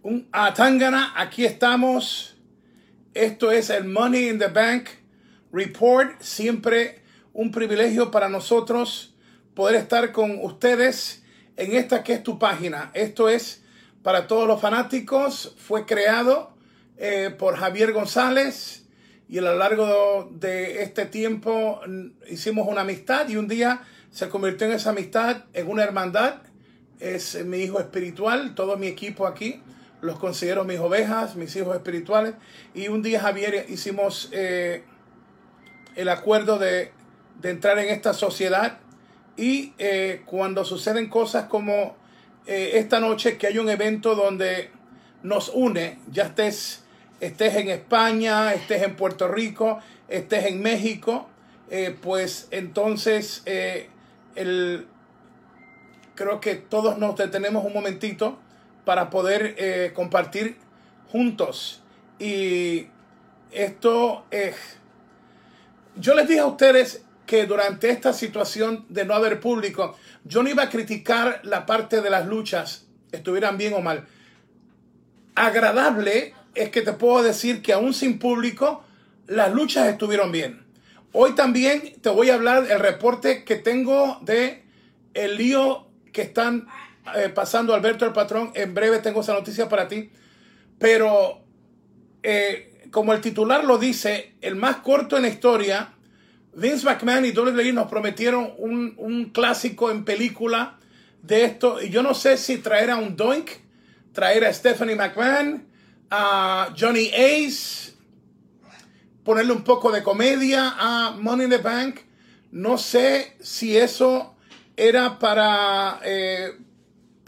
[0.00, 2.36] Un Atangana, aquí estamos.
[3.14, 4.90] Esto es el Money in the Bank
[5.52, 6.22] Report.
[6.22, 9.16] Siempre un privilegio para nosotros
[9.54, 11.24] poder estar con ustedes
[11.56, 12.92] en esta que es tu página.
[12.94, 13.64] Esto es
[14.04, 15.56] para todos los fanáticos.
[15.58, 16.54] Fue creado
[16.96, 18.86] eh, por Javier González
[19.28, 21.80] y a lo largo de este tiempo
[22.30, 26.42] hicimos una amistad y un día se convirtió en esa amistad en una hermandad.
[27.00, 29.60] Es mi hijo espiritual, todo mi equipo aquí
[30.00, 32.34] los considero mis ovejas, mis hijos espirituales.
[32.74, 34.84] Y un día, Javier, hicimos eh,
[35.96, 36.92] el acuerdo de,
[37.42, 38.78] entrar en esta sociedad.
[39.36, 41.96] Y eh, cuando suceden cosas como
[42.46, 44.70] eh, esta noche, que hay un evento donde
[45.22, 46.84] nos une, ya estés,
[47.20, 51.28] estés en España, estés en Puerto Rico, estés en México,
[52.00, 54.86] pues entonces el,
[56.14, 58.38] creo que todos nos detenemos un momentito
[58.88, 60.56] para poder eh, compartir
[61.12, 61.82] juntos.
[62.18, 62.86] Y
[63.50, 64.56] esto es...
[65.94, 70.48] yo les dije a ustedes que durante esta situación de no haber público, yo no
[70.48, 74.06] iba a criticar la parte de las luchas, estuvieran bien o mal.
[75.34, 78.84] Agradable es que te puedo decir que aún sin público,
[79.26, 80.64] las luchas estuvieron bien.
[81.12, 84.62] Hoy también te voy a hablar del reporte que tengo de
[85.12, 86.68] el lío que están
[87.16, 90.10] eh, pasando Alberto el patrón, en breve tengo esa noticia para ti,
[90.78, 91.40] pero
[92.22, 95.94] eh, como el titular lo dice, el más corto en la historia,
[96.54, 100.78] Vince McMahon y WWE nos prometieron un, clásico en película
[101.22, 103.50] de esto, y yo no sé si traer a un Doink,
[104.12, 105.66] traer a Stephanie McMahon,
[106.10, 107.92] a Johnny Ace,
[109.28, 112.00] ponerle un poco de comedia a Money in the Bank.
[112.50, 114.34] No sé si eso
[114.74, 116.56] era para eh,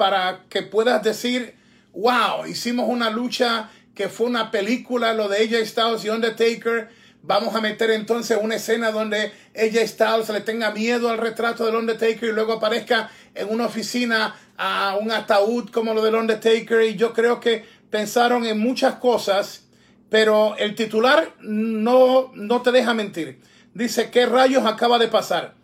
[0.00, 1.56] para que puedas decir,
[1.92, 6.88] wow, hicimos una lucha que fue una película, lo de AJ Styles y Undertaker.
[7.22, 11.74] Vamos a meter entonces una escena donde AJ Styles le tenga miedo al retrato del
[11.74, 16.80] Undertaker y luego aparezca en una oficina a un ataúd como lo del Undertaker.
[16.80, 19.66] Y yo creo que pensaron en muchas cosas,
[20.08, 23.38] pero el titular no, no te deja mentir.
[23.74, 25.56] Dice, ¿qué rayos acaba de pasar?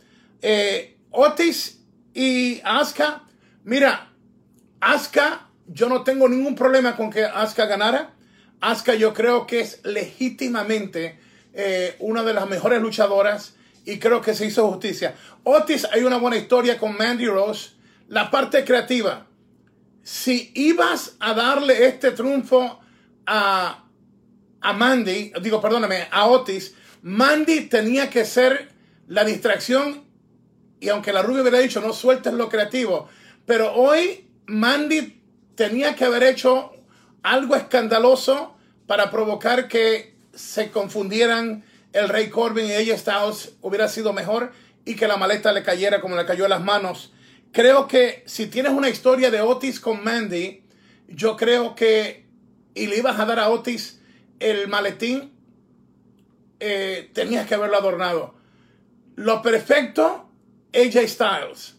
[0.42, 1.80] Eh, Otis
[2.12, 3.22] y Asuka,
[3.64, 4.10] mira,
[4.80, 8.14] Asuka, yo no tengo ningún problema con que Asuka ganara.
[8.60, 11.18] Asuka yo creo que es legítimamente
[11.52, 13.56] eh, una de las mejores luchadoras
[13.86, 15.14] y creo que se hizo justicia.
[15.44, 17.70] Otis, hay una buena historia con Mandy Rose.
[18.08, 19.26] La parte creativa.
[20.02, 22.80] Si ibas a darle este triunfo
[23.26, 23.84] a,
[24.60, 28.70] a Mandy, digo, perdóname, a Otis, Mandy tenía que ser
[29.08, 30.04] la distracción
[30.80, 33.08] y aunque la rubia hubiera dicho no sueltes lo creativo,
[33.46, 35.22] pero hoy Mandy
[35.54, 36.72] tenía que haber hecho
[37.22, 44.12] algo escandaloso para provocar que se confundieran el Rey Corbin y ella Styles hubiera sido
[44.12, 44.52] mejor
[44.84, 47.12] y que la maleta le cayera como le cayó a las manos.
[47.52, 50.62] Creo que si tienes una historia de Otis con Mandy,
[51.08, 52.26] yo creo que
[52.74, 54.00] y le ibas a dar a Otis
[54.38, 55.32] el maletín,
[56.60, 58.34] eh, tenías que haberlo adornado.
[59.16, 60.30] Lo perfecto,
[60.74, 61.76] AJ Styles.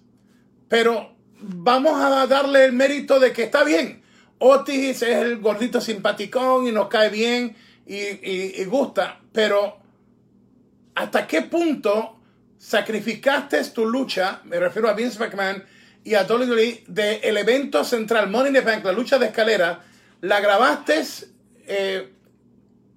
[0.67, 4.01] Pero vamos a darle el mérito de que está bien.
[4.39, 7.55] Otis es el gordito simpaticón y nos cae bien
[7.85, 9.77] y, gusta, pero
[10.95, 12.19] ¿hasta qué punto
[12.57, 14.41] sacrificaste tu lucha?
[14.43, 15.63] Me refiero a Vince McMahon
[16.03, 19.83] y a WWE del evento central Money in the Bank, la lucha de escalera,
[20.21, 21.03] la grabaste,
[21.65, 22.13] eh,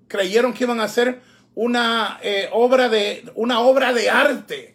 [0.08, 1.20] creyeron que iban a hacer
[1.54, 4.74] una eh, obra de una obra de arte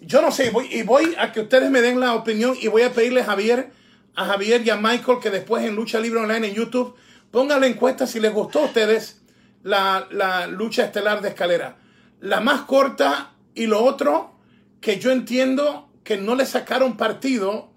[0.00, 2.82] yo no sé, voy, y voy a que ustedes me den la opinión y voy
[2.82, 3.70] a pedirle a Javier,
[4.14, 6.94] a Javier y a Michael que después en Lucha Libre Online en YouTube
[7.30, 9.20] pongan la encuesta si les gustó a ustedes
[9.62, 11.76] la, lucha estelar de escalera.
[12.20, 14.38] La más corta y lo otro
[14.80, 17.72] que yo entiendo que no le sacaron partido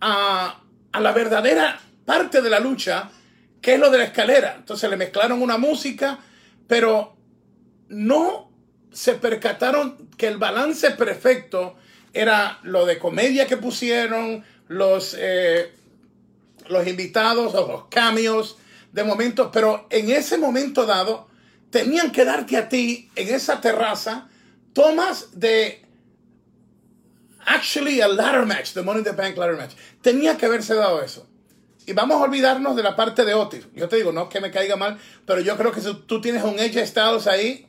[0.00, 0.60] a,
[0.92, 3.10] a la verdadera parte de la lucha,
[3.60, 4.54] que es lo de la escalera.
[4.56, 6.18] Entonces le mezclaron una música,
[6.68, 7.16] pero
[7.88, 8.51] no
[8.92, 11.76] se percataron que el balance perfecto
[12.12, 15.72] era lo de comedia que pusieron, los, eh,
[16.68, 18.58] los invitados o los cameos
[18.92, 21.28] de momento, pero en ese momento dado
[21.70, 24.28] tenían que darte a ti en esa terraza
[24.74, 25.82] tomas de
[27.46, 29.72] actually a ladder match, the Money in the Bank ladder match.
[30.02, 31.26] Tenía que haberse dado eso.
[31.86, 33.66] Y vamos a olvidarnos de la parte de Otis.
[33.74, 36.44] Yo te digo, no que me caiga mal, pero yo creo que si tú tienes
[36.44, 37.66] un AJ Styles ahí,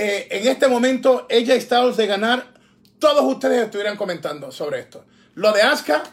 [0.00, 2.54] eh, en este momento ella Styles de ganar,
[3.00, 5.04] todos ustedes estuvieran comentando sobre esto.
[5.34, 6.04] Lo de Asuka,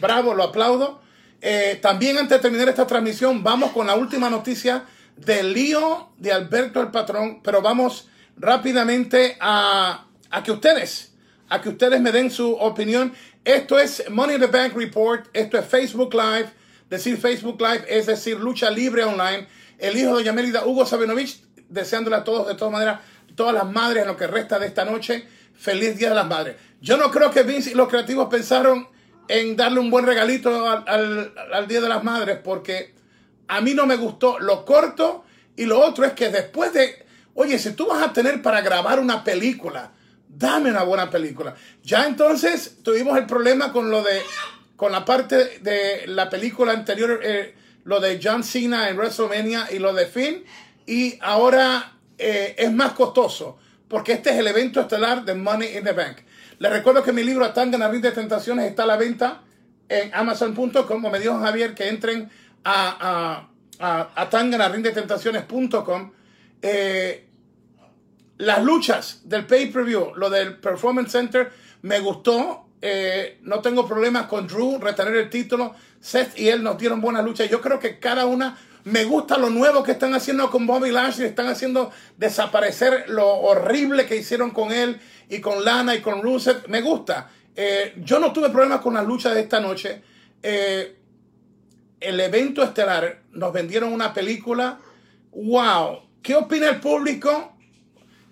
[0.00, 1.00] bravo, lo aplaudo.
[1.42, 4.84] Eh, también antes de terminar esta transmisión, vamos con la última noticia
[5.16, 10.06] del lío de Alberto el Patrón, pero vamos rápidamente a,
[10.44, 11.16] que ustedes,
[11.48, 13.12] a que ustedes me den su opinión.
[13.44, 16.50] Esto es Money in the Bank Report, esto es Facebook Live,
[16.88, 19.48] decir Facebook Live es decir lucha libre online.
[19.76, 23.00] El hijo de Doña Hugo Sabinovich, deseándole a todos de todas maneras,
[23.34, 26.56] todas las madres en lo que resta de esta noche, feliz Día de las Madres.
[26.80, 28.88] Yo no creo que Vince y los creativos pensaron
[29.28, 32.94] en darle un buen regalito al, Día de las Madres porque
[33.48, 35.24] a mí no me gustó lo corto
[35.56, 38.98] y lo otro es que después de, oye, si tú vas a tener para grabar
[38.98, 39.92] una película,
[40.28, 41.54] dame una buena película.
[41.82, 44.20] Ya entonces tuvimos el problema con lo de,
[44.76, 47.54] con la parte de la película anterior, eh,
[47.84, 50.44] lo de John Cena en WrestleMania y lo de Finn,
[50.86, 53.58] y ahora eh, es más costoso,
[53.88, 56.18] porque este es el evento estelar de Money in the Bank.
[56.58, 59.42] Les recuerdo que mi libro Atanga en de Tentaciones está a la venta
[59.88, 62.30] en Amazon.com, como me dijo Javier, que entren
[62.64, 63.48] a,
[63.80, 64.30] a, a,
[66.62, 67.28] eh,
[68.38, 71.52] las luchas del pay-per-view, lo del Performance Center,
[71.82, 72.68] me gustó.
[72.80, 75.74] Eh, no tengo problemas con Drew, retener el título.
[76.00, 77.48] Seth y él nos dieron buenas luchas.
[77.48, 81.26] Yo creo que cada una me gusta lo nuevo que están haciendo con Bobby Lashley.
[81.26, 86.68] Están haciendo desaparecer lo horrible que hicieron con él y con Lana y con Rusev.
[86.68, 87.30] Me gusta.
[87.56, 90.02] Eh, yo no tuve problemas con la lucha de esta noche.
[90.42, 90.96] Eh,
[92.00, 94.78] el evento estelar nos vendieron una película.
[95.32, 96.02] ¡Wow!
[96.22, 97.56] ¿Qué opina el público?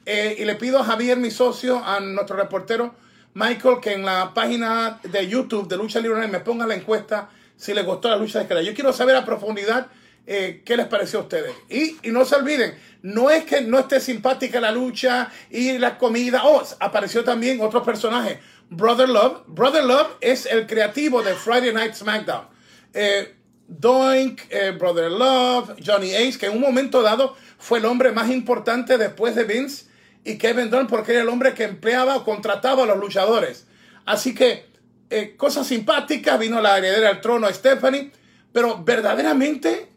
[0.05, 2.94] Eh, y le pido a Javier, mi socio, a nuestro reportero
[3.34, 7.72] Michael, que en la página de YouTube de Lucha Libre me ponga la encuesta si
[7.72, 8.66] les gustó la lucha de escalera.
[8.66, 9.87] Yo quiero saber a profundidad
[10.24, 11.52] eh, qué les pareció a ustedes.
[11.69, 16.42] Y, no se olviden, no es que no esté simpática la lucha y la comida.
[16.44, 18.40] Oh, apareció también otro personaje,
[18.70, 19.42] Brother Love.
[19.48, 22.46] Brother Love es el creativo de Friday Night SmackDown.
[22.94, 23.34] Eh,
[23.66, 28.30] Doink, eh, Brother Love, Johnny Ace, que en un momento dado fue el hombre más
[28.30, 29.86] importante después de Vince
[30.24, 33.66] y Kevin Dunn porque era el hombre que empleaba o contrataba a los luchadores.
[34.04, 34.70] Así que
[35.36, 38.10] cosas simpáticas, vino la heredera al trono Stephanie,
[38.52, 39.91] pero verdaderamente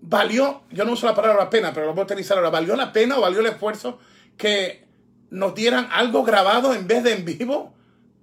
[0.00, 2.92] valió, yo no uso la palabra pena, pero lo voy a utilizar ahora, ¿valió la
[2.92, 3.98] pena o valió el esfuerzo
[4.36, 4.84] que
[5.30, 7.74] nos dieran algo grabado en vez de en vivo?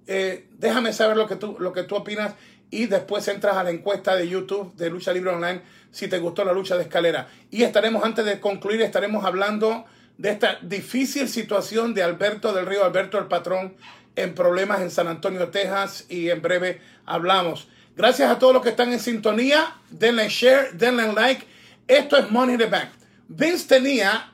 [0.06, 2.34] Eh, déjame saber lo que, tú, lo que tú opinas
[2.70, 6.44] y después entras a la encuesta de YouTube de Lucha Libre Online si te gustó
[6.44, 7.28] la lucha de escalera.
[7.50, 9.84] Y estaremos, antes de concluir, estaremos hablando
[10.18, 13.76] de esta difícil situación de Alberto del Río, Alberto el Patrón,
[14.14, 17.68] en problemas en San Antonio, Texas, y en breve hablamos.
[17.96, 19.74] Gracias a todos los que están en sintonía.
[19.90, 21.46] Denle share, denle like
[21.88, 22.90] esto es Money in the Bank.
[23.28, 24.32] Vince tenía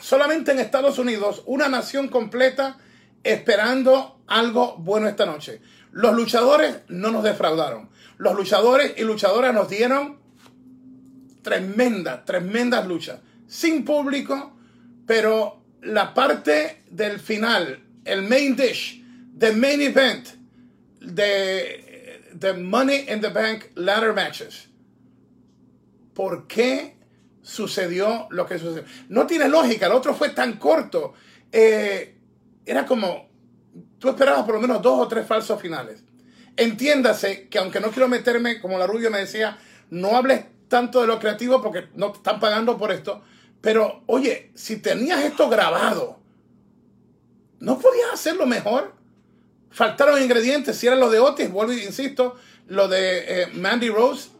[0.00, 2.78] solamente en Estados Unidos una nación completa
[3.22, 5.60] esperando algo bueno esta noche.
[5.92, 7.88] Los luchadores no nos defraudaron.
[8.18, 10.18] Los luchadores y luchadoras nos dieron
[11.42, 13.20] tremendas, tremendas luchas.
[13.46, 14.56] Sin público,
[15.06, 19.02] pero la parte del final, el main dish,
[19.38, 20.28] the main event,
[21.00, 24.67] de, the Money in the Bank ladder matches
[26.18, 26.96] por qué
[27.42, 28.82] sucedió lo que sucedió.
[29.08, 31.14] No tiene lógica, el otro fue tan corto.
[31.52, 32.18] Eh,
[32.66, 33.28] era como,
[34.00, 36.02] tú esperabas por lo menos dos o tres falsos finales.
[36.56, 39.58] Entiéndase que aunque no quiero meterme, como la Rubio me decía,
[39.90, 43.22] no hables tanto de lo creativo porque no te están pagando por esto.
[43.60, 46.18] Pero oye, si tenías esto grabado,
[47.60, 48.92] ¿no podías hacerlo mejor?
[49.70, 52.34] Faltaron ingredientes, si era lo de Otis, vuelvo insisto,
[52.66, 54.30] lo de eh, Mandy Rose,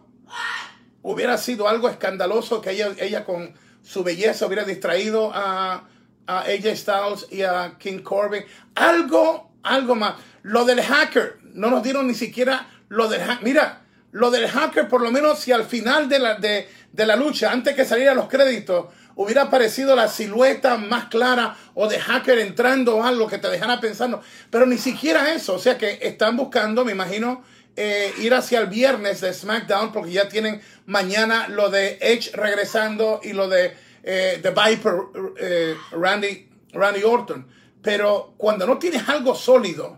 [1.09, 5.85] hubiera sido algo escandaloso que ella, ella con su belleza hubiera distraído a,
[6.27, 8.45] AJ Styles y a King Corbin.
[8.75, 10.17] Algo, algo más.
[10.43, 13.43] Lo del hacker, no nos dieron ni siquiera lo del hacker.
[13.43, 13.81] Mira,
[14.12, 17.50] lo del hacker, por lo menos si al final de la, de, de la lucha,
[17.50, 22.97] antes que salieran los créditos, hubiera aparecido la silueta más clara o de hacker entrando
[22.97, 24.21] o algo que te dejara pensando.
[24.50, 25.55] Pero ni siquiera eso.
[25.55, 27.43] O sea que están buscando, me imagino,
[27.81, 33.21] eh, ir hacia el viernes de SmackDown porque ya tienen mañana lo de Edge regresando
[33.23, 34.95] y lo de eh, The Viper
[35.39, 37.47] eh, Randy, Randy Orton.
[37.81, 39.97] Pero cuando no tienes algo sólido,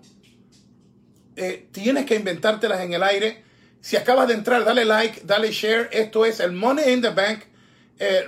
[1.72, 3.42] tienes que inventártelas en el aire.
[3.80, 5.88] Si acabas de entrar, dale like, dale share.
[5.90, 7.44] Esto es el Money in the Bank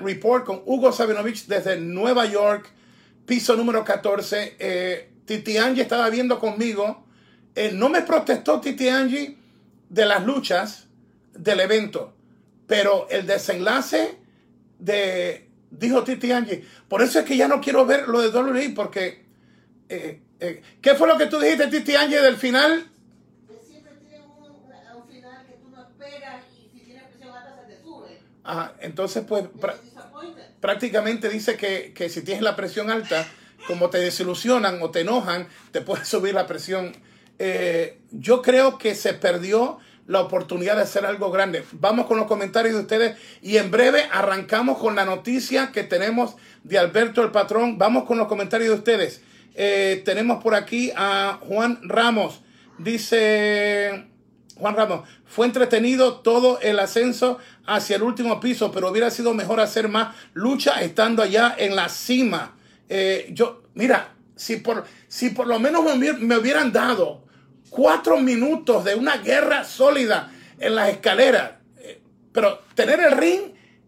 [0.01, 2.71] Report con Hugo Sabinovich desde Nueva York,
[3.27, 5.11] piso número 14.
[5.27, 7.05] Titi Angie estaba viendo conmigo.
[7.75, 9.42] no me protestó Titi Angie
[9.93, 10.87] de las luchas
[11.35, 12.15] del evento.
[12.67, 14.19] Pero el desenlace
[14.79, 18.71] de, dijo Titi Angie, por eso es que ya no quiero ver lo de WWE
[18.71, 19.27] porque,
[19.91, 22.91] eh, eh, ¿qué fue lo que tú dijiste Titi Angie del final?
[23.47, 23.93] Que siempre
[24.39, 26.45] un, un, final que tú no esperas.
[28.45, 29.45] Ajá, entonces, pues,
[30.61, 33.27] prácticamente dice que, que, si tienes la presión alta,
[33.67, 36.93] como te desilusionan o te enojan, te puede subir la presión.
[37.45, 41.65] Eh, yo creo que se perdió la oportunidad de hacer algo grande.
[41.73, 46.37] Vamos con los comentarios de ustedes y en breve arrancamos con la noticia que tenemos
[46.63, 47.79] de Alberto el Patrón.
[47.79, 49.23] Vamos con los comentarios de ustedes.
[49.57, 52.43] Eh, tenemos por aquí a Juan Ramos.
[52.79, 54.07] Dice
[54.55, 59.59] Juan Ramos, fue entretenido todo el ascenso hacia el último piso, pero hubiera sido mejor
[59.59, 62.55] hacer más lucha estando allá en la cima.
[62.89, 67.22] Eh, yo, mira, si por, si por lo menos me, hubieran dado
[67.73, 72.01] cuatro minutos de una guerra sólida en las escaleras, eh,
[72.31, 73.41] pero tener el ring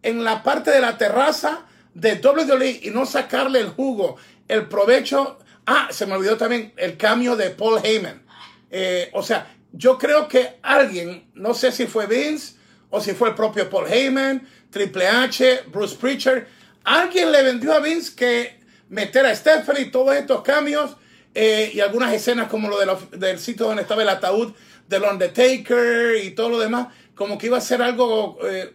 [0.02, 4.16] en la parte de la terraza de WWE y no sacarle el jugo,
[4.48, 5.38] el provecho.
[5.66, 8.22] Ah, se me olvidó también el cambio de Paul Heyman.
[8.70, 12.54] Eh, o sea, yo creo que alguien, no sé si fue Vince
[12.88, 16.48] o si fue el propio Paul Heyman, Triple H, Bruce Preacher,
[16.84, 20.96] alguien le vendió a Vince que meter a Stephanie todos estos cambios
[21.34, 22.78] eh, y algunas escenas como lo
[23.10, 24.52] del sitio donde estaba el ataúd
[24.88, 28.72] del Undertaker y todo lo demás, como que iba a ser algo eh,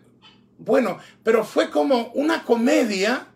[0.60, 3.28] bueno, pero fue como una comedia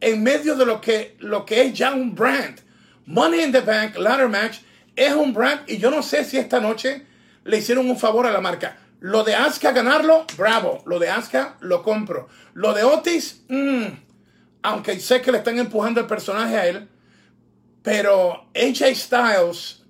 [0.00, 2.60] en medio de lo que, lo que es ya un brand.
[3.06, 4.58] Money in the Bank, Ladder Match,
[4.94, 7.06] es un brand y yo no sé si esta noche
[7.44, 8.76] le hicieron un favor a la marca.
[9.00, 10.82] Lo de Asuka ganarlo, bravo.
[10.86, 12.28] Lo de Asuka lo compro.
[12.52, 13.84] Lo de Otis, mm,
[14.62, 16.88] aunque sé que le están empujando el personaje a él,
[17.84, 19.82] pero AJ Styles,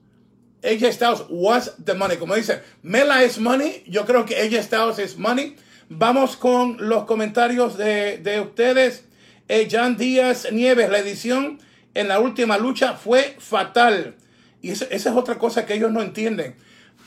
[0.63, 2.19] AJ Styles was the money.
[2.19, 3.85] Como dice, Mela es money.
[3.87, 5.57] Yo creo que AJ Styles es money.
[5.89, 9.05] Vamos con los comentarios de, de ustedes.
[9.49, 11.61] Eh, Jan Díaz Nieves, la edición
[11.95, 14.17] en la última lucha fue fatal.
[14.61, 16.57] Y esa es otra cosa que ellos no entienden.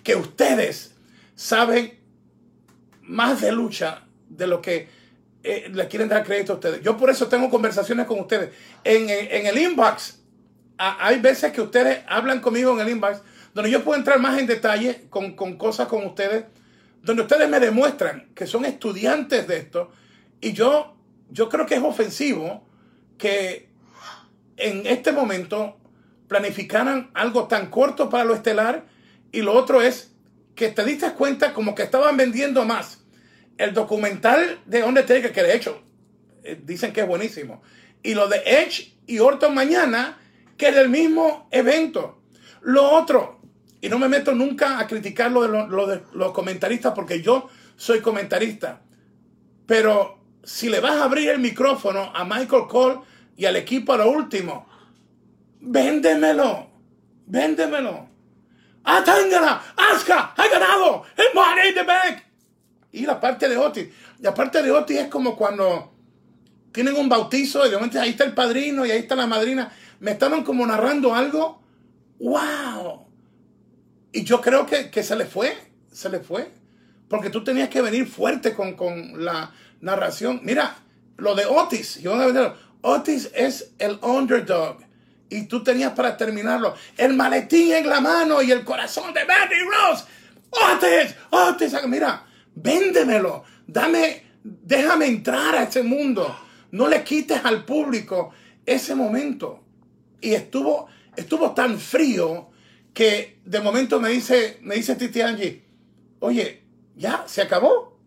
[0.03, 0.95] Que ustedes
[1.35, 1.99] saben
[3.01, 4.87] más de lucha de lo que
[5.43, 6.81] eh, le quieren dar crédito a ustedes.
[6.81, 8.51] Yo por eso tengo conversaciones con ustedes.
[8.83, 10.19] En, el inbox,
[10.77, 13.21] hay veces que ustedes hablan conmigo en el inbox,
[13.53, 16.45] donde yo puedo entrar más en detalle con, cosas con ustedes,
[17.01, 19.91] donde ustedes me demuestran que son estudiantes de esto.
[20.39, 20.95] Y yo,
[21.29, 22.67] yo creo que es ofensivo
[23.17, 23.69] que
[24.57, 25.77] en este momento
[26.27, 28.85] planificaran algo tan corto para lo estelar
[29.31, 30.11] y lo otro es
[30.55, 33.03] que te diste cuenta como que estaban vendiendo más
[33.57, 35.81] el documental de Undertaker, que de hecho
[36.43, 37.61] eh, dicen que es buenísimo,
[38.03, 40.17] y lo de Edge y Orton mañana,
[40.57, 42.21] que es el mismo evento.
[42.61, 43.39] Lo otro,
[43.79, 47.49] y no me meto nunca a criticar lo de, lo de los comentaristas porque yo
[47.75, 48.81] soy comentarista,
[49.65, 52.99] pero si le vas a abrir el micrófono a Michael Cole
[53.35, 54.67] y al equipo a lo último,
[55.59, 56.67] véndemelo,
[57.25, 58.07] véndemelo.
[58.83, 59.61] ¡Atángala!
[59.75, 60.33] ¡Aska!
[60.37, 61.03] ¡Ha ganado!
[61.17, 62.23] ¡El money in the bank!
[62.93, 63.89] Y la parte de Otis.
[64.19, 65.93] La parte de Otis es como cuando
[66.71, 69.71] tienen un bautizo y de momento ahí está el padrino y ahí está la madrina.
[69.99, 71.61] Me estaban como narrando algo.
[72.19, 73.07] ¡Wow!
[74.11, 75.55] Y yo creo que, que se le fue.
[75.91, 76.51] Se le fue.
[77.07, 79.51] Porque tú tenías que venir fuerte con, con la
[79.81, 80.41] narración.
[80.43, 80.77] Mira,
[81.17, 81.99] lo de Otis.
[82.81, 84.77] Otis es el underdog
[85.29, 89.55] y tú tenías para terminarlo el maletín en la mano y el corazón de Mandy
[89.59, 90.05] Rose.
[90.49, 92.25] Otis, Otis, mira,
[92.55, 96.39] véndemelo, dame, déjame entrar a ese mundo.
[96.71, 98.31] No le quites al público
[98.65, 99.63] ese momento.
[100.21, 102.49] Y estuvo, estuvo tan frío
[102.93, 105.63] que de momento me dice, me dice Titi Angie,
[106.19, 106.63] oye,
[106.95, 107.97] ya, se acabó.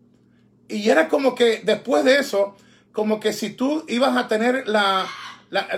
[0.69, 2.57] Y era como que después de eso,
[2.93, 5.07] como que si tú ibas a tener la,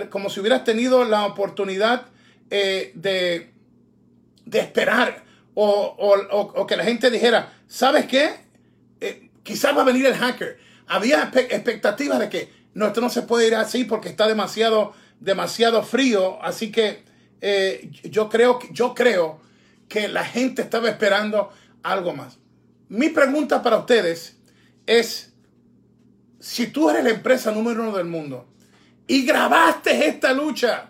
[0.09, 2.07] como si hubieras tenido la oportunidad
[2.49, 3.51] eh, de,
[4.45, 5.23] de, esperar
[5.53, 8.31] o, que la gente dijera, ¿sabes qué?
[8.99, 10.59] Eh, quizás va a venir el hacker.
[10.87, 15.83] Había expectativas de que no, esto no se puede ir así porque está demasiado, demasiado
[15.83, 16.41] frío.
[16.41, 17.03] Así que
[17.41, 19.39] eh, yo, creo, yo creo
[19.87, 21.51] que la gente estaba esperando
[21.81, 22.37] algo más.
[22.89, 24.37] Mi pregunta para ustedes
[24.85, 25.33] es,
[26.39, 28.47] si tú eres la empresa número uno del mundo,
[29.07, 30.89] y grabaste esta lucha.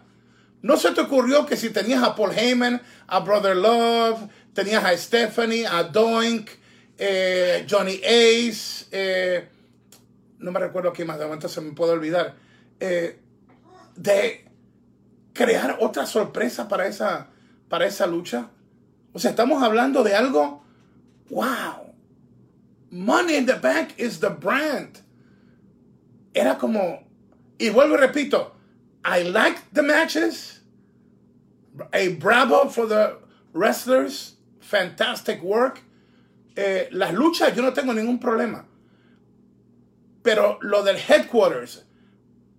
[0.61, 4.19] ¿No se te ocurrió que si tenías a Paul Heyman, a Brother Love,
[4.53, 6.49] tenías a Stephanie, a Doink,
[6.97, 9.49] eh, Johnny Ace, eh,
[10.39, 12.35] no me recuerdo quién más, de momento se me puede olvidar,
[12.79, 13.19] eh,
[13.95, 14.45] de
[15.33, 17.27] crear otra sorpresa para esa,
[17.69, 18.49] para esa lucha?
[19.13, 20.63] O sea, estamos hablando de algo,
[21.29, 21.93] wow.
[22.91, 24.99] Money in the Bank is the brand.
[26.33, 27.03] Era como
[27.57, 28.53] y vuelvo y repito,
[29.05, 30.61] I like the matches.
[31.91, 33.17] A bravo for the
[33.53, 34.35] wrestlers.
[34.59, 35.81] Fantastic work.
[36.55, 38.65] Eh, las luchas yo no tengo ningún problema.
[40.23, 41.85] Pero lo del headquarters,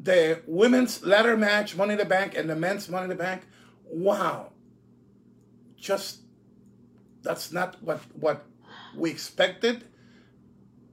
[0.04, 3.42] the women's ladder match, Money in the Bank, and the men's Money in the Bank,
[3.86, 4.52] wow.
[5.76, 6.20] Just,
[7.22, 8.44] that's not what, what
[8.94, 9.84] we expected.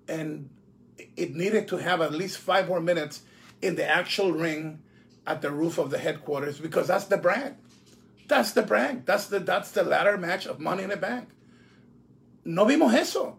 [0.07, 0.49] And
[1.17, 3.23] it needed to have at least five more minutes
[3.61, 4.81] in the actual ring
[5.27, 7.57] at the roof of the headquarters because that's the brand.
[8.29, 9.05] That's the brand.
[9.05, 11.29] That's the, that's the ladder match of Money in the Bank.
[12.45, 13.37] No vimos eso.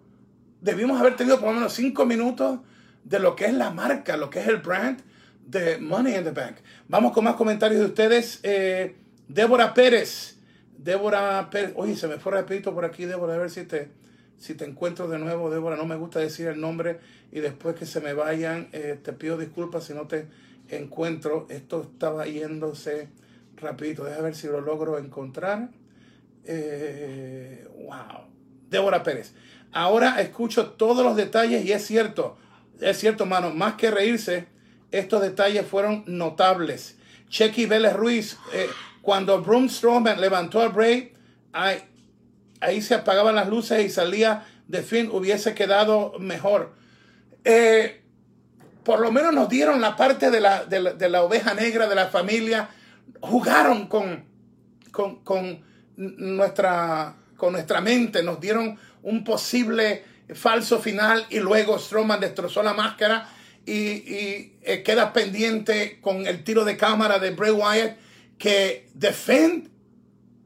[0.62, 2.60] Debimos haber tenido por lo menos cinco minutos
[3.04, 5.02] de lo que es la marca, lo que es el brand
[5.46, 6.56] de Money in the Bank.
[6.88, 8.40] Vamos con más comentarios de ustedes.
[8.42, 8.96] Eh,
[9.28, 10.36] Débora Pérez.
[10.76, 11.72] Débora Pérez.
[11.76, 13.34] Oye, se me fue rapidito por aquí, Débora.
[13.34, 13.90] A ver si te,
[14.38, 15.76] si te encuentro de nuevo, Débora.
[15.76, 19.36] No me gusta decir el nombre y después que se me vayan, eh, te pido
[19.38, 20.28] disculpas si no te
[20.68, 21.46] encuentro.
[21.50, 23.08] Esto estaba yéndose
[23.56, 24.04] rapidito.
[24.04, 25.70] Déjame ver si lo logro encontrar.
[26.44, 28.26] Eh, wow.
[28.70, 29.34] Débora Pérez.
[29.72, 32.36] Ahora escucho todos los detalles y es cierto,
[32.80, 34.46] es cierto, mano, más que reírse,
[34.92, 36.96] estos detalles fueron notables.
[37.28, 38.68] Checky Vélez Ruiz, eh,
[39.00, 41.14] cuando Broom Strowman levantó al Bray,
[41.52, 41.78] ahí,
[42.60, 46.74] ahí, se apagaban las luces y salía de fin, hubiese quedado mejor.
[47.44, 48.02] Eh,
[48.84, 52.08] por lo menos nos dieron la parte de la, de la, oveja negra de la
[52.08, 52.68] familia,
[53.20, 54.24] jugaron con,
[54.90, 55.64] con, con,
[55.96, 62.74] nuestra, con nuestra mente, nos dieron un posible falso final y luego Strowman destrozó la
[62.74, 63.28] máscara
[63.66, 67.96] y, y eh, queda pendiente con el tiro de cámara de Bray Wyatt
[68.38, 69.70] que defend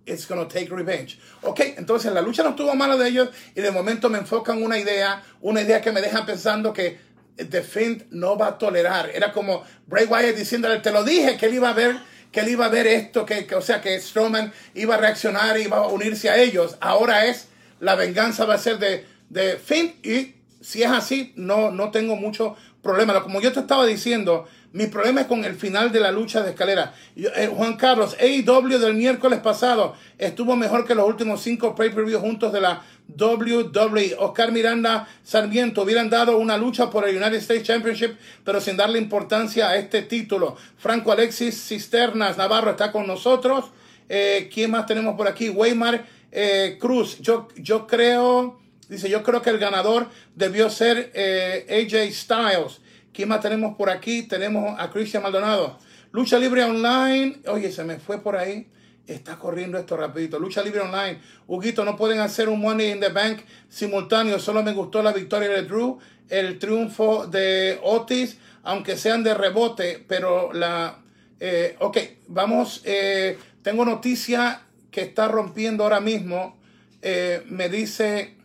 [0.06, 1.18] it's gonna take revenge.
[1.42, 4.78] Ok, entonces la lucha no estuvo mala de ellos y de momento me enfocan una
[4.78, 7.04] idea, una idea que me deja pensando que
[7.36, 9.10] The no va a tolerar.
[9.10, 11.96] Era como Bray Wyatt diciéndole, te lo dije que él iba a ver,
[12.32, 15.64] que él iba a ver esto, que, o sea, que Strowman iba a reaccionar, y
[15.64, 16.78] iba a unirse a ellos.
[16.80, 21.70] Ahora es la venganza va a ser de, de Finn y si es así, no,
[21.70, 23.22] no tengo mucho problema.
[23.22, 26.50] Como yo te estaba diciendo, mi problema es con el final de la lucha de
[26.50, 26.94] escalera.
[27.16, 32.52] Eh, Juan Carlos, AEW del miércoles pasado estuvo mejor que los últimos cinco pay-per-view juntos
[32.52, 32.82] de la
[33.18, 34.16] WWE.
[34.18, 38.98] Oscar Miranda Sarmiento hubieran dado una lucha por el United States Championship, pero sin darle
[38.98, 40.56] importancia a este título.
[40.78, 43.66] Franco Alexis Cisternas Navarro está con nosotros.
[44.08, 45.50] Eh, ¿Quién más tenemos por aquí?
[45.50, 51.66] Weimar eh, Cruz, yo, yo creo, dice, yo creo que el ganador debió ser eh,
[51.68, 52.80] AJ Styles.
[53.12, 54.22] ¿Quién más tenemos por aquí?
[54.24, 55.78] Tenemos a Cristian Maldonado.
[56.12, 57.40] Lucha Libre Online.
[57.48, 58.68] Oye, se me fue por ahí.
[59.06, 60.38] Está corriendo esto rapidito.
[60.38, 61.20] Lucha Libre Online.
[61.46, 64.38] Huguito, no pueden hacer un Money in the Bank simultáneo.
[64.38, 65.98] Solo me gustó la victoria de Drew.
[66.28, 68.38] El triunfo de Otis.
[68.62, 70.04] Aunque sean de rebote.
[70.06, 70.98] Pero la...
[71.40, 72.82] Eh, ok, vamos.
[73.62, 74.62] tengo noticia
[74.96, 76.58] que está rompiendo ahora mismo,
[77.02, 78.35] eh, me dice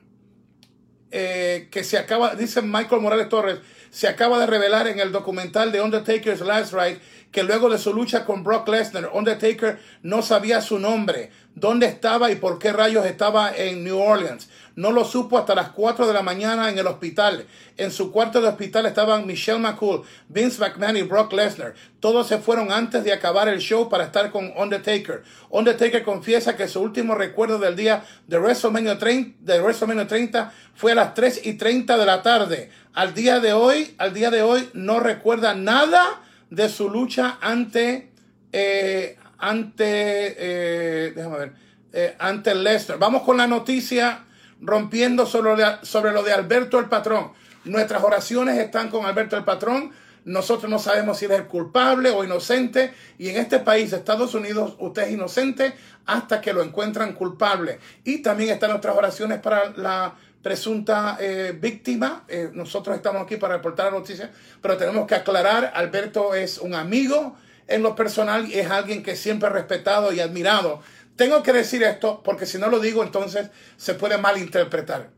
[1.11, 3.59] eh, que se acaba, dice Michael Morales Torres,
[3.91, 6.99] se acaba de revelar en el documental de Undertaker's Last Ride
[7.31, 12.29] que luego de su lucha con Brock Lesnar, Undertaker no sabía su nombre, dónde estaba
[12.31, 14.49] y por qué rayos estaba en New Orleans.
[14.75, 17.45] No lo supo hasta las 4 de la mañana en el hospital.
[17.77, 21.73] En su cuarto de hospital estaban Michelle McCool, Vince McMahon y Brock Lesnar.
[21.99, 25.23] Todos se fueron antes de acabar el show para estar con Undertaker.
[25.49, 30.93] Undertaker confiesa que su último recuerdo del día de WrestleMania 30, de WrestleMania 30 fue
[30.93, 32.71] a las 3 y 30 de la tarde.
[32.93, 38.11] Al día de hoy, al día de hoy no recuerda nada de su lucha ante,
[38.51, 41.53] eh, ante, eh, ver,
[41.93, 42.99] eh, Lesnar.
[42.99, 44.25] Vamos con la noticia
[44.59, 47.31] rompiendo sobre, sobre lo de Alberto el Patrón.
[47.63, 49.91] Nuestras oraciones están con Alberto el Patrón.
[50.25, 52.93] Nosotros no sabemos si es culpable o inocente.
[53.17, 55.73] Y en este país, Estados Unidos, usted es inocente
[56.05, 57.79] hasta que lo encuentran culpable.
[58.03, 62.25] Y también están nuestras oraciones para la presunta eh, víctima.
[62.27, 66.73] Eh, nosotros estamos aquí para reportar la noticia, pero tenemos que aclarar, Alberto es un
[66.73, 67.35] amigo
[67.67, 70.81] en lo personal y es alguien que siempre ha respetado y admirado
[71.21, 75.11] tengo que decir esto porque si no lo digo entonces se puede malinterpretar.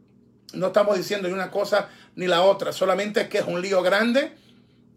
[0.53, 4.33] No estamos diciendo ni una cosa ni la otra, solamente que es un lío grande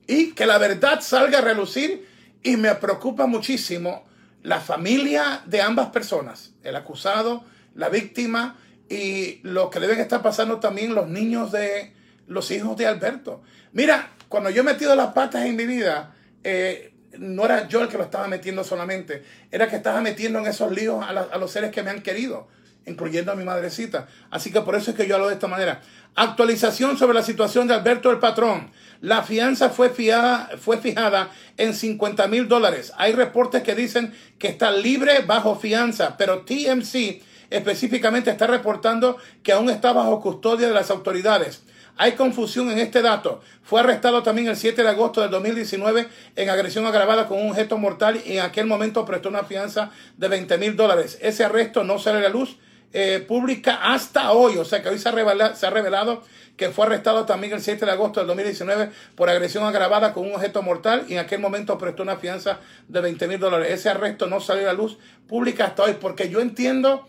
[0.09, 2.09] y que la verdad salga a relucir
[2.43, 4.05] y me preocupa muchísimo
[4.43, 7.45] la familia de ambas personas, el acusado,
[7.77, 8.57] la víctima
[8.89, 11.93] y lo que deben estar pasando también los niños de
[12.27, 13.43] los hijos de Alberto.
[13.73, 17.89] Mira, cuando yo he metido las patas en mi vida, eh, no era yo el
[17.89, 21.71] que lo estaba metiendo solamente, era que estaba metiendo en esos líos a, los seres
[21.71, 22.49] que me han querido,
[22.87, 24.07] incluyendo a mi madrecita.
[24.31, 25.81] Así que por eso es que yo hablo de esta manera.
[26.15, 28.71] Actualización sobre la situación de Alberto el Patrón.
[29.01, 32.93] La fianza fue, fiada, fue fijada en 50 mil dólares.
[32.97, 39.53] Hay reportes que dicen que está libre bajo fianza, pero TMC específicamente está reportando que
[39.53, 41.63] aún está bajo custodia de las autoridades.
[41.99, 43.41] Hay confusión en este dato.
[43.63, 47.79] Fue arrestado también el 7 de agosto del 2019 en agresión agravada con un objeto
[47.79, 51.19] mortal y en aquel momento prestó una fianza de 20 mil dólares.
[51.23, 52.59] Ese arresto no sale a la luz
[52.93, 56.23] eh, pública hasta hoy, o sea que hoy se ha, revelado, se ha revelado
[56.57, 60.35] que fue arrestado también el 7 de agosto del 2019 por agresión agravada con un
[60.35, 63.69] objeto mortal y en aquel momento prestó una fianza de 20 mil dólares.
[63.71, 67.07] Ese arresto no salió a la luz pública hasta hoy porque yo entiendo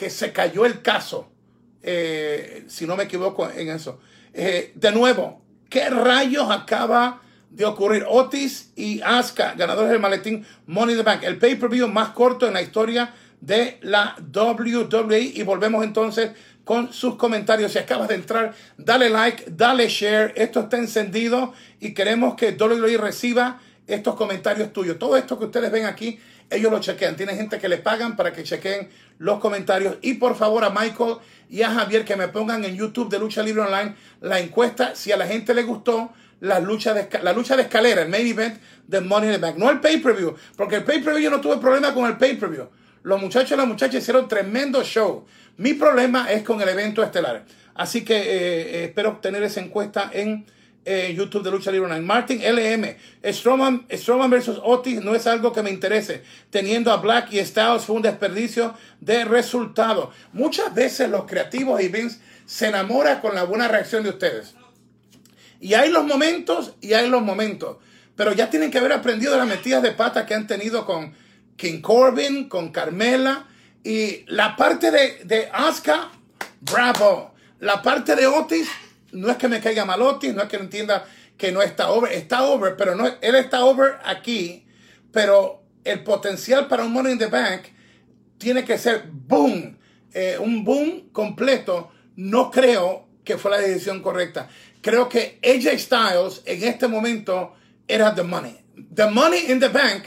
[0.00, 1.30] que se cayó el caso,
[1.82, 4.00] eh, si no me equivoco en eso.
[4.32, 8.06] Eh, de nuevo, ¿qué rayos acaba de ocurrir?
[8.08, 12.62] Otis y Asuka, ganadores del maletín Money the Bank, el pay-per-view más corto en la
[12.62, 16.30] historia de la WWE y volvemos entonces
[16.64, 17.72] con sus comentarios.
[17.72, 20.32] Si acabas de entrar, dale like, dale share.
[20.34, 24.98] Esto está encendido y queremos que WWE reciba estos comentarios tuyos.
[24.98, 26.18] Todo esto que ustedes ven aquí,
[26.50, 27.16] ellos lo chequean.
[27.16, 29.96] Tiene gente que le pagan para que chequeen los comentarios.
[30.02, 31.16] Y por favor a Michael
[31.48, 35.12] y a Javier que me pongan en YouTube de Lucha Libre Online la encuesta si
[35.12, 38.60] a la gente le gustó la lucha de, la lucha de escalera, el main event
[38.86, 39.56] de Money in the Bank.
[39.56, 42.68] No el pay-per-view, porque el pay-per-view yo no tuve problema con el pay-per-view.
[43.02, 45.26] Los muchachos y las muchachas hicieron tremendo show.
[45.56, 47.44] Mi problema es con el evento estelar.
[47.74, 50.46] Así que eh, eh, espero obtener esa encuesta en
[50.84, 52.06] eh, YouTube de Lucha Libre Online.
[52.06, 52.96] Martin LM.
[53.32, 56.22] Strowman, Strowman versus Otis no es algo que me interese.
[56.50, 60.10] Teniendo a Black y Styles fue un desperdicio de resultado.
[60.32, 64.54] Muchas veces los creativos y Vince se enamoran con la buena reacción de ustedes.
[65.60, 67.76] Y hay los momentos y hay los momentos.
[68.16, 71.14] Pero ya tienen que haber aprendido de las metidas de pata que han tenido con
[71.56, 73.46] King Corbin, con Carmela.
[73.84, 76.10] Y la parte de, de Asuka,
[76.60, 77.34] bravo.
[77.60, 78.68] La parte de Otis,
[79.12, 81.04] no es que me caiga mal Otis, no es que no entienda
[81.36, 84.66] que no está over, está over, pero no, él está over aquí,
[85.12, 87.62] pero el potencial para un Money in the Bank
[88.38, 89.78] tiene que ser boom,
[90.12, 91.92] eh, un boom completo.
[92.16, 94.48] No creo que fue la decisión correcta.
[94.80, 97.54] Creo que AJ Styles en este momento
[97.86, 98.56] era the money.
[98.94, 100.04] The money in the bank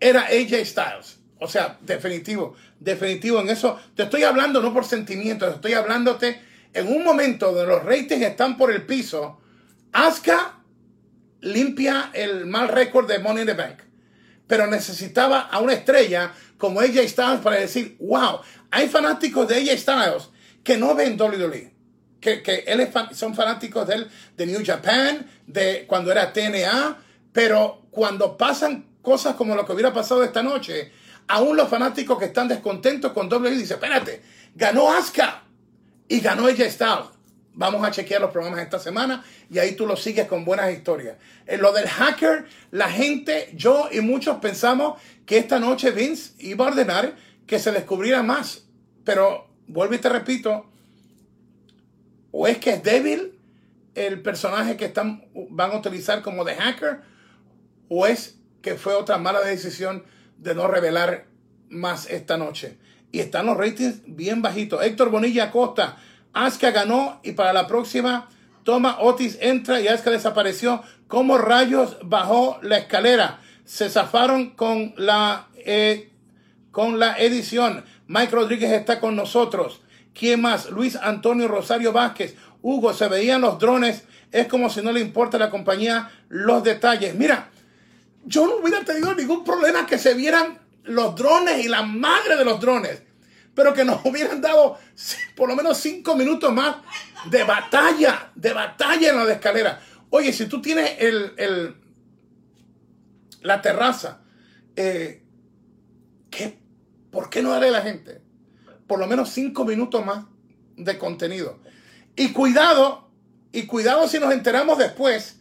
[0.00, 1.18] era AJ Styles.
[1.38, 3.78] O sea, definitivo, definitivo en eso.
[3.94, 6.40] Te estoy hablando no por sentimientos, estoy hablándote
[6.76, 9.40] en un momento donde los ratings están por el piso.
[9.92, 10.58] Asuka
[11.40, 13.78] limpia el mal récord de Money in the Bank.
[14.46, 19.78] Pero necesitaba a una estrella como AJ Styles para decir, wow, hay fanáticos de AJ
[19.78, 20.28] Styles
[20.62, 21.72] que no ven WWE.
[22.20, 26.98] Que, que él son fanáticos de de New Japan, de cuando era TNA,
[27.32, 30.92] pero cuando pasan cosas como lo que hubiera pasado esta noche,
[31.28, 34.22] aún los fanáticos que están descontentos con WWE dicen, espérate,
[34.54, 35.45] ganó Asuka
[36.08, 37.16] y ganó ella Styles.
[37.58, 41.16] Vamos a chequear los programas esta semana y ahí tú lo sigues con buenas historias.
[41.46, 46.66] En lo del hacker, la gente, yo y muchos pensamos que esta noche Vince iba
[46.66, 47.16] a ordenar
[47.46, 48.64] que se descubriera más.
[49.04, 50.66] Pero vuelvo y te repito,
[52.30, 53.38] o es que es débil
[53.94, 57.00] el personaje que están, van a utilizar como de hacker,
[57.88, 60.04] o es que fue otra mala decisión
[60.36, 61.26] de no revelar
[61.70, 62.76] más esta noche.
[63.12, 64.82] Y están los ratings bien bajitos.
[64.82, 65.96] Héctor Bonilla Acosta,
[66.32, 68.28] Asuka ganó y para la próxima
[68.64, 70.82] toma Otis entra y Asuka desapareció.
[71.08, 73.40] Como rayos bajó la escalera?
[73.64, 76.10] Se zafaron con la, eh,
[76.70, 77.84] con la edición.
[78.08, 79.80] Mike Rodríguez está con nosotros.
[80.14, 80.70] ¿Quién más?
[80.70, 82.36] Luis Antonio Rosario Vázquez.
[82.62, 84.04] Hugo, se veían los drones.
[84.32, 87.14] Es como si no le importa a la compañía los detalles.
[87.14, 87.50] Mira,
[88.24, 92.44] yo no hubiera tenido ningún problema que se vieran los drones y la madre de
[92.44, 93.02] los drones,
[93.54, 94.78] pero que nos hubieran dado
[95.34, 96.76] por lo menos cinco minutos más
[97.30, 99.80] de batalla, de batalla en la escalera.
[100.10, 101.76] Oye, si tú tienes el,
[103.42, 104.20] la terraza,
[104.76, 105.22] eh,
[106.30, 106.58] ¿qué,
[107.10, 108.22] ¿por qué no darle a la gente
[108.86, 110.24] por lo menos cinco minutos más
[110.76, 111.60] de contenido?
[112.14, 113.10] Y cuidado,
[113.52, 115.40] y cuidado si nos enteramos después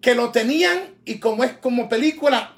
[0.00, 2.54] que lo tenían y como es como película,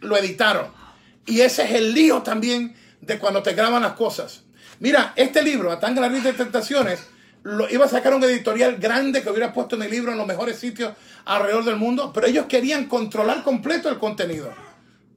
[0.00, 0.81] lo editaron.
[1.26, 4.42] Y ese es el lío también de cuando te graban las cosas.
[4.80, 7.00] Mira, este libro, Atanga la de Tentaciones,
[7.44, 10.26] lo, iba a sacar un editorial grande que hubiera puesto en el libro en los
[10.26, 14.52] mejores sitios alrededor del mundo, pero ellos querían controlar completo el contenido.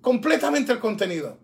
[0.02, 1.38] Completamente el contenido.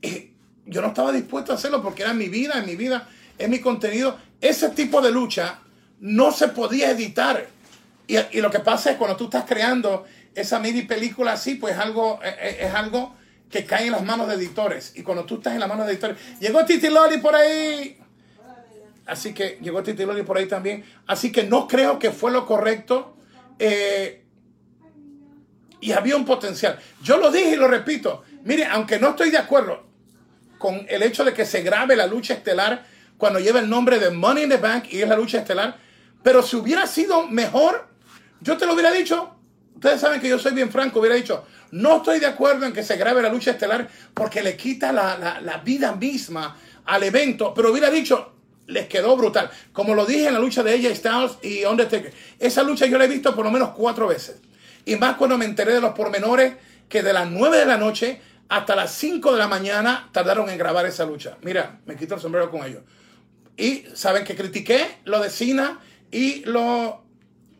[0.00, 0.30] Y
[0.66, 3.60] yo no estaba dispuesto a hacerlo porque era mi vida, en mi vida, es mi
[3.60, 4.18] contenido.
[4.40, 5.58] Ese tipo de lucha
[6.00, 7.46] no se podía editar.
[8.06, 11.76] Y, y lo que pasa es cuando tú estás creando esa mini película así, pues
[11.78, 13.14] algo, eh, eh, es, algo
[13.50, 14.92] que cae en las manos de editores.
[14.94, 17.98] Y cuando tú estás en las manos de editores, llegó Titi Loli por ahí.
[19.06, 20.84] Así que llegó Titi Loli por ahí también.
[21.06, 23.16] Así que no creo que fue lo correcto.
[23.58, 24.24] Eh,
[25.80, 26.78] y había un potencial.
[27.02, 28.22] Yo lo dije y lo repito.
[28.44, 29.84] Mire, aunque no estoy de acuerdo
[30.58, 32.86] con el hecho de que se grabe la lucha estelar
[33.16, 35.78] cuando lleva el nombre de Money in the Bank y es la lucha estelar,
[36.22, 37.88] Pero si hubiera sido mejor,
[38.40, 39.34] yo te lo hubiera dicho.
[39.74, 42.82] Ustedes saben que yo soy bien franco, hubiera dicho, no estoy de acuerdo en que
[42.82, 46.56] se grabe la lucha estelar porque le quita la, la vida misma
[46.86, 48.32] al evento, pero hubiera dicho,
[48.70, 49.50] les quedó brutal.
[49.72, 52.12] Como lo dije en la lucha de AJ Styles y Undertaker.
[52.38, 54.40] Esa lucha yo la he visto por lo menos cuatro veces.
[54.84, 56.54] Y más cuando me enteré de los pormenores
[56.88, 60.58] que de las 9 de la noche hasta las 5 de la mañana tardaron en
[60.58, 61.36] grabar esa lucha.
[61.42, 62.82] Mira, me quito el sombrero con ellos.
[63.56, 65.80] Y saben que critiqué lo de Cena
[66.10, 67.04] y lo,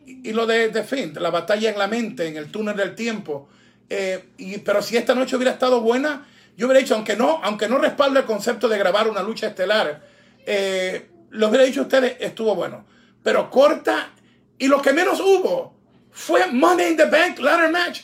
[0.05, 3.47] y lo de Finn, la batalla en la mente, en el túnel del tiempo.
[3.93, 6.25] Eh, y, pero si esta noche hubiera estado buena,
[6.55, 10.01] yo hubiera dicho, aunque no, aunque no respalde el concepto de grabar una lucha estelar,
[10.45, 12.85] eh, lo hubiera dicho ustedes, estuvo bueno.
[13.21, 14.11] Pero corta,
[14.57, 15.75] y lo que menos hubo
[16.09, 17.99] fue Money in the Bank Ladder Match.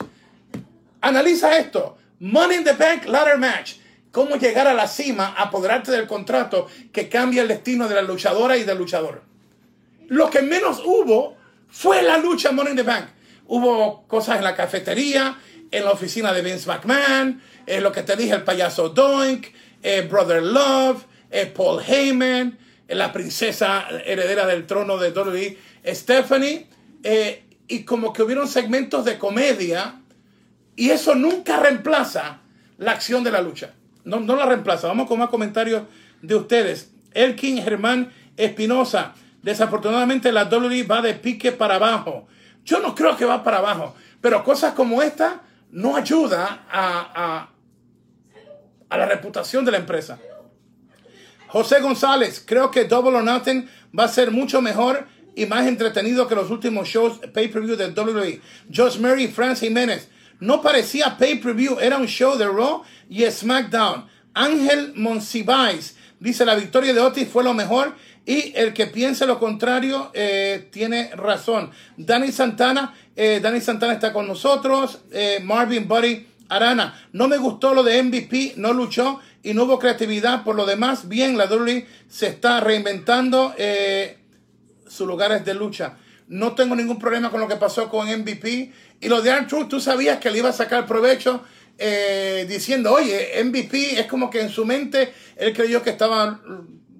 [1.00, 1.96] Analiza esto.
[2.20, 3.76] Money in the Bank Ladder Match.
[4.12, 8.58] Cómo llegar a la cima, apoderarte del contrato que cambia el destino de la luchadora
[8.58, 9.22] y del luchador.
[10.08, 13.06] Lo que menos hubo fue la lucha Money in the Bank.
[13.46, 15.38] Hubo cosas en la cafetería,
[15.70, 19.48] en la oficina de Vince McMahon, en lo que te dije, el payaso Doink,
[19.82, 26.66] eh, Brother Love, eh, Paul Heyman, eh, la princesa heredera del trono de WWE, Stephanie,
[27.68, 30.00] y como que hubieron segmentos de comedia,
[30.74, 32.40] y eso nunca reemplaza
[32.78, 33.74] la acción de la lucha.
[34.04, 34.88] No, no la reemplaza.
[34.88, 35.82] Vamos con más comentarios
[36.22, 36.90] de ustedes.
[37.12, 39.14] Elkin Germán Espinosa.
[39.42, 42.26] Desafortunadamente la WWE va de pique para abajo.
[42.64, 47.48] Yo no creo que va para abajo, pero cosas como esta no ayuda a,
[48.88, 50.18] a la reputación de la empresa.
[51.48, 56.26] José González, creo que Double or Nothing va a ser mucho mejor y más entretenido
[56.26, 58.40] que los últimos shows pay-per-view de WWE.
[58.74, 60.08] Josh Murray y Franz Jiménez.
[60.40, 64.06] No parecía pay-per-view, era un show de Raw y SmackDown.
[64.34, 67.94] Ángel Monsiváis dice la victoria de Otis fue lo mejor
[68.28, 71.70] y el que piense lo contrario eh, tiene razón.
[71.96, 74.98] Danny Santana, eh, Danny Santana está con nosotros.
[75.10, 79.78] Eh, Marvin Buddy Arana, no me gustó lo de MVP, no luchó y no hubo
[79.78, 80.44] creatividad.
[80.44, 83.54] Por lo demás, bien, la WWE se está reinventando
[84.86, 85.96] sus lugares de lucha.
[86.28, 88.72] No tengo ningún problema con lo que pasó con MVP.
[89.00, 91.42] Y lo de Arthur, tú sabías que le iba a sacar provecho
[91.78, 96.40] eh, diciendo, oye, MVP es como que en su mente él creyó que estaba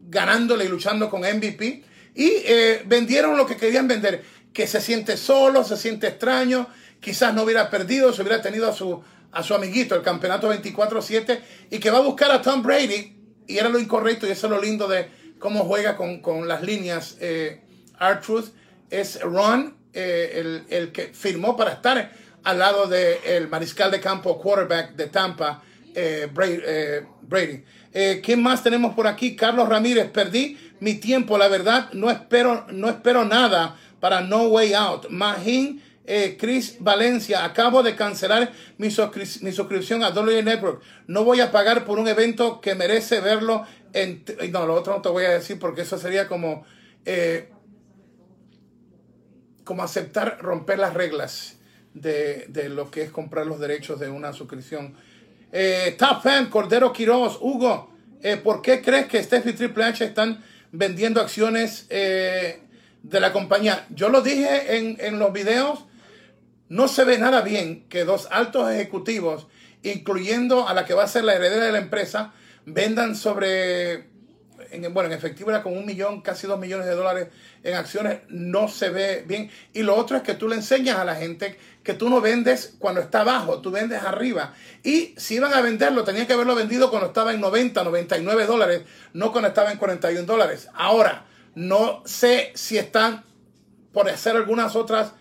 [0.09, 1.85] ganándole y luchando con MVP.
[2.15, 6.69] Y eh, vendieron lo que querían vender, que se siente solo, se siente extraño,
[7.01, 11.41] quizás no hubiera perdido, se hubiera tenido a su, a su amiguito, el campeonato 24-7,
[11.71, 14.51] y que va a buscar a Tom Brady, y era lo incorrecto, y eso es
[14.51, 17.61] lo lindo de cómo juega con, con las líneas eh,
[18.01, 18.49] R-Truth,
[18.91, 22.13] es Ron, eh, el, el, que firmó para estar
[22.45, 25.63] al lado del mariscal de campo quarterback de Tampa,
[25.95, 27.65] eh, eh Brady.
[27.93, 29.35] Eh, ¿Quién más tenemos por aquí?
[29.35, 34.75] Carlos Ramírez, perdí mi tiempo, la verdad, no espero, no espero nada para No Way
[34.75, 35.09] Out.
[35.11, 40.83] Mahin eh, Chris Valencia, acabo de cancelar mi, suscripción a WWE Network.
[41.07, 44.25] No voy a pagar por un evento que merece verlo en...
[44.51, 46.65] No, lo otro no te voy a decir porque eso sería como...
[47.05, 47.51] Eh,
[49.65, 51.58] como aceptar romper las reglas
[51.95, 54.95] de, lo que es comprar los derechos de una suscripción.
[55.53, 60.05] Eh, Top Fan, Cordero Quiroz, Hugo, eh, ¿por qué crees que Steph y Triple H
[60.05, 62.61] están vendiendo acciones de
[63.21, 63.87] la compañía?
[63.91, 65.85] Yo lo dije en, en los videos
[66.69, 69.47] no se ve nada bien que dos altos ejecutivos,
[69.83, 72.33] incluyendo a la que va a ser la heredera de la empresa,
[72.67, 74.09] vendan sobre,
[74.71, 77.29] en, bueno, en efectivo era como un millón, casi dos millones de dólares
[77.63, 79.51] en acciones, no se ve bien.
[79.73, 81.57] Y lo otro es que tú le enseñas a la gente
[81.89, 84.53] que tú no vendes cuando está abajo, tú vendes arriba.
[84.85, 88.83] Y si iban a venderlo, tenían que haberlo vendido cuando estaba en 90, 99 dólares,
[89.15, 90.69] no cuando estaba en 41 dólares.
[90.75, 91.25] Ahora,
[91.55, 93.25] no sé si están
[93.95, 95.13] por hacer algunas otras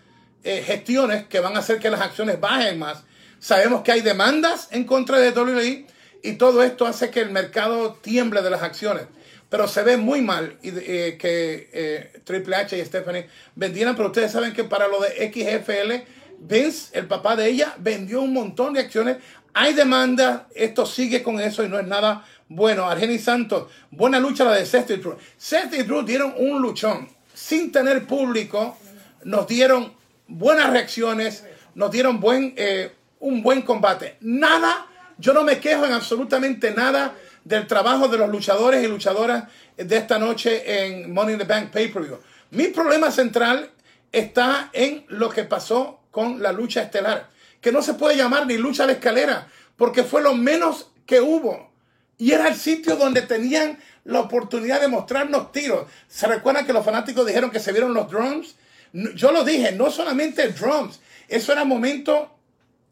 [0.44, 3.02] eh, gestiones que van a hacer que las acciones bajen más.
[3.38, 5.86] Sabemos que hay demandas en contra de WWE
[6.22, 9.06] y todo esto hace que el mercado tiemble de las acciones.
[9.48, 14.32] Pero se ve muy mal eh, que eh, Triple H y Stephanie vendieran, pero ustedes
[14.32, 18.80] saben que para lo de XFL, Vince, el papá de ella, vendió un montón de
[18.80, 19.18] acciones.
[19.54, 22.88] Hay demanda, esto sigue con eso y no es nada bueno.
[22.88, 25.16] Argeni Santos, buena lucha la de Seth y Drew.
[25.36, 28.76] Seth y Drew dieron un luchón sin tener público,
[29.24, 29.92] nos dieron
[30.26, 34.16] buenas reacciones, nos dieron buen, eh, un buen combate.
[34.20, 34.86] Nada,
[35.18, 39.44] yo no me quejo en absolutamente nada del trabajo de los luchadores y luchadoras
[39.76, 42.18] de esta noche en Money in the Bank Pay-Per-View.
[42.50, 43.70] Mi problema central
[44.12, 48.58] está en lo que pasó con la lucha estelar, que no se puede llamar ni
[48.58, 51.70] lucha de escalera, porque fue lo menos que hubo
[52.18, 55.86] Y era el sitio donde tenían la oportunidad de mostrarnos tiros.
[56.08, 58.56] ¿Se recuerdan que los fanáticos dijeron que se vieron los drums?
[58.92, 60.98] Yo lo dije, no solamente drums.
[61.28, 62.36] Eso era momento,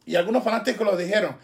[0.04, 1.36] y algunos fanáticos lo dijeron,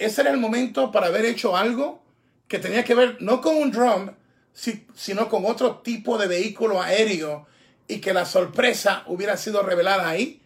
[0.00, 2.02] ese era el momento para haber hecho algo
[2.48, 4.10] que tenía que ver no con un drum,
[4.52, 7.46] sino con otro tipo de vehículo aéreo
[7.86, 10.40] y que la sorpresa hubiera sido revelada ahí.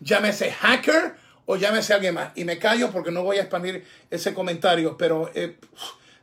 [0.00, 1.14] Llámese hacker
[1.46, 2.32] o llámese alguien más.
[2.34, 5.56] Y me callo porque no voy a expandir ese comentario, pero eh,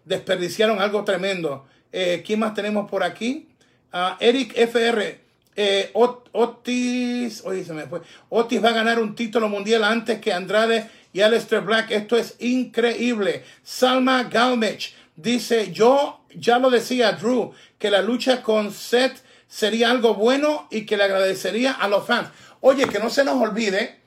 [0.06, 1.66] desperdiciaron algo tremendo.
[1.92, 3.48] Eh, ¿Quién más tenemos por aquí?
[3.94, 5.20] Uh, Eric FR.
[5.54, 8.02] Eh, Otis, oye, se me fue.
[8.30, 11.92] Otis va a ganar un título mundial antes que Andrade y Aleister Black.
[11.92, 13.44] Esto es increíble.
[13.62, 20.14] Salma Galmich dice: Yo ya lo decía, Drew, que la lucha con Seth sería algo
[20.16, 22.30] bueno y que le agradecería a los fans.
[22.62, 24.00] Oye, que no se nos olvide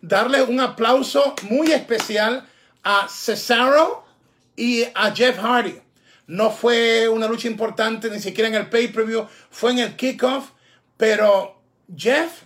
[0.00, 2.46] darle un aplauso muy especial
[2.82, 4.04] a Cesaro
[4.54, 5.80] y a Jeff Hardy.
[6.28, 10.50] No fue una lucha importante ni siquiera en el pay-per-view, fue en el kickoff,
[10.96, 11.60] pero
[11.94, 12.42] Jeff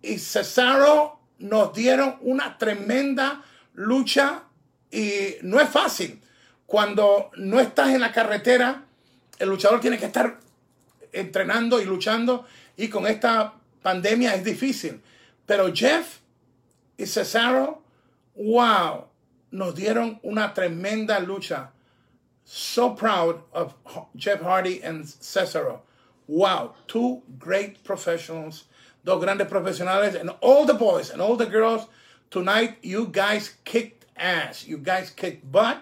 [0.00, 3.44] y Cesaro nos dieron una tremenda
[3.74, 4.44] lucha
[4.90, 6.20] y no es fácil.
[6.66, 8.84] Cuando no estás en la carretera,
[9.38, 10.38] el luchador tiene que estar
[11.12, 15.00] entrenando y luchando y con esta pandemia es difícil.
[15.46, 16.20] Pero Jeff
[16.98, 17.78] y Cesaro,
[18.34, 19.06] wow,
[19.50, 21.68] nos dieron una tremenda lucha.
[22.44, 23.74] So proud of
[24.16, 25.80] Jeff Hardy and Cesaro.
[26.26, 28.64] Wow, two great professionals,
[29.04, 31.86] dos grandes profesionales, and all the boys and all the girls.
[32.30, 34.66] Tonight, you guys kicked ass.
[34.66, 35.80] You guys kicked butt.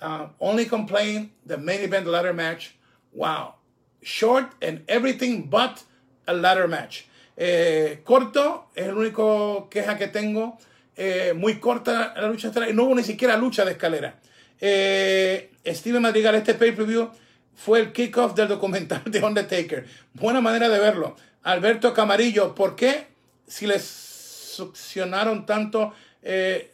[0.00, 2.76] Uh, only complain the main event ladder match.
[3.12, 3.54] Wow,
[4.02, 5.84] short and everything but
[6.26, 7.08] a ladder match.
[7.36, 10.58] Eh, corto, es el único queja que tengo.
[10.96, 14.18] Eh, muy corta la lucha y no hubo ni siquiera lucha de escalera.
[14.60, 17.10] Eh, Steven Madrigal, este pay-per-view
[17.54, 19.86] fue el kickoff del documental de Undertaker.
[20.14, 21.16] Buena manera de verlo.
[21.42, 23.08] Alberto Camarillo, ¿por qué
[23.46, 26.70] si les succionaron tanto, el,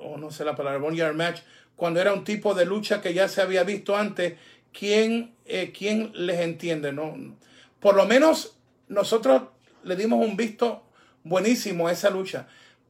[0.00, 1.40] o no sé la palabra, Boneyard Match,
[1.74, 4.34] cuando era un tipo de lucha que ya se había visto antes?
[4.72, 5.34] ¿Quién,
[5.76, 6.92] quién les entiende?
[6.92, 7.16] No,
[7.80, 8.55] por lo menos
[8.88, 9.42] nosotros
[9.84, 10.84] le dimos un visto
[11.24, 12.46] buenísimo a esa lucha,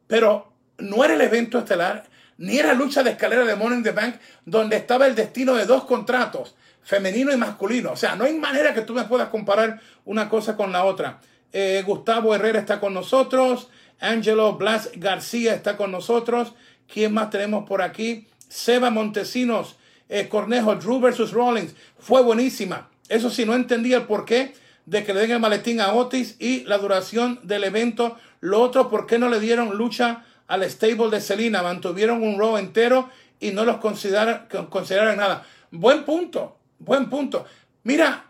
[0.06, 2.04] pero no era el evento estelar,
[2.38, 5.64] ni era lucha de escalera de Money in the Bank, donde estaba el destino de
[5.64, 7.92] dos contratos, femenino y masculino.
[7.92, 11.20] O sea, no hay manera que tú me puedas comparar una cosa con la otra.
[11.52, 13.68] Eh, Gustavo Herrera está con nosotros,
[14.00, 16.54] Angelo Blas García está con nosotros.
[16.92, 18.28] ¿Quién más tenemos por aquí?
[18.48, 19.76] Seba Montesinos,
[20.08, 21.74] eh, Cornejo, Drew versus Rollins.
[21.98, 22.90] Fue buenísima.
[23.08, 24.54] Eso sí, no entendía el por qué
[24.86, 28.16] de que le den el maletín a Otis y la duración del evento.
[28.40, 31.62] Lo otro, ¿por qué no le dieron lucha al stable de Selina?
[31.62, 35.44] Mantuvieron un row entero y no los consideraron, nada.
[35.72, 37.44] Buen punto, buen punto.
[37.82, 38.26] Mira,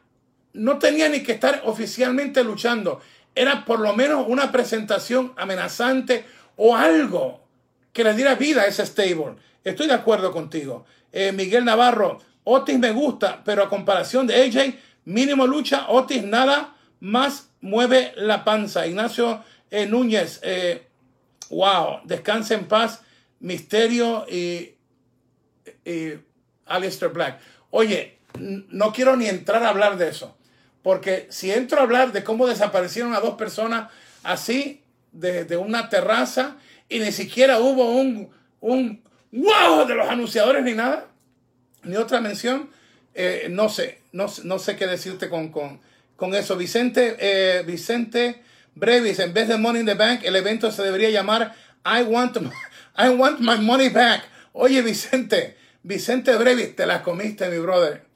[0.55, 3.01] no tenía ni que estar oficialmente luchando.
[3.35, 6.25] Era por lo menos una presentación amenazante
[6.57, 7.45] o algo
[7.92, 9.37] que le diera vida a ese stable.
[9.62, 10.87] Estoy de acuerdo contigo.
[11.12, 14.75] Eh, Miguel Navarro, Otis me gusta, pero a comparación de AJ,
[15.07, 18.87] Mínimo lucha, Otis nada más mueve la panza.
[18.87, 20.87] Ignacio eh, Núñez, eh,
[21.49, 23.03] wow, descansa en paz,
[23.40, 24.75] Misterio y,
[25.85, 26.12] y
[26.66, 27.40] Alistair Black.
[27.71, 30.37] Oye, no quiero ni entrar a hablar de eso,
[30.83, 33.90] porque si entro a hablar de cómo desaparecieron a dos personas
[34.23, 36.57] así, de, una terraza,
[36.88, 38.29] y ni siquiera hubo un,
[38.61, 41.07] un wow de los anunciadores ni nada,
[41.85, 42.71] ni otra mención,
[43.14, 45.81] eh, no sé, no, no, sé qué decirte con, con,
[46.16, 46.57] con eso.
[46.57, 48.42] Vicente, eh, Vicente
[48.74, 52.37] Brevis, en vez de Money in the Bank, el evento se debería llamar I want,
[52.96, 54.24] I want my money back.
[54.52, 58.07] Oye, Vicente, Vicente Brevis, te la comiste, mi brother.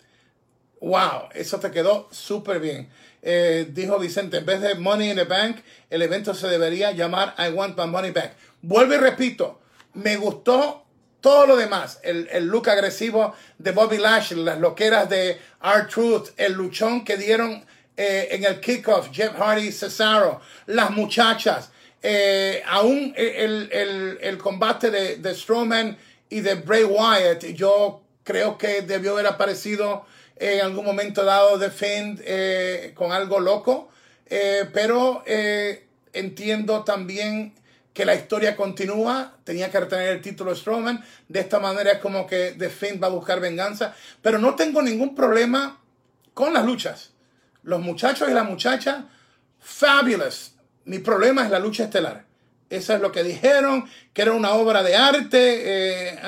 [0.80, 2.88] Wow, eso te quedó súper bien.
[3.22, 5.58] Eh, dijo Vicente, en vez de Money in the Bank,
[5.90, 8.32] el evento se debería llamar I want my money back.
[8.62, 9.60] Vuelvo y repito,
[9.92, 10.86] me gustó
[11.20, 17.04] todo lo demás, el, look agresivo de Bobby Lashley, las loqueras de R-Truth, el luchón
[17.04, 17.64] que dieron
[17.96, 21.70] eh, en el kickoff, Jeff Hardy, Cesaro, las muchachas,
[22.02, 25.98] eh, aún el, combate de, de, Strowman
[26.30, 31.70] y de Bray Wyatt, yo creo que debió haber aparecido en algún momento dado de
[31.70, 33.90] Finn eh, con algo loco,
[34.72, 37.52] pero entiendo también
[38.00, 42.26] que la historia continúa, tenía que retener el título Strowman, de esta manera es como
[42.26, 45.78] que The Finn va a buscar venganza, pero no tengo ningún problema
[46.32, 47.10] con las luchas.
[47.62, 49.04] Los muchachos y la muchacha,
[49.58, 50.54] fabulous.
[50.86, 52.24] Mi problema es la lucha estelar.
[52.70, 56.12] Eso es lo que dijeron, que era una obra de arte.
[56.12, 56.18] Eh,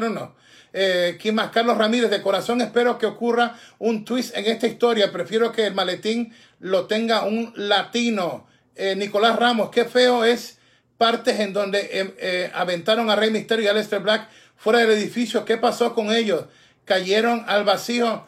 [0.00, 0.34] don't know.
[0.72, 1.52] Eh, ¿Quién más?
[1.52, 5.12] Carlos Ramírez, de corazón espero que ocurra un twist en esta historia.
[5.12, 8.49] Prefiero que el maletín lo tenga un latino.
[8.80, 10.58] Eh, Nicolás Ramos, qué feo es
[10.96, 14.26] partes en donde eh, eh, aventaron a Rey Misterio y a Lester Black
[14.56, 15.44] fuera del edificio.
[15.44, 16.46] ¿Qué pasó con ellos?
[16.86, 18.24] Cayeron al vacío.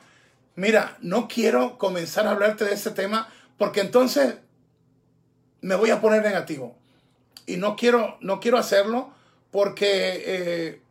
[0.55, 4.35] Mira, no quiero comenzar a hablarte de ese tema porque entonces
[5.63, 6.77] me voy a poner negativo.
[7.47, 9.15] Y no quiero, no quiero hacerlo
[9.51, 10.83] porque eh,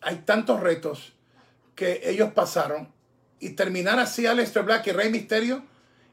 [0.00, 1.12] hay tantos retos
[1.74, 2.90] que ellos pasaron
[3.38, 5.68] y terminar así a Lester Black y Rey Misterio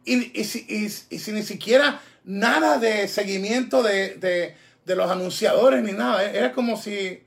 [0.07, 4.55] y, y, si, ni siquiera nada de seguimiento de,
[4.85, 6.25] los anunciadores ni nada.
[6.25, 6.37] ¿eh?
[6.37, 7.23] Era como si,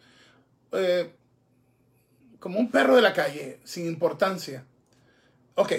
[0.73, 1.11] eh,
[2.39, 4.65] como un perro de la calle, sin importancia.
[5.57, 5.73] Ok,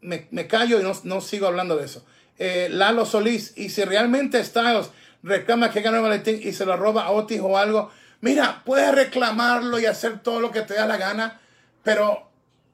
[0.00, 2.04] me, callo y no, sigo hablando de eso.
[2.38, 4.90] Eh, Lalo Solís, y si realmente Styles
[5.22, 7.90] reclama que ganó el maletín y se lo roba a Otis o algo,
[8.22, 11.40] mira, puedes reclamarlo y hacer todo lo que te da la gana,
[11.84, 12.30] pero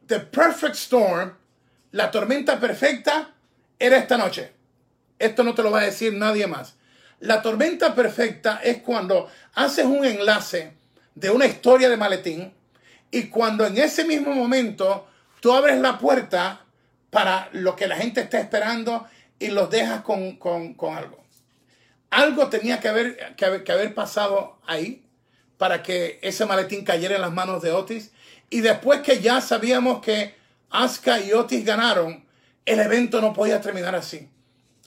[0.07, 1.35] The Perfect Storm,
[1.91, 3.35] la tormenta perfecta,
[3.79, 4.53] era esta noche.
[5.18, 6.74] Esto no te lo va a decir nadie más.
[7.20, 10.74] La tormenta perfecta es cuando haces un enlace
[11.14, 12.53] de una historia de maletín
[13.11, 15.07] y cuando en ese mismo momento
[15.41, 16.61] tú abres la puerta
[17.11, 19.07] para lo que la gente está esperando
[19.39, 20.39] y los dejas con,
[20.95, 21.24] algo.
[22.11, 25.03] Algo tenía que haber, que haber, que haber pasado ahí
[25.57, 28.12] para que ese maletín cayera en las manos de Otis.
[28.51, 30.35] Y después que ya sabíamos que
[30.70, 32.26] Asuka y Otis ganaron,
[32.67, 34.29] el evento no podía terminar así.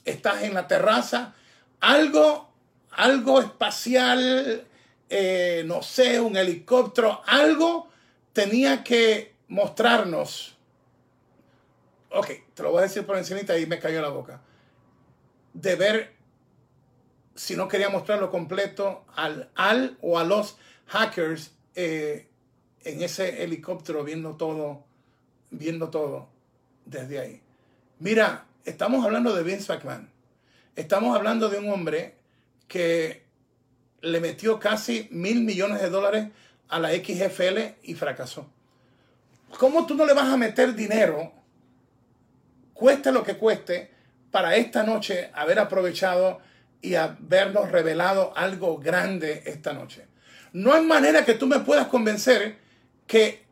[0.04, 1.34] Estás en la terraza,
[1.80, 2.52] algo,
[2.90, 4.66] algo espacial,
[5.08, 7.88] eh, no sé, un helicóptero, algo
[8.32, 10.56] tenía que mostrarnos.
[12.10, 14.40] Ok, te lo voy a decir por encima y me cayó la boca.
[15.54, 16.14] De ver
[17.34, 22.28] si no quería mostrarlo completo al, al o a los hackers eh,
[22.84, 24.84] en ese helicóptero viendo todo,
[25.50, 26.28] viendo todo
[26.84, 27.42] desde ahí.
[28.00, 30.08] Mira, estamos hablando de Vince McMahon.
[30.74, 32.14] Estamos hablando de un hombre
[32.66, 33.26] que
[34.00, 36.28] le metió casi mil millones de dólares
[36.70, 38.50] a la XFL y fracasó.
[39.58, 41.30] ¿Cómo tú no le vas a meter dinero,
[42.72, 43.90] cueste lo que cueste,
[44.30, 46.38] para esta noche haber aprovechado
[46.80, 50.06] y habernos revelado algo grande esta noche?
[50.54, 52.56] No hay manera que tú me puedas convencer
[53.06, 53.44] que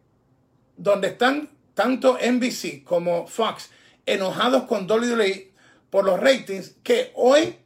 [0.78, 3.72] donde están tanto NBC como Fox
[4.12, 5.52] enojados con WWE
[5.90, 7.56] por los ratings, que hoy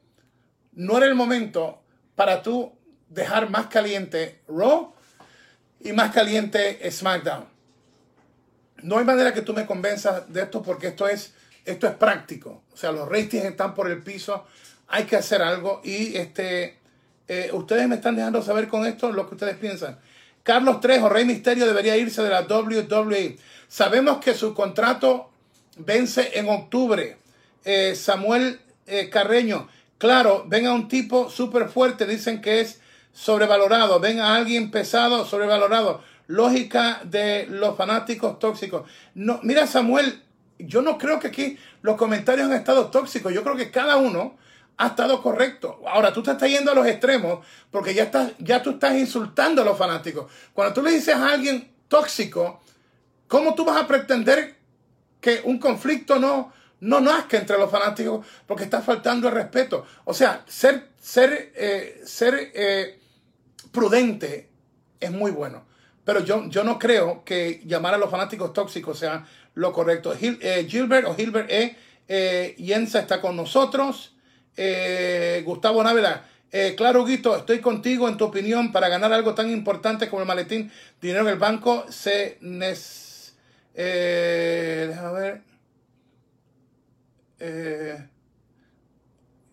[0.73, 1.83] no era el momento
[2.15, 2.73] para tú
[3.09, 4.93] dejar más caliente Raw
[5.81, 7.47] y más caliente SmackDown.
[8.83, 11.35] No hay manera que tú me convenzas de esto porque esto es,
[11.65, 12.63] esto es práctico.
[12.73, 14.47] O sea, los ratings están por el piso,
[14.89, 16.79] hay que hacer algo y este,
[17.29, 19.99] eh, ustedes me están dejando saber con esto lo que ustedes piensan.
[20.43, 23.39] Carlos Trejo, Rey Misterio, debería irse de la WWE.
[23.69, 25.32] Sabemos que su contrato
[25.77, 27.17] vence en octubre.
[27.65, 29.69] Eh, Samuel eh, Carreño,
[29.99, 32.81] claro, ven a un tipo súper fuerte, dicen que es
[33.13, 36.03] sobrevalorado, ven a alguien pesado, sobrevalorado.
[36.29, 38.89] Lógica de los fanáticos tóxicos.
[39.15, 40.23] No, mira, Samuel,
[40.59, 43.35] yo no creo que aquí los comentarios han estado tóxicos.
[43.35, 44.37] Yo creo que cada uno
[44.79, 45.81] ha estado correcto.
[45.87, 49.63] Ahora tú te estás yendo a los extremos porque ya, estás, ya tú estás insultando
[49.63, 50.31] a los fanáticos.
[50.53, 52.63] Cuando tú le dices a alguien tóxico,
[53.29, 54.57] ¿cómo tú vas a pretender
[55.23, 59.87] que un conflicto no, no nazca entre los fanáticos porque está faltando el respeto.
[60.05, 62.99] O sea, ser, ser, eh, ser eh,
[63.71, 64.51] prudente
[65.01, 65.65] es muy bueno.
[66.05, 70.13] Pero yo, yo no creo que llamar a los fanáticos tóxicos sea lo correcto.
[70.21, 71.77] Eh, Gilbert o Gilbert E.
[72.59, 74.17] Yensa está con nosotros.
[75.45, 76.25] Gustavo Návila.
[76.77, 80.71] claro, Guito, estoy contigo en tu opinión para ganar algo tan importante como el maletín,
[81.01, 83.12] dinero en el banco, se necesita
[83.75, 85.43] eh, ver.
[87.39, 88.09] Eh,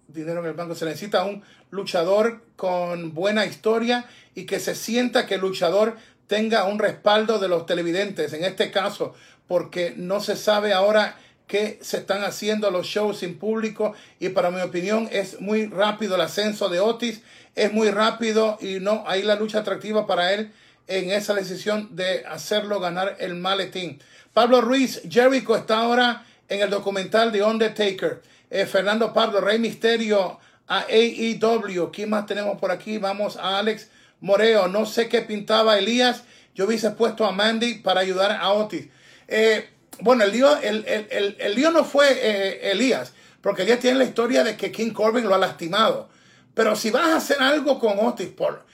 [0.08, 0.76] dinero en el banco.
[0.76, 4.06] Se necesita un luchador con buena historia
[4.36, 5.98] y que se sienta que el luchador
[6.28, 9.16] tenga un respaldo de los televidentes, en este caso,
[9.48, 11.18] porque no se sabe ahora
[11.48, 16.16] qué se están haciendo los shows sin público y para mi opinión es muy rápido
[16.16, 17.22] el ascenso de Otis,
[17.56, 20.54] es muy rápido y no hay la lucha atractiva para él
[20.90, 24.02] en esa decisión de hacerlo ganar el maletín.
[24.34, 28.24] Pablo Ruiz, Jericho está ahora en el documental de Undertaker.
[28.50, 31.92] Eh, Fernando Pablo, Rey Misterio a AEW.
[31.92, 32.98] ¿Quién más tenemos por aquí?
[32.98, 34.68] Vamos a Alex Moreo.
[34.68, 36.24] No sé qué pintaba Elías.
[36.56, 38.88] Yo hubiese puesto a Mandy para ayudar a Otis.
[39.28, 39.70] Eh,
[40.02, 44.58] bueno, el lío, el, lío no fue eh, Elías, porque Elías tiene la historia de
[44.58, 46.10] que King Corbin lo ha lastimado.
[46.56, 48.66] Pero si vas a hacer algo con Otis, por,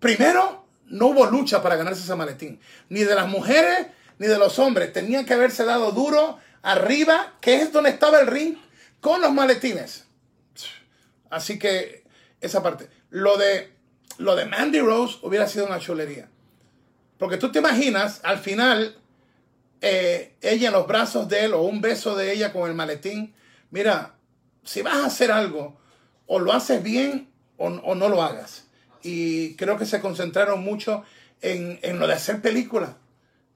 [0.00, 0.61] primero
[0.92, 2.60] no hubo lucha para ganarse ese maletín.
[2.88, 3.88] Ni de las mujeres
[4.18, 4.92] ni de los hombres.
[4.92, 8.56] Tenían que haberse dado duro arriba, que es donde estaba el ring,
[9.00, 10.04] con los maletines.
[11.30, 12.04] Así que
[12.40, 12.88] esa parte.
[13.10, 13.72] Lo de,
[14.18, 16.28] lo de Mandy Rose hubiera sido una chulería.
[17.18, 18.96] Porque tú te imaginas, al final,
[19.80, 23.34] eh, ella en los brazos de él o un beso de ella con el maletín.
[23.70, 24.14] Mira,
[24.62, 25.80] si vas a hacer algo,
[26.26, 28.64] o lo haces bien o, no lo hagas.
[29.02, 31.04] Y creo que se concentraron mucho
[31.40, 32.90] en, en lo de hacer películas.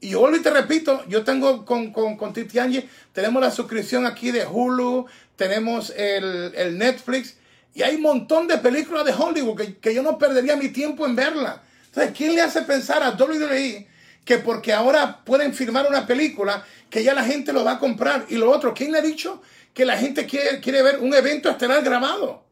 [0.00, 4.04] Y yo y te repito, yo tengo con, con, con Titi Angie, tenemos la suscripción
[4.04, 7.36] aquí de Hulu, tenemos el, el Netflix,
[7.74, 11.06] y hay un montón de películas de Hollywood que, que, yo no perdería mi tiempo
[11.06, 11.62] en verla.
[11.86, 13.86] Entonces, ¿quién le hace pensar a WWE
[14.24, 18.26] que porque ahora pueden filmar una película, que ya la gente lo va a comprar?
[18.28, 19.42] Y lo otro, ¿quién le ha dicho
[19.72, 22.45] que la gente quiere, quiere ver un evento estelar grabado?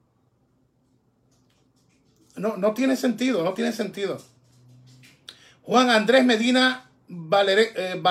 [2.37, 4.21] No, no tiene sentido, no tiene sentido.
[5.63, 8.03] Juan Andrés Medina Valere, eh.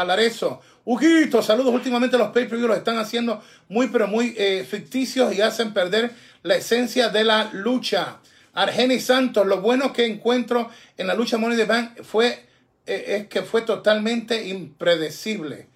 [0.86, 1.74] Huguito, saludos.
[1.74, 6.12] Últimamente los pay-per-view los están haciendo muy, pero muy eh, ficticios y hacen perder
[6.42, 8.20] la esencia de la lucha.
[8.54, 12.46] Argenis Santos, lo bueno que encuentro en la lucha Money the Bank fue,
[12.86, 15.68] eh, es que fue totalmente impredecible.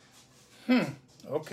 [0.68, 0.82] Hmm,
[1.30, 1.52] ok.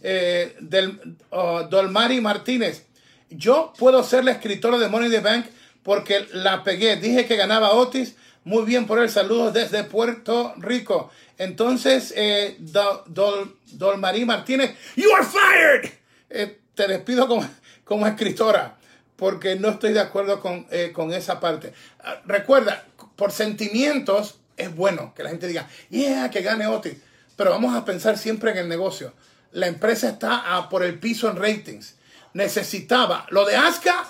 [0.00, 2.86] del, oh, Dolmari Martínez,
[3.30, 5.46] yo puedo ser la escritora de Money the Bank
[5.82, 6.96] porque la pegué.
[6.96, 8.14] Dije que ganaba Otis
[8.44, 11.10] muy bien por el saludo desde Puerto Rico.
[11.38, 15.92] Entonces, eh, Dolmarí Martínez, you are fired.
[16.30, 17.48] Eh, te despido como,
[17.84, 18.76] como, escritora
[19.16, 21.72] porque no estoy de acuerdo con, eh, con esa parte.
[22.00, 22.84] Ah, recuerda,
[23.16, 26.96] por sentimientos es bueno que la gente diga, yeah, que gane Otis.
[27.36, 29.12] Pero vamos a pensar siempre en el negocio.
[29.52, 31.96] La empresa está por el piso en ratings.
[32.34, 34.08] Necesitaba lo de Asuka,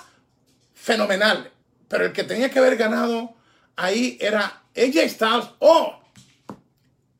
[0.73, 1.52] fenomenal.
[1.93, 3.35] Pero el que tenía que haber ganado
[3.75, 6.01] ahí era AJ Styles o,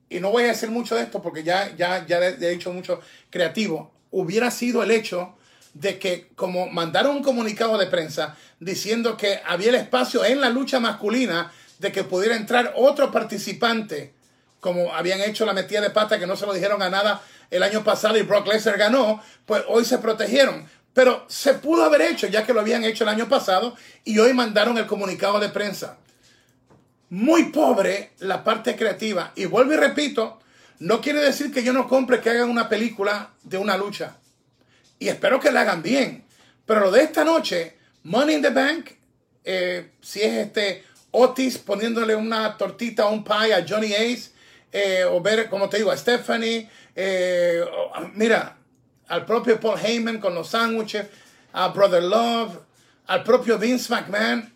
[0.09, 2.99] y no voy a decir mucho de esto porque ya, ya, ya he dicho mucho
[3.29, 5.35] creativo, hubiera sido el hecho
[5.75, 10.49] de que como mandaron un comunicado de prensa diciendo que había el espacio en la
[10.49, 14.15] lucha masculina de que pudiera entrar otro participante,
[14.59, 17.21] como habían hecho la metida de pata que no se lo dijeron a nada
[17.51, 20.67] el año pasado y Brock Lesnar ganó, pues hoy se protegieron.
[20.93, 24.33] Pero se pudo haber hecho ya que lo habían hecho el año pasado y hoy
[24.33, 25.97] mandaron el comunicado de prensa
[27.13, 29.33] muy pobre la parte creativa.
[29.35, 30.39] Y vuelvo y repito,
[30.79, 34.17] no quiere decir que yo no compre que hagan una película de una lucha.
[34.97, 36.23] Y espero que la hagan bien.
[36.65, 38.89] Pero lo de esta noche, Money in the Bank,
[39.43, 44.31] eh, si es este Otis poniéndole una tortita o un pie a Johnny Ace,
[44.71, 47.63] eh, o ver, como te digo, a Stephanie, eh,
[48.15, 48.57] mira,
[49.07, 51.07] al propio Paul Heyman con los sándwiches,
[51.53, 52.57] a Brother Love,
[53.07, 54.51] al propio Vince McMahon.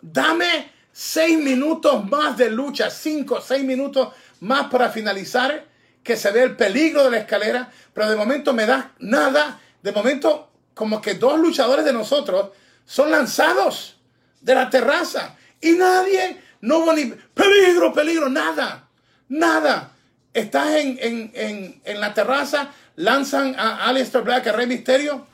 [0.00, 4.08] Dame seis minutos más de lucha, cinco, seis minutos
[4.40, 5.66] más para finalizar,
[6.02, 9.92] que se ve el peligro de la escalera, pero de momento me da nada, de
[9.92, 12.50] momento como que dos luchadores de nosotros
[12.86, 13.96] son lanzados
[14.40, 18.88] de la terraza y nadie, no hubo ni peligro, peligro, nada,
[19.28, 19.92] nada.
[20.38, 20.98] Estás en,
[21.34, 25.26] en, en, la terraza, lanzan a Aleister Black, a Rey Misterio,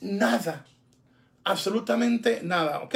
[0.00, 0.64] nada,
[1.42, 2.94] absolutamente nada, ¿ok?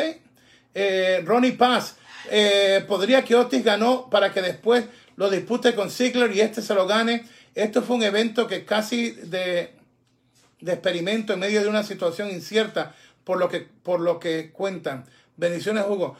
[0.74, 1.96] Eh, Ronnie Paz,
[2.30, 4.84] eh, podría que Otis ganó para que después
[5.16, 7.26] lo dispute con Ziggler y este se lo gane.
[7.56, 9.74] Esto fue un evento que casi de,
[10.60, 15.04] de experimento en medio de una situación incierta por lo que, por lo que cuentan.
[15.36, 16.16] Bendiciones, Hugo.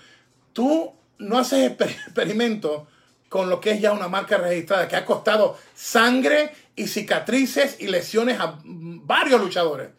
[0.52, 2.88] Tú no haces experimento
[3.30, 7.86] con lo que es ya una marca registrada que ha costado sangre y cicatrices y
[7.86, 9.90] lesiones a varios luchadores.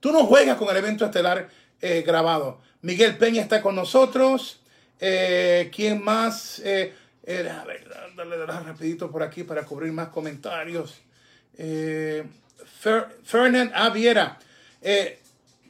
[0.00, 1.48] Tú no juegas con el evento estelar
[1.80, 2.60] eh, grabado.
[2.80, 4.60] Miguel Peña está con nosotros.
[4.98, 6.58] Eh, ¿Quién más?
[6.64, 6.92] Eh,
[7.24, 11.00] a ver, dale, rapidito por aquí para cubrir más comentarios.
[13.22, 14.40] Fernand Aviera.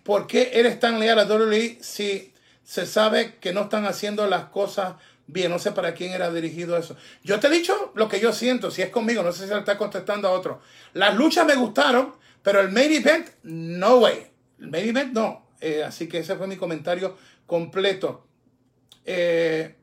[0.02, 2.32] ¿Por qué eres tan leal a WWE si
[2.64, 4.94] se sabe que no están haciendo las cosas
[5.32, 5.50] bien?
[5.50, 6.96] No sé para quién era dirigido eso.
[7.24, 8.70] Yo te he dicho lo que yo siento.
[8.70, 10.60] Si es conmigo, no sé si le está contestando a otro.
[10.92, 14.26] Las luchas me gustaron, pero el main event, no way.
[14.60, 15.46] El main event, no.
[15.60, 17.16] Eh, así que ese fue mi comentario
[17.46, 18.26] completo.
[19.04, 19.74] Eh,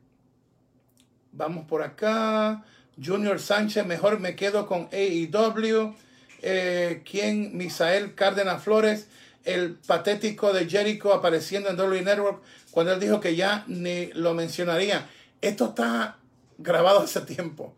[1.32, 2.64] vamos por acá.
[3.02, 5.94] Junior Sánchez, mejor me quedo con AEW.
[6.42, 7.56] Eh, ¿Quién?
[7.56, 9.08] Misael Cárdenas Flores,
[9.44, 14.34] el patético de Jericho apareciendo en WWE Network cuando él dijo que ya ni lo
[14.34, 15.08] mencionaría.
[15.40, 16.18] Esto está
[16.58, 17.74] grabado hace tiempo.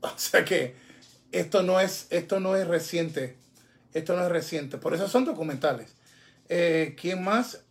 [0.00, 0.76] O sea que
[1.32, 3.36] esto no es, esto no es reciente.
[3.92, 4.78] Esto no es reciente.
[4.78, 5.94] Por eso son documentales.
[6.48, 7.64] Eh, ¿Quién más?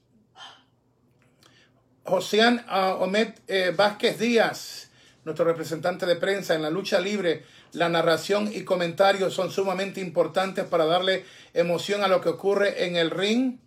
[2.03, 4.89] Josean uh, Omed eh, Vázquez Díaz,
[5.25, 7.43] nuestro representante de prensa en la lucha libre,
[7.73, 12.95] la narración y comentarios son sumamente importantes para darle emoción a lo que ocurre en
[12.95, 13.59] el ring.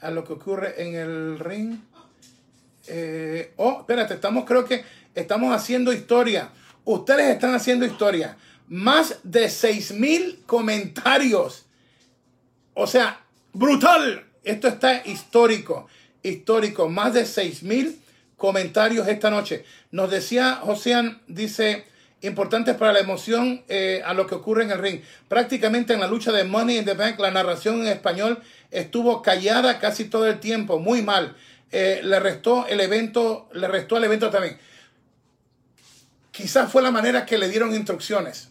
[0.00, 1.78] A lo que ocurre en el ring.
[2.86, 6.50] Eh, oh, espérate, estamos, creo que estamos haciendo historia.
[6.84, 8.36] Ustedes están haciendo historia.
[8.68, 11.66] Más de seis mil comentarios.
[12.74, 13.20] O sea,
[13.52, 14.24] brutal.
[14.44, 15.88] Esto está histórico.
[16.22, 16.88] Histórico.
[16.88, 18.00] Más de seis mil
[18.36, 19.64] comentarios esta noche.
[19.90, 21.84] Nos decía Josean, dice,
[22.22, 25.00] importantes para la emoción eh, a lo que ocurre en el ring.
[25.28, 29.78] Prácticamente en la lucha de Money in the Bank, la narración en español estuvo callada
[29.78, 31.36] casi todo el tiempo, muy mal.
[31.72, 34.58] Eh, le restó el evento, le restó el evento también.
[36.30, 38.48] Quizás fue la manera que le dieron instrucciones.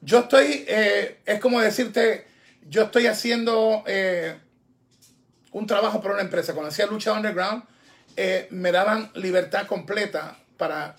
[0.00, 2.26] Yo estoy, eh, es como decirte,
[2.68, 3.84] yo estoy haciendo
[5.52, 6.52] un trabajo para una empresa.
[6.52, 7.64] Cuando hacía lucha underground,
[8.50, 10.96] me daban libertad completa para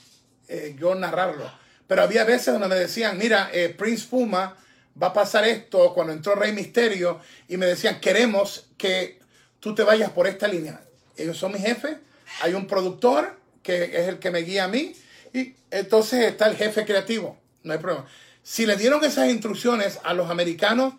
[0.47, 1.49] eh, yo narrarlo.
[1.88, 4.55] Pero había veces donde me decían, mira, eh, Prince Puma
[5.01, 9.20] va a pasar esto cuando entró Rey Misterio y me decían, queremos que
[9.66, 10.80] tú te vayas por esta línea.
[11.18, 11.97] Ellos son mis jefes,
[12.43, 14.95] hay un productor que es el que me guía a mí
[15.34, 18.05] y entonces está el jefe creativo, no hay problema.
[18.43, 20.93] Si le dieron esas instrucciones a los americanos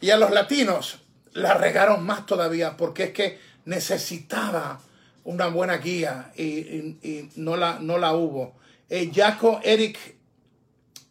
[0.00, 1.00] y a los latinos,
[1.34, 4.80] la regaron más todavía porque es que necesitaba
[5.24, 8.56] una buena guía y, no, la, no la hubo.
[8.88, 9.98] Eh, Jaco Eric,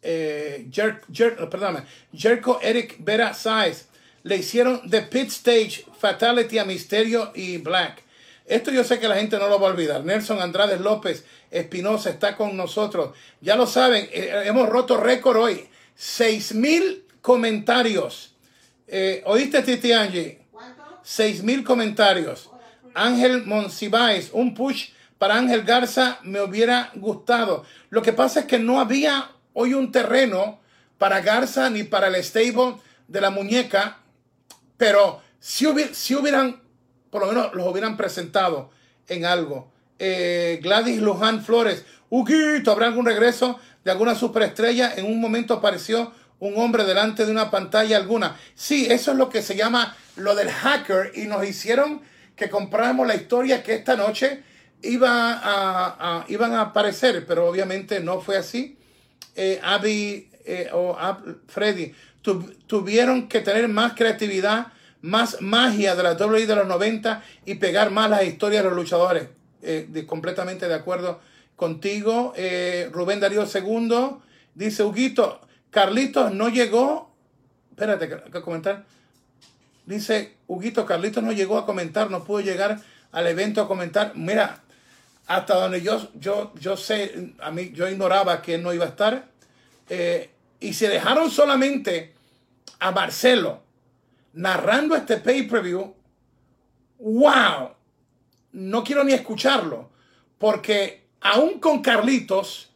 [0.02, 1.02] eh, Jer,
[2.12, 3.86] Jerko Eric Vera Size
[4.22, 8.02] le hicieron The Pit Stage Fatality a Misterio y Black.
[8.46, 10.04] Esto yo sé que la gente no lo va a olvidar.
[10.04, 13.14] Nelson Andrade López Espinosa está con nosotros.
[13.40, 15.68] Ya lo saben, eh, hemos roto récord hoy.
[15.94, 18.34] Seis mil comentarios.
[18.86, 20.40] Eh, ¿Oíste, Titi Angie?
[21.02, 22.50] Seis mil comentarios.
[22.94, 27.64] Ángel Monsiváis, un push para Ángel Garza me hubiera gustado.
[27.90, 30.60] Lo que pasa es que no había hoy un terreno
[30.96, 32.76] para Garza ni para el stable
[33.08, 33.98] de la muñeca,
[34.78, 36.62] pero si, si hubieran,
[37.10, 38.70] por lo menos los hubieran presentado
[39.08, 39.70] en algo.
[39.98, 44.94] Eh, Gladys Luján Flores, Huguito, ¿habrá algún regreso de alguna superestrella?
[44.96, 48.36] En un momento apareció un hombre delante de una pantalla alguna.
[48.54, 52.00] Sí, eso es lo que se llama lo del hacker y nos hicieron
[52.36, 54.44] que compráramos la historia que esta noche
[54.82, 58.78] iba a, iban a aparecer, pero obviamente no fue así.
[59.34, 60.96] Eh, Abby eh, o
[61.48, 61.92] Freddy
[62.66, 64.68] tuvieron que tener más creatividad,
[65.00, 68.78] más magia de la WWE de los 90 y pegar más las historias de los
[68.78, 69.28] luchadores.
[69.62, 71.20] Eh, completamente de acuerdo
[71.56, 72.32] contigo.
[72.92, 74.18] Rubén Darío II
[74.54, 77.14] dice, Huguito, Carlitos no llegó.
[77.70, 78.84] Espérate, que comentar.
[79.86, 82.80] Dice, Huguito, Carlitos no llegó a comentar, no pudo llegar
[83.12, 84.12] al evento a comentar.
[84.14, 84.60] Mira,
[85.26, 89.28] hasta donde yo, yo, yo sé, a mí, yo ignoraba que no iba a estar.
[89.88, 92.14] Eh, y se dejaron solamente
[92.78, 93.62] a Marcelo
[94.32, 95.94] narrando este pay-per-view.
[96.98, 97.70] ¡Wow!
[98.52, 99.90] No quiero ni escucharlo.
[100.38, 102.70] Porque aún con Carlitos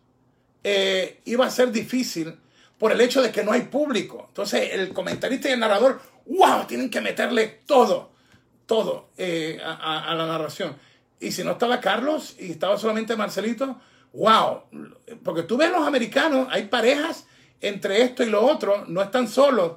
[0.65, 2.37] eh, iba a ser difícil
[2.79, 4.25] por el hecho de que no hay público.
[4.29, 6.67] Entonces el comentarista y el narrador, ¡wow!
[6.67, 8.11] Tienen que meterle todo,
[8.67, 10.77] todo eh, a la narración.
[11.21, 13.81] Y si no estaba Carlos y estaba solamente Marcelito,
[14.13, 14.63] wow.
[15.23, 17.27] Porque tú ves los americanos, hay parejas
[17.61, 19.75] entre esto y lo otro, no están solos.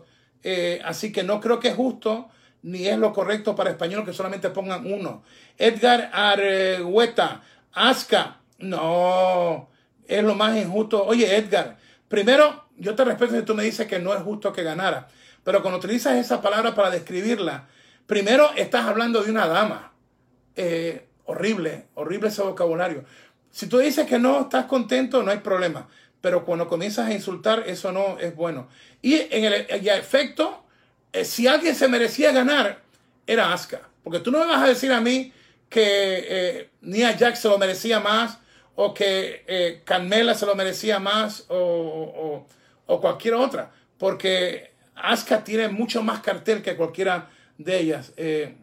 [0.47, 2.29] Eh, así que no creo que es justo
[2.61, 5.23] ni es lo correcto para español que solamente pongan uno.
[5.57, 7.41] Edgar Argueta,
[7.73, 9.69] Aska, no,
[10.07, 11.03] es lo más injusto.
[11.03, 11.77] Oye, Edgar,
[12.07, 15.07] primero, yo te respeto si tú me dices que no es justo que ganara,
[15.43, 17.67] pero cuando utilizas esa palabra para describirla,
[18.05, 19.93] primero estás hablando de una dama.
[20.55, 23.03] Eh, Horrible, horrible ese vocabulario.
[23.49, 25.87] Si tú dices que no estás contento, no hay problema.
[26.25, 28.67] Pero cuando comienzas a insultar, eso no es bueno.
[29.03, 30.65] Y en el, efecto,
[31.13, 32.81] eh, si alguien se merecía ganar,
[33.27, 33.81] era Asuka.
[34.03, 35.31] Porque tú no me vas a decir a mí
[35.69, 35.83] que
[36.27, 38.39] eh, Nia Jax se lo merecía más,
[38.73, 42.47] o que eh, Carmela se lo merecía más, o,
[42.87, 43.71] o cualquier otra.
[43.99, 48.13] Porque Asuka tiene mucho más cartel que cualquiera de ellas.
[48.17, 48.57] Eh,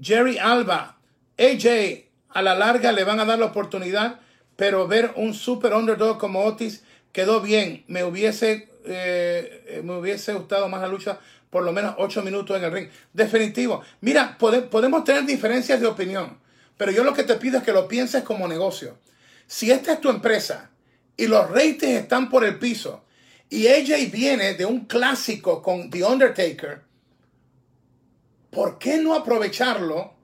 [0.00, 0.98] Jerry Alba,
[1.38, 4.18] AJ, a la larga le van a dar la oportunidad,
[4.56, 6.82] pero ver un super underdog como Otis
[7.12, 7.84] quedó bien.
[7.88, 11.18] Me hubiese, eh, me hubiese gustado más la lucha,
[11.50, 12.88] por lo menos ocho minutos en el ring.
[13.12, 13.82] Definitivo.
[14.00, 16.38] Mira, podemos tener diferencias de opinión,
[16.76, 18.98] pero yo lo que te pido es que lo pienses como negocio.
[19.46, 20.70] Si esta es tu empresa
[21.16, 23.04] y los ratings están por el piso
[23.50, 26.82] y AJ viene de un clásico con The Undertaker,
[28.50, 30.14] ¿por qué no aprovecharlo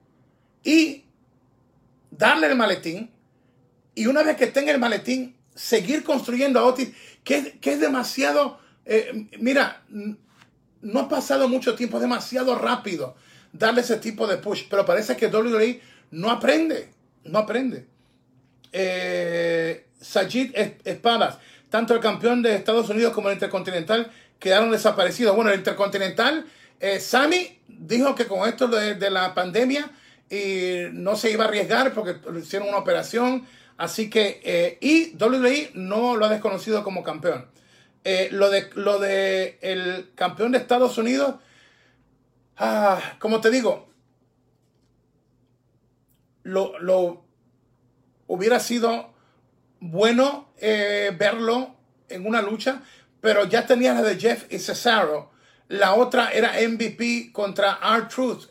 [0.63, 1.05] y
[2.09, 3.11] darle el maletín
[3.99, 6.91] y una vez que tenga el maletín, seguir construyendo a Otis,
[7.23, 9.83] que, que es demasiado, eh, mira,
[10.81, 13.15] no ha pasado mucho tiempo, es demasiado rápido
[13.51, 15.81] darle ese tipo de push, pero parece que WWE
[16.11, 16.91] no aprende,
[17.25, 17.87] no aprende.
[18.71, 21.39] Eh, Sajid Espadas,
[21.69, 25.35] tanto el campeón de Estados Unidos como el Intercontinental quedaron desaparecidos.
[25.35, 26.45] Bueno, el Intercontinental,
[26.79, 29.91] eh, Sammy dijo que con esto de, la pandemia
[30.29, 33.45] y no se iba a arriesgar porque hicieron una operación.
[33.79, 37.49] Así que, eh, y WWE no lo ha desconocido como campeón.
[38.03, 41.35] Eh, lo de lo de el campeón de Estados Unidos,
[42.57, 43.89] ah, como te digo,
[46.43, 47.23] lo, lo
[48.27, 49.13] hubiera sido
[49.79, 51.77] bueno eh, verlo
[52.09, 52.83] en una lucha,
[53.21, 55.31] pero ya tenía la de Jeff y Cesaro.
[55.69, 58.49] La otra era MVP contra R-Truth.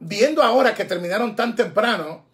[0.00, 2.33] Viendo ahora que terminaron tan temprano,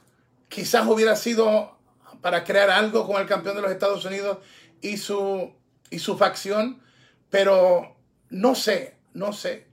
[0.50, 1.78] quizás hubiera sido
[2.20, 4.38] para crear algo con el campeón de los Estados Unidos
[4.82, 5.54] y su,
[5.88, 6.82] y su facción,
[7.30, 7.96] pero
[8.28, 9.66] no sé, no sé.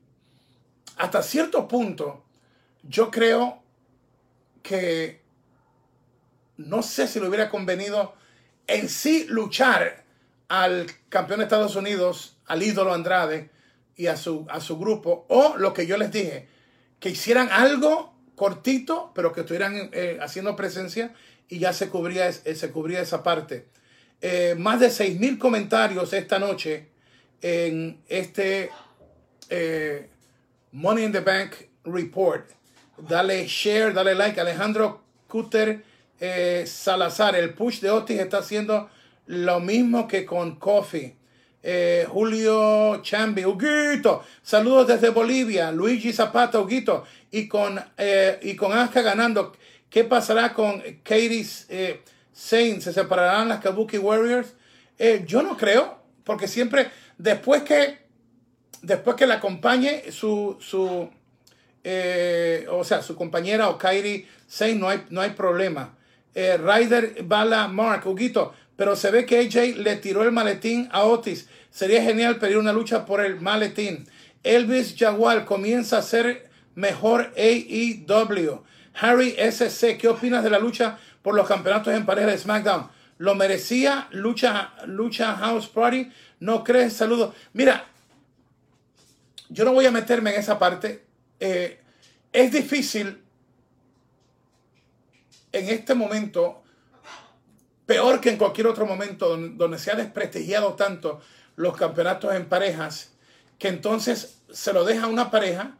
[0.95, 2.23] Hasta cierto punto,
[2.83, 3.61] yo creo
[4.63, 5.21] que
[6.55, 8.13] no sé si le hubiera convenido
[8.67, 10.05] en sí luchar
[10.47, 13.49] al campeón de Estados Unidos, al ídolo Andrade
[13.95, 16.47] y a su, a su grupo, o lo que yo les dije,
[16.99, 21.11] que hicieran algo cortito, pero que estuvieran eh, haciendo presencia
[21.49, 23.65] y ya se cubría, eh, se cubría esa parte.
[24.21, 26.87] Eh, más de 6.000 comentarios esta noche
[27.41, 28.69] en este
[30.71, 32.47] Money in the Bank Report.
[33.09, 34.39] Dale share, dale like.
[34.39, 35.83] Alejandro Cutter
[36.65, 38.89] Salazar, el push de Otis está haciendo
[39.25, 41.16] lo mismo que con Coffee.
[41.69, 48.71] Eh, Julio Chambi, Huguito, saludos desde Bolivia, Luigi Zapata, Huguito, y con, eh, y con
[48.71, 49.51] Asuka ganando,
[49.89, 51.99] ¿qué pasará con Katie eh?
[52.31, 54.53] ¿Se separarán las Kabuki Warriors?
[55.25, 57.97] yo no creo, porque siempre, después que,
[58.81, 61.09] después que la acompañe su, su
[62.69, 65.97] o sea, su compañera o Kairi Saints, no hay, no hay problema.
[66.33, 71.03] Eh, Ryder Bala Mark, Huguito, pero se ve que AJ le tiró el maletín a
[71.03, 71.49] Otis.
[71.71, 74.07] Sería genial pedir una lucha por el maletín.
[74.43, 78.63] Elvis Jaguar comienza a ser mejor AEW.
[78.99, 82.89] Harry SC, ¿qué opinas de la lucha por los campeonatos en pareja de SmackDown?
[83.17, 86.11] ¿Lo merecía lucha, lucha House Party?
[86.39, 86.93] ¿No crees?
[86.93, 87.35] Saludos.
[87.53, 87.85] Mira,
[89.49, 91.03] yo no voy a meterme en esa parte.
[91.39, 91.79] Eh,
[92.31, 93.21] es difícil
[95.51, 96.63] en este momento,
[97.85, 101.21] peor que en cualquier otro momento donde se ha desprestigiado tanto
[101.57, 103.11] los campeonatos en parejas,
[103.59, 105.71] que entonces se lo deja a una pareja,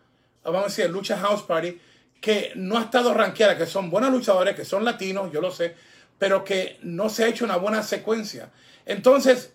[0.43, 1.79] vamos a decir, lucha house party,
[2.19, 5.75] que no ha estado rankeada, que son buenos luchadores, que son latinos, yo lo sé,
[6.17, 8.49] pero que no se ha hecho una buena secuencia.
[8.85, 9.53] Entonces,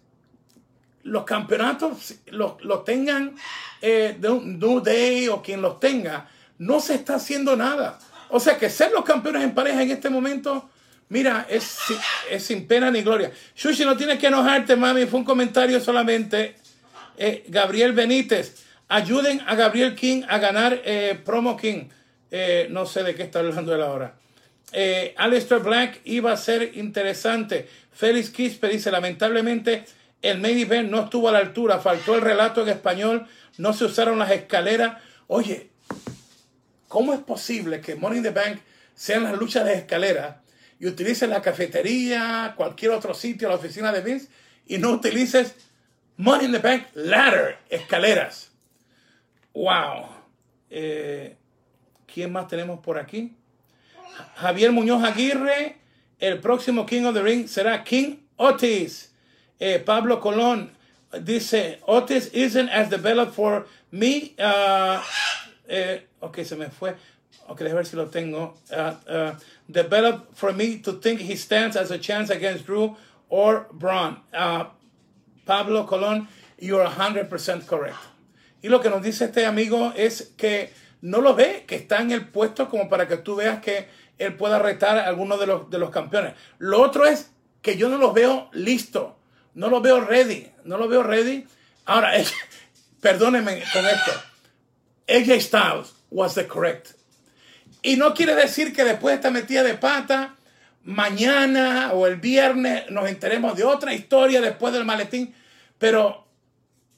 [1.02, 3.34] los campeonatos, los, tengan
[3.80, 7.98] eh, de Day o quien los tenga, no se está haciendo nada.
[8.28, 10.70] O sea que ser los campeones en pareja en este momento,
[11.12, 11.78] mira, es,
[12.30, 13.30] es sin pena ni gloria.
[13.54, 16.56] Shushi, no tienes que enojarte, mami, fue un comentario solamente.
[17.16, 21.88] Eh, Gabriel Benítez, ayuden a Gabriel King a ganar eh, Promo King.
[22.30, 24.14] Eh, no sé de qué está hablando él ahora.
[24.72, 27.68] Eh, Alistair Black iba a ser interesante.
[27.92, 29.84] Félix Quispe dice, lamentablemente
[30.22, 33.26] el main event no estuvo a la altura, faltó el relato en español,
[33.58, 34.96] no se usaron las escaleras.
[35.26, 35.72] Oye,
[36.92, 38.58] ¿Cómo es posible que Money in the Bank
[38.94, 40.41] sean las luchas de escalera
[40.82, 44.28] y utilices la cafetería, cualquier otro sitio, la oficina de Vince,
[44.66, 45.54] y no utilices
[46.16, 48.50] Money in the Bank ladder, escaleras?
[49.54, 50.08] ¡Wow!
[50.70, 51.36] Eh,
[52.12, 53.32] ¿Quién más tenemos por aquí?
[54.34, 55.76] Javier Muñoz Aguirre.
[56.18, 59.12] El próximo King of the Ring será King Otis.
[59.60, 60.72] Eh, Pablo Colón
[61.22, 64.34] dice, Otis isn't as developed for me.
[64.36, 65.00] Uh,
[65.68, 66.96] eh, ok, se me fue.
[67.48, 68.54] Ok, déjame ver si lo tengo.
[68.70, 69.34] Uh, uh,
[69.68, 72.96] develop for me to think he stands as a chance against Drew
[73.28, 74.18] or Braun.
[74.32, 74.66] Uh,
[75.44, 76.28] Pablo Colón,
[76.58, 77.96] you're 100% correct.
[78.62, 80.70] Y lo que nos dice este amigo es que
[81.02, 84.36] no lo ve, que está en el puesto como para que tú veas que él
[84.36, 86.34] pueda retar a alguno de los, de los campeones.
[86.58, 87.30] Lo otro es
[87.60, 89.18] que yo no los veo listo,
[89.54, 91.46] no los veo ready, no los veo ready.
[91.86, 92.12] Ahora,
[93.00, 94.12] perdónenme con esto.
[95.08, 96.94] AJ Styles was the correct.
[97.82, 100.36] Y no quiere decir que después de esta metida de pata,
[100.84, 105.34] mañana o el viernes nos enteremos de otra historia después del maletín.
[105.78, 106.24] Pero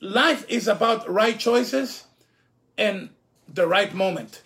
[0.00, 2.06] life is about right choices
[2.76, 3.10] and
[3.52, 4.42] the right moment.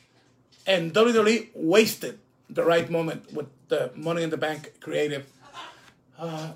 [0.66, 2.18] And WWE wasted
[2.50, 5.26] the right moment with the Money in the Bank creative,
[6.18, 6.52] uh,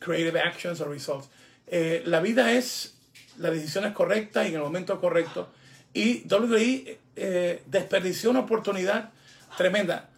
[0.00, 1.28] creative actions or results.
[1.70, 2.94] Eh, la vida es
[3.38, 5.48] las decisiones correctas y en el momento correcto.
[5.94, 9.10] Y WWE eh, desperdició una oportunidad
[9.56, 10.08] tremenda.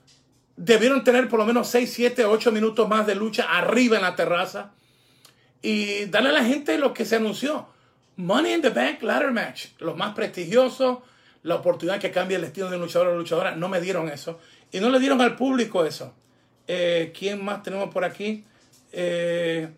[0.57, 4.15] Debieron tener por lo menos 6, 7, 8 minutos más de lucha arriba en la
[4.15, 4.73] terraza
[5.63, 7.67] y darle a la gente lo que se anunció.
[8.17, 11.03] Money in the Bank Ladder Match, lo más prestigioso,
[11.43, 13.57] la oportunidad que cambie el destino de luchador o luchadora.
[13.57, 14.39] No me dieron eso.
[14.73, 16.15] Y no le dieron al público eso.
[16.69, 18.45] Eh, ¿Quién más tenemos por aquí?
[18.93, 19.69] Eh,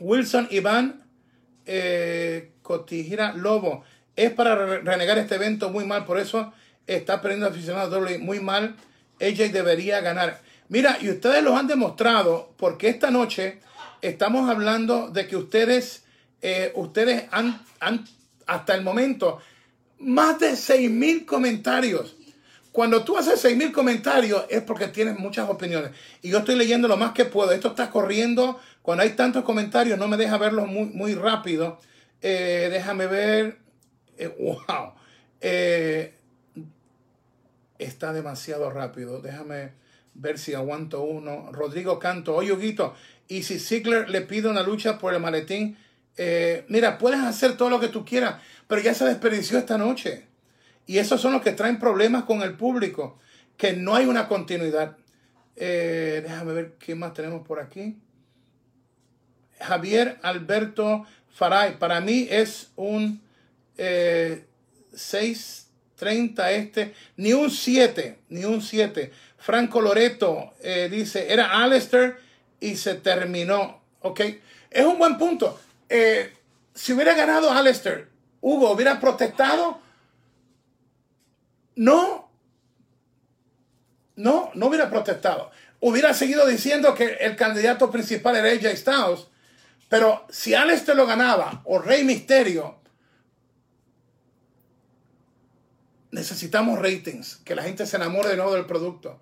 [0.00, 1.02] Wilson Iván
[1.66, 2.52] eh,
[3.34, 3.84] Lobo.
[4.16, 6.52] Es para renegar este evento muy mal, por eso
[6.86, 8.74] está perdiendo aficionados doble muy mal.
[9.20, 10.40] AJ debería ganar.
[10.68, 13.60] Mira, y ustedes lo han demostrado porque esta noche
[14.02, 16.04] estamos hablando de que ustedes,
[16.42, 18.04] eh, ustedes han, han,
[18.46, 19.40] hasta el momento,
[19.98, 22.16] más de 6.000 comentarios.
[22.72, 25.92] Cuando tú haces 6.000 comentarios es porque tienes muchas opiniones.
[26.20, 27.52] Y yo estoy leyendo lo más que puedo.
[27.52, 28.60] Esto está corriendo.
[28.82, 31.80] Cuando hay tantos comentarios no me deja verlos muy, muy rápido.
[32.20, 33.65] Eh, déjame ver.
[34.16, 34.92] Eh, wow.
[37.78, 39.20] está demasiado rápido.
[39.20, 39.72] Déjame
[40.14, 41.50] ver si aguanto uno.
[41.52, 42.34] Rodrigo Canto.
[42.34, 42.94] Oye, Huguito,
[43.28, 45.76] y si Ziggler le pide una lucha por el maletín,
[46.16, 50.26] eh, mira, puedes hacer todo lo que tú quieras, pero ya se desperdició esta noche.
[50.86, 53.18] Y esos son los que traen problemas con el público,
[53.56, 54.96] que no hay una continuidad.
[55.56, 57.98] Eh, déjame ver qué más tenemos por aquí.
[59.58, 63.20] Javier Alberto Faray, para mí es un
[63.76, 64.44] eh,
[64.92, 69.12] 6.30 este, ni un 7, ni un 7.
[69.38, 72.16] Franco Loreto eh, dice, era Alistair
[72.60, 73.82] y se terminó.
[74.00, 74.20] ¿Ok?
[74.70, 75.58] Es un buen punto.
[75.88, 76.32] Eh,
[76.74, 78.08] si hubiera ganado Alistair,
[78.40, 79.80] Hugo hubiera protestado.
[81.74, 82.30] No.
[84.16, 85.50] No, no hubiera protestado.
[85.80, 89.26] Hubiera seguido diciendo que el candidato principal era AJ Styles.
[89.88, 92.80] Pero si Alistair lo ganaba o Rey Misterio,
[96.16, 99.20] necesitamos ratings, que la gente se enamore de nuevo del producto.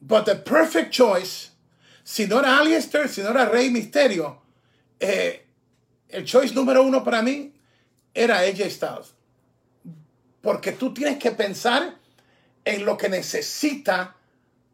[0.00, 1.50] But the perfect choice
[2.10, 4.42] si no era Alistair, si no era Rey Misterio,
[4.98, 5.46] eh,
[6.08, 7.54] el choice número uno para mí
[8.12, 9.14] era AJ Styles.
[10.40, 11.98] Porque tú tienes que pensar
[12.64, 14.16] en lo que necesita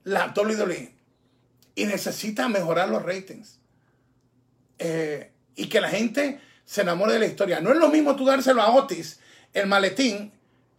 [0.05, 0.95] la WWE.
[1.75, 3.59] Y necesita mejorar los ratings.
[4.79, 7.61] Eh, y que la gente se enamore de la historia.
[7.61, 9.21] No es lo mismo tú dárselo a Otis,
[9.53, 10.33] el maletín,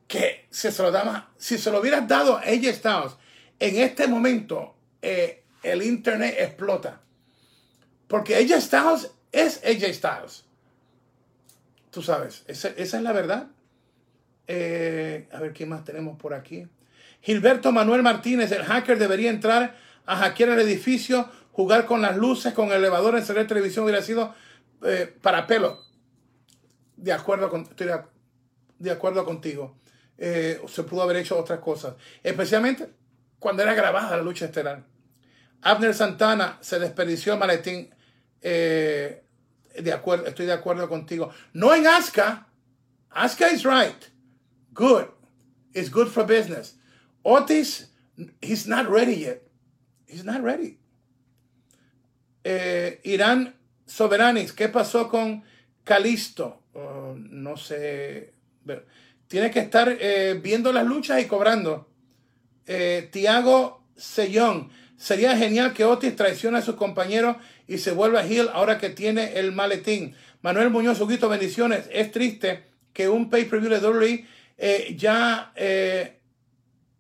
[0.08, 3.18] que si se lo, daba, si se lo hubieras dado a AJ Styles
[3.60, 7.02] en este momento, eh, el internet explota.
[8.08, 10.46] Porque AJ Styles es AJ Styles.
[11.92, 13.48] Tú sabes, esa, es la verdad.
[14.48, 16.68] Eh, a ver qué más tenemos por aquí.
[17.22, 22.54] Gilberto Manuel Martínez, el hacker debería entrar a hackear el edificio, jugar con las luces,
[22.54, 24.34] con el elevador, encender televisión, hubiera sido
[24.84, 25.84] eh, para pelo.
[26.96, 27.90] De acuerdo, con, estoy
[28.80, 29.76] de, acuerdo contigo.
[30.18, 31.96] Eh, se pudo haber hecho otras cosas.
[32.24, 32.90] Especialmente
[33.40, 34.84] cuando era grabada la lucha estelar.
[35.62, 37.94] Abner Santana se desperdició el maletín.
[38.42, 39.24] Eh,
[39.80, 41.32] de acuerdo, estoy de acuerdo contigo.
[41.54, 42.48] No en Asuka.
[43.12, 44.04] Asuka is right.
[44.74, 45.08] Good.
[45.74, 46.76] It's good for business.
[47.24, 47.92] Otis,
[48.42, 49.42] he's not ready yet.
[50.08, 50.80] He's not ready.
[52.44, 53.56] Eh, Irán
[53.86, 55.44] Soberanis, ¿qué pasó con
[55.84, 56.64] Calisto?
[56.74, 58.34] Oh, no sé.
[59.28, 61.88] Tiene que estar eh, viendo las luchas y cobrando.
[63.12, 64.70] Tiago Sellón.
[64.98, 69.38] Sería genial que Otis traicione a sus compañeros y se vuelva heel ahora que tiene
[69.40, 70.16] el maletín.
[70.42, 71.86] Manuel Muñoz, Huguito, bendiciones.
[71.92, 72.64] Es triste
[72.94, 74.26] que un pay-per-view de WWE
[74.58, 76.20] eh, ya, eh,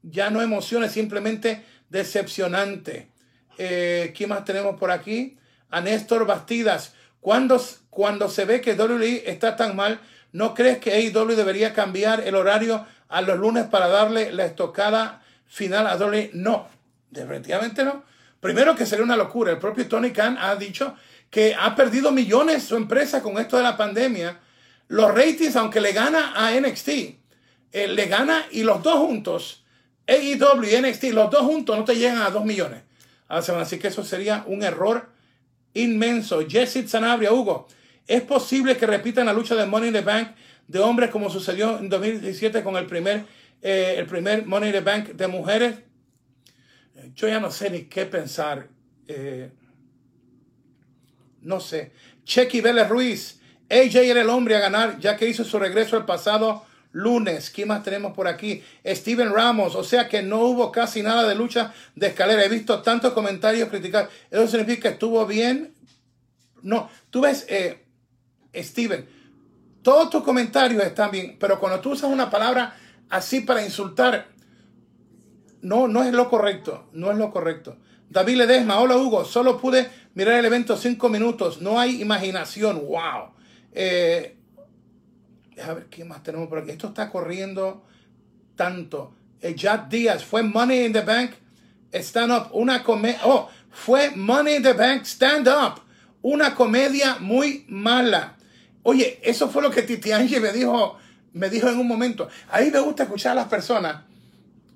[0.04, 3.10] ya no emocione, simplemente decepcionante.
[3.58, 5.38] Eh, ¿Quién más tenemos por aquí?
[5.70, 6.94] A Néstor Bastidas.
[7.20, 7.60] Cuando,
[7.90, 10.00] cuando se ve que WWE está tan mal,
[10.32, 15.24] ¿no crees que AEW debería cambiar el horario a los lunes para darle la estocada
[15.46, 16.32] final a WWE?
[16.34, 16.68] No,
[17.10, 18.04] Definitivamente no.
[18.40, 19.52] Primero que sería una locura.
[19.52, 20.96] El propio Tony Khan ha dicho
[21.30, 24.40] que ha perdido millones su empresa con esto de la pandemia.
[24.88, 29.64] Los ratings, aunque le gana a NXT, eh, le gana y los dos juntos,
[30.08, 32.84] AEW y NXT, los dos juntos no te llegan a dos millones.
[33.28, 35.10] Así que eso sería un error
[35.74, 36.48] inmenso.
[36.48, 37.68] Jesse Sanabria, Hugo,
[38.08, 40.30] ¿es posible que repitan la lucha de Money in the Bank
[40.68, 43.26] de hombres como sucedió en 2017 con el primer,
[43.62, 45.76] eh, el primer Money in the Bank de mujeres?
[47.16, 48.68] yo ya no sé ni qué pensar.
[49.08, 49.51] Eh,
[51.41, 51.91] no sé.
[52.24, 53.39] Chequi Vélez Ruiz.
[53.70, 57.49] AJ era el hombre a ganar, ya que hizo su regreso al pasado lunes.
[57.49, 58.64] ¿Quién más tenemos por aquí?
[58.86, 59.76] Steven Ramos.
[59.76, 62.43] O sea que no hubo casi nada de lucha de escalera.
[62.43, 64.10] He visto tantos comentarios criticar.
[64.32, 65.74] ¿Eso significa que estuvo bien?
[66.62, 66.89] No.
[67.10, 67.86] Tú ves, eh,
[68.64, 69.08] Steven,
[69.82, 72.76] todos tus comentarios están bien, pero cuando tú usas una palabra
[73.10, 74.28] así para insultar,
[75.62, 76.89] no, no es lo correcto.
[76.93, 77.78] No es lo correcto.
[78.10, 83.32] David Ledesma, hola Hugo, solo pude mirar el evento cinco minutos, no hay imaginación, wow.
[83.74, 84.38] Eh,
[85.62, 86.72] a ver, ¿qué más tenemos por aquí?
[86.72, 87.84] Esto está corriendo
[88.55, 89.14] tanto.
[89.41, 91.32] Eh, Jack Díaz, fue Money in the Bank,
[91.93, 95.82] Stand Up, una comedia, oh, fue Money in the Bank, Stand Up,
[96.22, 98.37] una comedia muy mala.
[98.90, 100.98] Oye, eso fue lo que Titi Angie me dijo,
[101.34, 102.30] me dijo en un momento.
[102.50, 104.04] A mí me gusta escuchar a las personas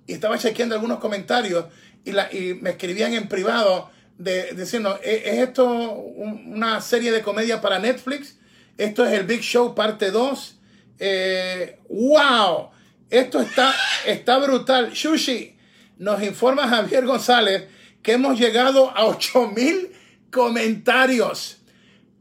[0.06, 1.68] y estaba chequeando algunos comentarios
[2.04, 2.12] y,
[2.56, 8.36] me escribían en privado diciendo, ¿E-, ¿es esto una serie de comedia para Netflix?
[8.78, 10.60] Esto es el Big Show parte 2.
[11.00, 12.72] Eh, ¡Wow!
[13.10, 13.74] Esto está,
[14.06, 14.92] está brutal.
[14.92, 15.56] Shushi,
[16.00, 17.64] nos informa Javier González
[18.04, 19.90] que hemos llegado a 8000
[20.32, 21.60] comentarios.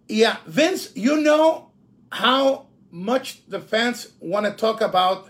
[0.06, 1.69] Y yeah, Vince, you know
[2.10, 5.28] how much the fans want to talk about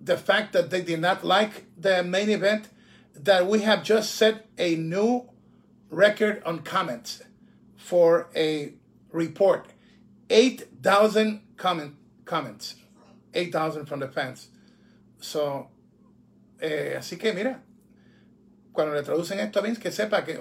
[0.00, 2.68] the fact that they did not like the main event?
[3.24, 5.28] that we have just set a new
[5.90, 7.22] record on comments
[7.76, 8.74] for a
[9.10, 9.66] report.
[10.30, 12.76] 8,000 comment, comments.
[13.34, 14.48] 8,000 from the fans.
[15.20, 15.68] So,
[16.60, 17.60] eh, así que mira,
[18.72, 20.38] cuando le traducen esto a Vince, que sepa que,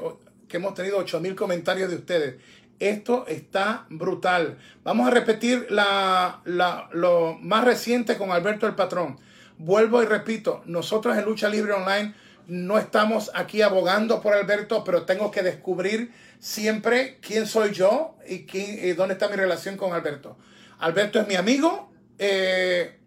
[0.48, 2.36] que hemos tenido 8,000 comentarios de ustedes.
[2.80, 4.58] Esto está brutal.
[4.84, 9.20] Vamos a repetir la, la, lo más reciente con Alberto el Patrón.
[9.58, 12.14] Vuelvo y repito, nosotros en Lucha Libre Online
[12.48, 18.46] no estamos aquí abogando por Alberto, pero tengo que descubrir siempre quién soy yo y,
[18.46, 20.38] quién, dónde está mi relación con Alberto.
[20.80, 23.00] Alberto es mi amigo, eh,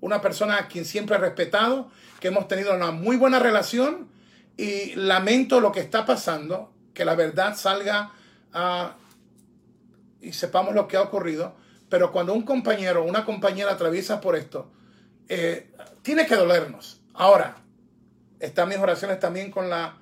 [0.00, 4.08] una persona a quien siempre he respetado, que hemos tenido una muy buena relación
[4.56, 8.12] y lamento lo que está pasando, que la verdad salga
[10.20, 11.56] y sepamos lo que ha ocurrido,
[11.88, 14.70] pero cuando un compañero o una compañera atraviesa por esto,
[15.28, 15.70] eh,
[16.02, 17.54] tiene que dolernos Ahora,
[18.40, 19.98] están mis oraciones también con la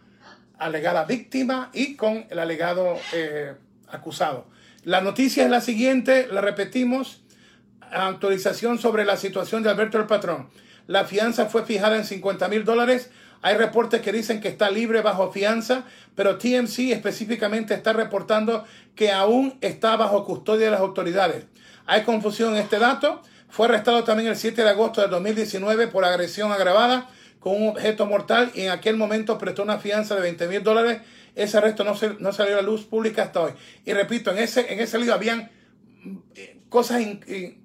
[0.59, 3.55] alegada víctima y con el alegado eh,
[3.89, 4.47] acusado.
[4.85, 7.21] La noticia es la siguiente, la repetimos.
[7.93, 10.49] Autorización sobre la situación de Alberto el Patrón.
[10.87, 13.11] La fianza fue fijada en 50 mil dólares.
[13.43, 15.85] Hay reportes que dicen que está libre bajo fianza,
[16.15, 18.65] pero TMC específicamente está reportando
[18.95, 21.45] que aún está bajo custodia de las autoridades.
[21.87, 23.21] Hay confusión en este dato.
[23.49, 27.11] Fue arrestado también el 7 de agosto de 2019 por agresión agravada
[27.43, 31.03] con un objeto mortal y en aquel momento prestó una fianza de 20 mil dólares.
[31.35, 33.53] Ese arresto no, se, no salió a la luz pública hasta hoy.
[33.85, 35.51] Y repito, en ese, en ese lío habían
[36.37, 37.59] eh, cosas que,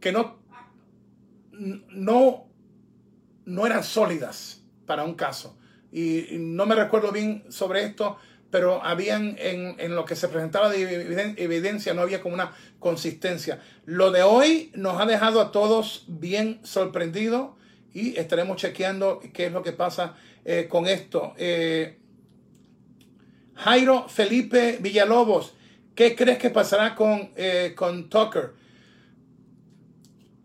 [0.00, 0.38] que, no,
[1.52, 2.46] no,
[3.46, 5.56] no eran sólidas para un caso.
[5.90, 8.18] Y no me recuerdo bien sobre esto,
[8.50, 13.60] pero habían en, lo que se presentaba de evidencia, no había como una consistencia.
[13.86, 17.50] Lo de hoy nos ha dejado a todos bien sorprendidos
[17.94, 21.34] y estaremos chequeando qué es lo que pasa eh, con esto.
[21.38, 21.98] Eh,
[23.54, 25.54] Jairo Felipe Villalobos,
[25.94, 28.52] ¿qué crees que pasará con, eh, con Tucker?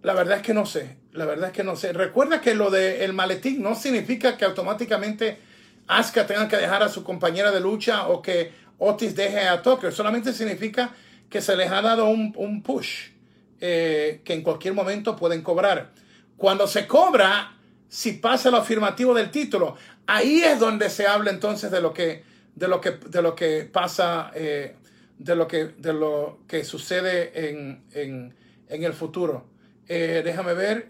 [0.02, 1.94] La verdad es que no sé, la verdad es que no sé.
[1.94, 5.38] Recuerda que lo del maletín no significa que automáticamente
[5.88, 9.92] Asuka tenga que dejar a su compañera de lucha o que Otis deje a Tucker.
[9.92, 10.94] Solamente significa
[11.30, 13.10] que se les ha dado un, push
[13.60, 15.92] eh, que en cualquier momento pueden cobrar.
[16.38, 17.58] Cuando se cobra,
[17.88, 19.76] si pasa lo afirmativo del título,
[20.08, 22.24] ahí es donde se habla entonces de lo que,
[22.56, 24.76] de lo que, de lo que pasa, eh,
[25.18, 28.34] de, lo que, de lo que sucede en, en,
[28.84, 29.46] el futuro.
[29.94, 30.88] Eh, déjame ver.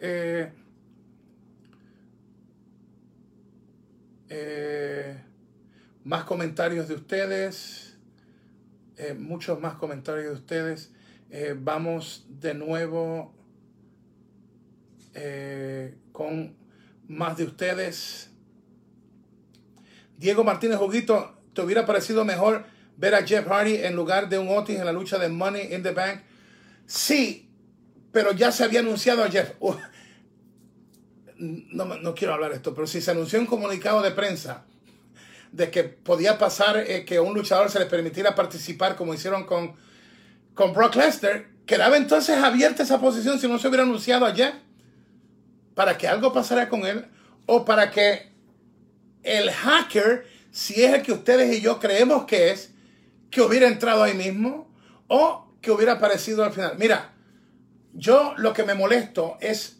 [4.29, 5.17] Eh,
[6.03, 7.97] más comentarios de ustedes.
[8.97, 10.91] Eh, muchos más comentarios de ustedes.
[11.31, 13.33] Eh, vamos de nuevo
[16.11, 16.55] con
[17.07, 18.29] más de ustedes.
[20.15, 22.65] Diego Martínez Juguito, ¿te hubiera parecido mejor
[22.97, 25.81] ver a Jeff Hardy en lugar de un Otis en la lucha de Money in
[25.81, 26.21] the Bank?
[26.85, 27.50] Sí,
[28.11, 29.51] pero ya se había anunciado a Jeff
[31.37, 34.65] no, quiero hablar esto, pero si se anunció un comunicado de prensa
[35.51, 39.75] de que podía pasar eh, que un luchador se le permitiera participar como hicieron con,
[40.53, 44.53] con Brock Lesnar, quedaba entonces abierta esa posición si no se hubiera anunciado ayer
[45.75, 47.05] para que algo pasara con él
[47.47, 48.31] o para que
[49.23, 52.71] el hacker, si es el que ustedes y yo creemos que es,
[53.29, 54.69] que hubiera entrado ahí mismo
[55.07, 56.75] o que hubiera aparecido al final.
[56.77, 57.13] Mira,
[57.93, 59.77] yo lo que me molesto es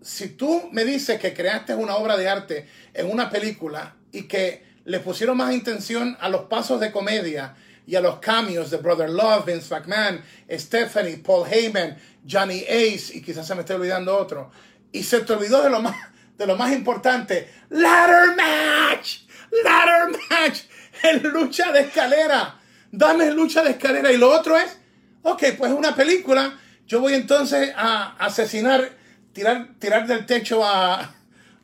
[0.00, 4.64] si tú me dices que creaste una obra de arte en una película y que
[4.84, 7.54] le pusieron más intención a los pasos de comedia
[7.86, 11.96] y a los cambios de Brother Love, Vince McMahon, Stephanie, Paul Heyman,
[12.28, 14.50] Johnny Ace y quizás se me esté olvidando otro.
[14.92, 15.96] Y se te olvidó de lo más,
[16.36, 19.20] de lo más importante, ladder match,
[19.64, 20.60] ladder match,
[21.02, 22.60] en lucha de escalera.
[22.90, 24.12] Dame lucha de escalera.
[24.12, 24.76] Y lo otro es,
[25.22, 26.58] ok, pues una película,
[26.92, 28.90] yo voy entonces a asesinar
[29.32, 31.14] tirar, tirar del techo a,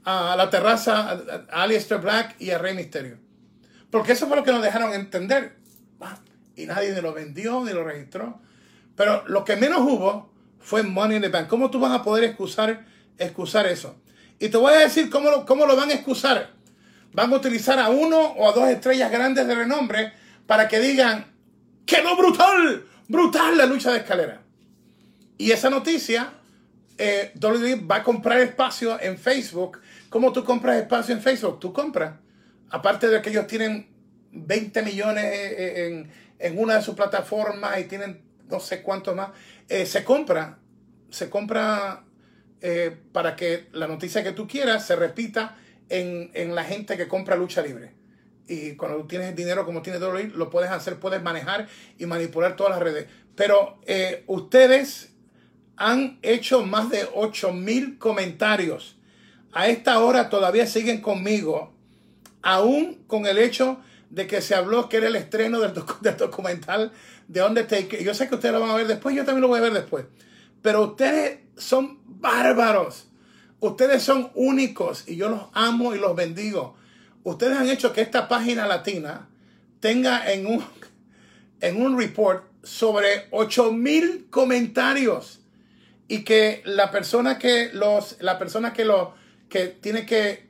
[0.07, 1.21] la terraza
[1.51, 3.19] a, Alistair Black y a Rey Mysterio.
[3.91, 5.55] Porque eso fue lo que nos dejaron entender.
[6.57, 8.41] Y nadie ni lo vendió ni lo registró.
[8.97, 11.47] Pero lo que menos hubo fue Money in the Bank.
[11.47, 12.87] ¿Cómo tú vas a poder excusar,
[13.19, 14.01] excusar eso?
[14.39, 16.53] Y te voy a decir cómo lo, cómo lo van a excusar.
[17.13, 20.11] Van a utilizar a uno o a dos estrellas grandes de renombre
[20.47, 21.27] para que digan,
[21.85, 22.87] ¡quedó brutal!
[23.09, 24.48] ¡Brutal la lucha de escalera!
[25.39, 26.35] Y esa noticia
[26.99, 29.81] eh, WWE va a comprar espacio en Facebook.
[30.11, 31.61] ¿Cómo tú compras espacio en Facebook?
[31.61, 32.15] Tú compras.
[32.71, 33.89] Aparte de que ellos tienen
[34.33, 36.07] 20 millones eh,
[36.39, 39.31] en, una de sus plataformas y tienen no sé cuántos más,
[39.69, 40.59] eh, se compra.
[41.11, 42.05] Se compra
[42.61, 45.57] eh, para que la noticia que tú quieras se repita
[45.89, 47.93] en, en, la gente que compra lucha libre.
[48.47, 51.69] Y cuando tienes dinero como tiene WWE, lo puedes hacer, puedes manejar
[51.99, 53.07] y manipular todas las redes.
[53.35, 53.79] Pero
[54.27, 55.13] ustedes
[55.79, 58.97] han hecho más de 8000 comentarios.
[59.53, 61.73] A esta hora todavía siguen conmigo,
[62.43, 63.79] aún con el hecho
[64.11, 65.73] de que se habló que era el estreno del,
[66.17, 66.93] documental
[67.29, 68.03] de Undertaker.
[68.03, 69.73] Yo sé que ustedes lo van a ver después, yo también lo voy a ver
[69.73, 70.05] después.
[70.63, 73.07] Pero ustedes son bárbaros.
[73.61, 76.77] Ustedes son únicos y yo los amo y los bendigo.
[77.23, 79.29] Ustedes han hecho que esta página latina
[79.79, 80.65] tenga en un,
[81.61, 85.39] en un report sobre 8000 comentarios
[86.09, 89.15] y que la persona que los la persona que lo
[89.49, 90.49] que tiene que,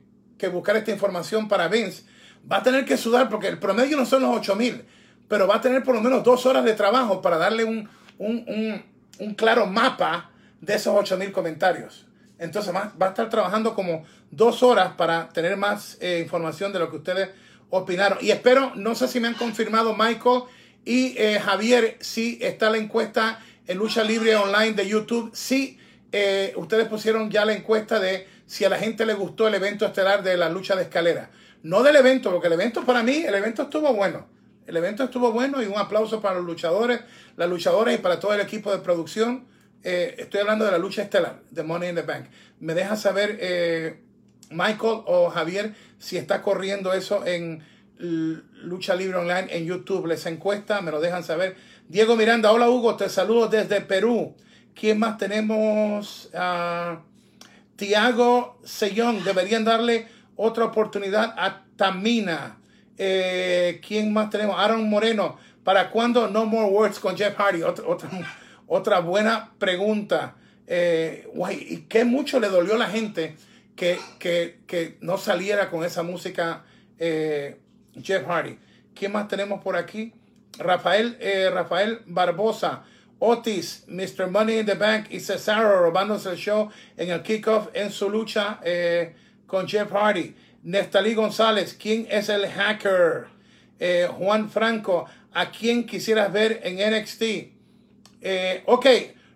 [0.51, 2.03] buscar esta información para Vince
[2.49, 4.85] va a tener que sudar porque el promedio no son los 8000
[5.27, 7.87] pero va a tener por lo menos dos horas de trabajo para darle un,
[8.17, 8.83] un,
[9.35, 12.07] claro mapa de esos 8000 comentarios.
[12.39, 16.79] Entonces va, va, a estar trabajando como dos horas para tener más eh, información de
[16.79, 17.29] lo que ustedes
[17.69, 18.17] opinaron.
[18.21, 20.43] Y espero no sé si me han confirmado Michael
[20.83, 23.39] y eh, Javier si está la encuesta
[23.69, 25.77] en Lucha Libre Online de YouTube, sí,
[26.11, 29.85] eh, ustedes pusieron ya la encuesta de si a la gente le gustó el evento
[29.85, 31.29] estelar de la lucha de escalera.
[31.61, 34.27] No del evento, porque el evento para mí, el evento estuvo bueno.
[34.65, 37.01] El evento estuvo bueno y un aplauso para los luchadores,
[37.37, 39.45] las luchadoras y para todo el equipo de producción.
[39.83, 42.25] Eh, estoy hablando de la lucha estelar, de Money in the Bank.
[42.59, 43.99] Me deja saber, eh,
[44.49, 47.63] Michael o Javier, si está corriendo eso en
[47.99, 50.07] Lucha Libre Online en YouTube.
[50.07, 51.55] Les encuesta, me lo dejan saber.
[51.89, 54.35] Diego Miranda, hola Hugo, te saludo desde Perú.
[54.75, 56.29] ¿Quién más tenemos?
[56.35, 56.99] Uh,
[57.75, 62.59] Tiago Sellón, deberían darle otra oportunidad a Tamina.
[62.95, 64.55] Eh, ¿Quién más tenemos?
[64.59, 67.63] Aaron Moreno, ¿para cuándo No More Words con Jeff Hardy?
[68.67, 70.35] Otra, buena pregunta.
[70.67, 71.27] Eh,
[71.59, 73.35] ¿Y qué mucho le dolió a la gente
[73.75, 76.65] que, que, no saliera con esa música
[76.99, 77.57] eh,
[77.99, 78.59] Jeff Hardy?
[78.93, 80.13] ¿Quién más tenemos por aquí?
[80.59, 82.83] Rafael, eh, Rafael Barbosa,
[83.19, 84.29] Otis, Mr.
[84.29, 88.59] Money in the Bank y Cesaro robándose el show en el kickoff en su lucha
[88.63, 89.15] eh,
[89.47, 90.35] con Jeff Hardy.
[90.63, 93.27] Nestalí González, ¿quién es el hacker?
[93.79, 97.23] Eh, Juan Franco, ¿a quién quisieras ver en NXT?
[98.65, 98.85] ok,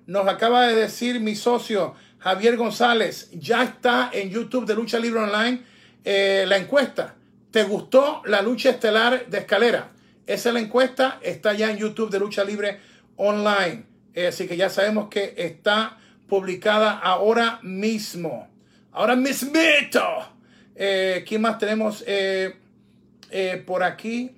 [0.07, 5.21] nos acaba de decir mi socio Javier González, ya está en YouTube de Lucha Libre
[5.21, 5.61] Online
[6.03, 7.15] la encuesta.
[7.51, 9.92] ¿Te gustó la lucha estelar de escalera?
[10.25, 12.79] Esa es la encuesta, está ya en YouTube de Lucha Libre
[13.17, 13.83] Online.
[14.13, 15.97] Eh, así que ya sabemos que está
[16.27, 18.47] publicada ahora mismo.
[18.91, 20.01] Ahora mismito.
[20.75, 22.55] Eh, ¿Quién más tenemos eh,
[23.65, 24.31] por aquí?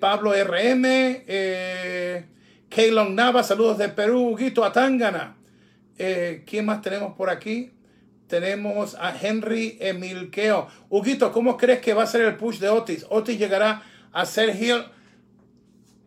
[0.00, 0.84] Pablo RM.
[0.84, 2.24] Eh,
[2.68, 4.36] Keylon Nava, saludos de Perú.
[4.36, 5.36] Guito Atangana.
[5.96, 7.72] ¿Quién más tenemos por aquí?
[8.26, 10.68] Tenemos a Henry Emilqueo.
[10.88, 13.04] Huguito, ¿cómo crees que va a ser el push de Otis?
[13.08, 13.82] Otis llegará
[14.12, 14.86] hacer heel.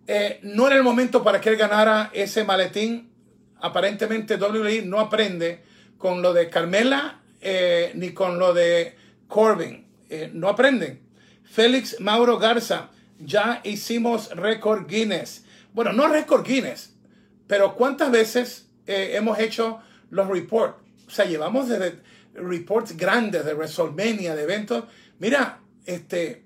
[0.08, 3.10] Eh, no era el momento para que él ganara ese maletín.
[3.60, 5.64] Aparentemente WWE no aprende
[5.98, 8.96] con lo de Carmela eh, ni con lo de
[9.28, 9.86] Corbin.
[10.10, 11.02] Eh, no aprenden.
[11.44, 12.90] Félix Mauro Garza,
[13.20, 15.46] ya hicimos récord Guinness.
[15.74, 16.94] Bueno, no récord Guinness,
[17.48, 20.76] pero ¿cuántas veces hemos hecho los reports?
[21.08, 22.00] O sea, llevamos desde
[22.34, 24.86] reports grandes de WrestleMania, de eventos.
[25.20, 26.44] Mira, este,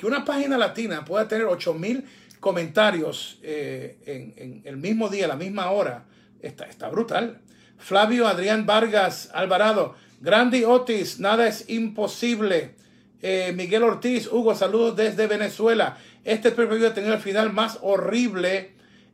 [0.00, 2.06] que una página latina pueda tener 8000
[2.40, 6.06] comentarios eh, en, el mismo día, la misma hora,
[6.40, 7.42] está, está brutal.
[7.76, 12.76] Flavio Adrián Vargas Alvarado, Grandi Otis, nada es imposible.
[13.20, 15.98] Eh, Miguel Ortiz, Hugo, saludos desde Venezuela.
[16.24, 18.72] Este previo ha tenido el final más horrible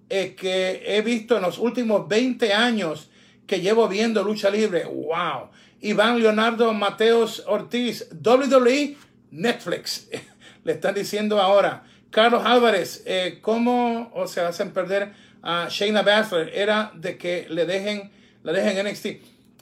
[0.08, 3.10] eh, que he visto en los últimos 20 años
[3.48, 4.84] que llevo viendo lucha libre.
[4.84, 5.50] ¡Wow!
[5.80, 8.96] Iván Leonardo Mateos Ortiz, WWE,
[9.32, 10.08] Netflix.
[10.66, 11.84] Le están diciendo ahora.
[12.10, 16.50] Carlos Álvarez, eh, ¿cómo o se hacen perder a Shayna Baszler?
[16.52, 18.10] Era de que le dejen,
[18.42, 19.06] la dejen NXT.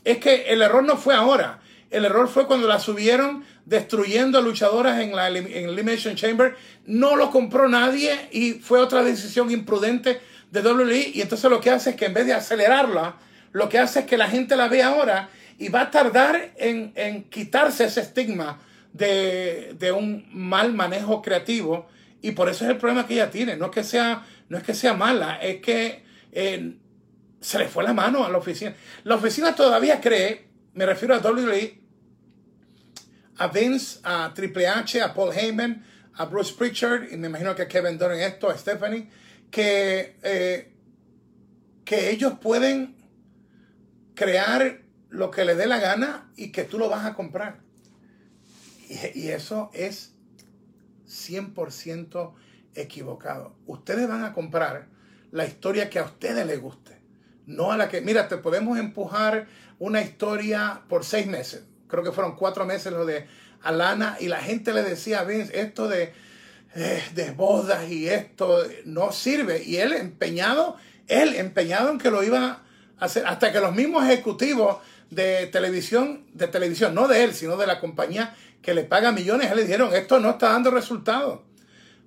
[0.02, 1.60] Es que el error no fue ahora.
[1.90, 6.56] El error fue cuando la subieron destruyendo luchadoras en la Elimination Chamber.
[6.86, 11.10] No lo compró nadie y fue otra decisión imprudente de WWE.
[11.12, 13.16] Y entonces lo que hace es que en vez de acelerarla,
[13.52, 15.28] lo que hace es que la gente la ve ahora
[15.58, 18.58] y va a tardar en, en quitarse ese estigma
[18.94, 21.86] de, de, un mal manejo creativo.
[22.22, 23.56] Y por eso es el problema que ella tiene.
[23.56, 26.76] No es que sea, no es que sea mala, es que eh,
[27.40, 28.74] se le fue la mano a la oficina.
[29.02, 31.80] La oficina todavía cree, me refiero a WWE,
[33.36, 35.84] a Vince, a Triple H, a Paul Heyman,
[36.14, 39.10] a Bruce Pritchard, y me imagino que Kevin Dunn esto, a Stephanie,
[39.50, 40.72] que, eh,
[41.84, 42.96] que ellos pueden
[44.14, 44.80] crear
[45.10, 47.63] lo que le dé la gana y que tú lo vas a comprar.
[49.14, 50.12] Y, eso es
[51.08, 52.32] 100%
[52.74, 53.54] equivocado.
[53.66, 54.86] Ustedes van a comprar
[55.30, 57.00] la historia que a ustedes les guste,
[57.46, 59.46] no a la que, mira, te podemos empujar
[59.78, 61.64] una historia por seis meses.
[61.88, 63.26] Creo que fueron cuatro meses lo de
[63.62, 66.12] Alana y la gente le decía a Vince esto de,
[66.74, 69.62] eh, de bodas y esto no sirve.
[69.64, 70.76] Y él empeñado,
[71.08, 72.62] él empeñado en que lo iba
[72.98, 74.78] a hacer, hasta que los mismos ejecutivos
[75.10, 78.34] de televisión, de televisión, no de él, sino de la compañía
[78.64, 81.40] que le paga millones, le dijeron, esto no está dando resultados.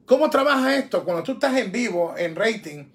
[0.06, 1.04] ¿Cómo trabaja esto?
[1.04, 2.86] Cuando tú estás en vivo, en rating,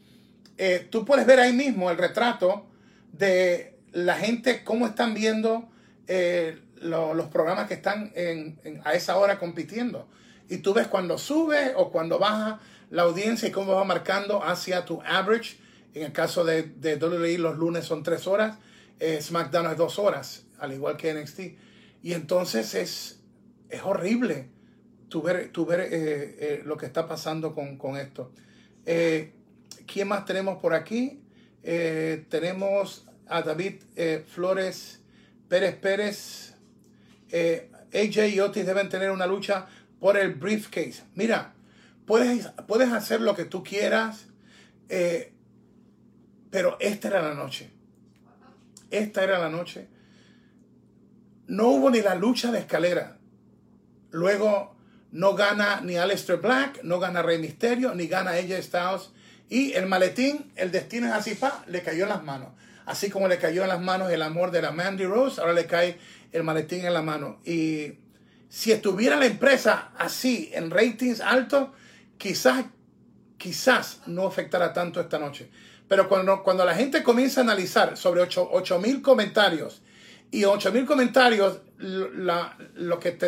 [0.58, 2.66] eh, tú puedes ver ahí mismo el retrato
[3.12, 5.68] de la gente, cómo están viendo
[6.06, 8.12] eh, los programas que están
[8.84, 10.08] a esa hora compitiendo.
[10.48, 12.60] Y tú ves cuando sube o cuando baja
[12.90, 15.58] la audiencia y cómo va marcando hacia tu average.
[15.94, 18.56] En el caso de, de WWE, los lunes son tres horas
[19.02, 21.40] eh, SmackDown es dos horas, al igual que NXT.
[22.04, 23.18] Y entonces es,
[23.72, 24.50] es horrible
[25.08, 28.32] tu ver, ver eh, eh, lo que está pasando con, esto.
[28.84, 31.18] ¿Quién más tenemos por aquí?
[31.62, 33.82] tenemos a David
[34.26, 35.00] Flores
[35.48, 36.54] Pérez Pérez.
[37.94, 39.66] AJ y Otis deben tener una lucha
[40.00, 41.04] por el briefcase.
[41.14, 41.54] Mira,
[42.06, 44.26] puedes, puedes hacer lo que tú quieras,
[46.50, 47.70] pero esta era la noche.
[48.90, 49.88] Esta era la noche.
[51.46, 53.18] No hubo ni la lucha de escalera.
[54.12, 54.74] Luego
[55.10, 59.10] no gana ni Aleister Black, no gana Rey Misterio, ni gana AJ Styles.
[59.48, 62.48] Y el maletín, el destino es así, le cayó en las manos.
[62.86, 65.66] Así como le cayó en las manos el amor de la Mandy Rose, ahora le
[65.66, 65.98] cae
[66.32, 67.38] el maletín en la mano.
[67.44, 67.92] Y
[68.48, 71.68] si estuviera la empresa así, en ratings altos,
[72.18, 72.64] quizás,
[73.36, 75.50] quizás no afectara tanto esta noche.
[75.86, 79.82] Pero cuando, cuando la gente comienza a analizar sobre 8 mil comentarios
[80.30, 83.18] y 8 mil comentarios, lo que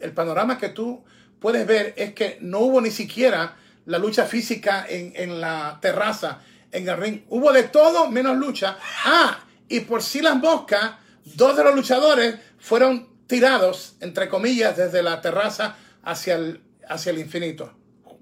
[0.00, 1.04] el panorama que tú
[1.40, 3.56] puedes ver es que no hubo ni siquiera
[3.86, 6.40] la lucha física en, en la terraza,
[6.72, 7.20] en el ring.
[7.28, 8.76] Hubo de todo menos lucha.
[9.04, 10.92] Ah, y por si las moscas,
[11.24, 17.18] dos de los luchadores fueron tirados, entre comillas, desde la terraza hacia el, hacia el
[17.18, 17.72] infinito.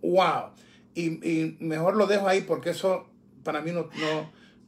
[0.02, 0.50] ¡Wow!
[0.94, 3.08] Y, y mejor lo dejo ahí porque eso
[3.46, 3.88] para mí no,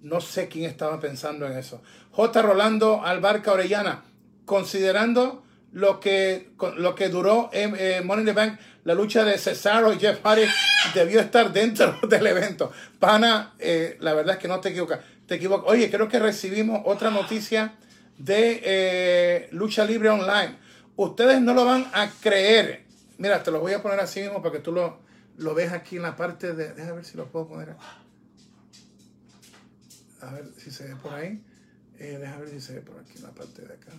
[0.02, 1.82] no, sé quién estaba pensando en eso.
[2.12, 2.43] J.
[2.43, 4.05] Rolando Albarca Orellana,
[4.44, 5.43] considerando
[5.73, 9.93] lo que, lo que duró en eh, Money in the Bank, la lucha de Cesaro
[9.93, 10.47] y Jeff Hardy
[10.95, 12.73] debió estar dentro del evento.
[12.99, 15.01] Pana, eh, la verdad es que no te equivocas.
[15.27, 15.70] Te equivocas.
[15.70, 17.74] Oye, creo que recibimos otra noticia
[18.16, 20.57] de eh, Lucha Libre Online.
[20.97, 22.85] Ustedes no lo van a creer.
[23.19, 25.01] Mira, te lo voy a poner así mismo para que tú lo,
[25.36, 26.73] lo ves aquí en la parte de...
[26.73, 27.85] Déjame ver si lo puedo poner aquí
[30.20, 31.43] a ver si se ve por ahí.
[31.99, 33.93] Eh, déjame ver si se ve por aquí en la parte de acá.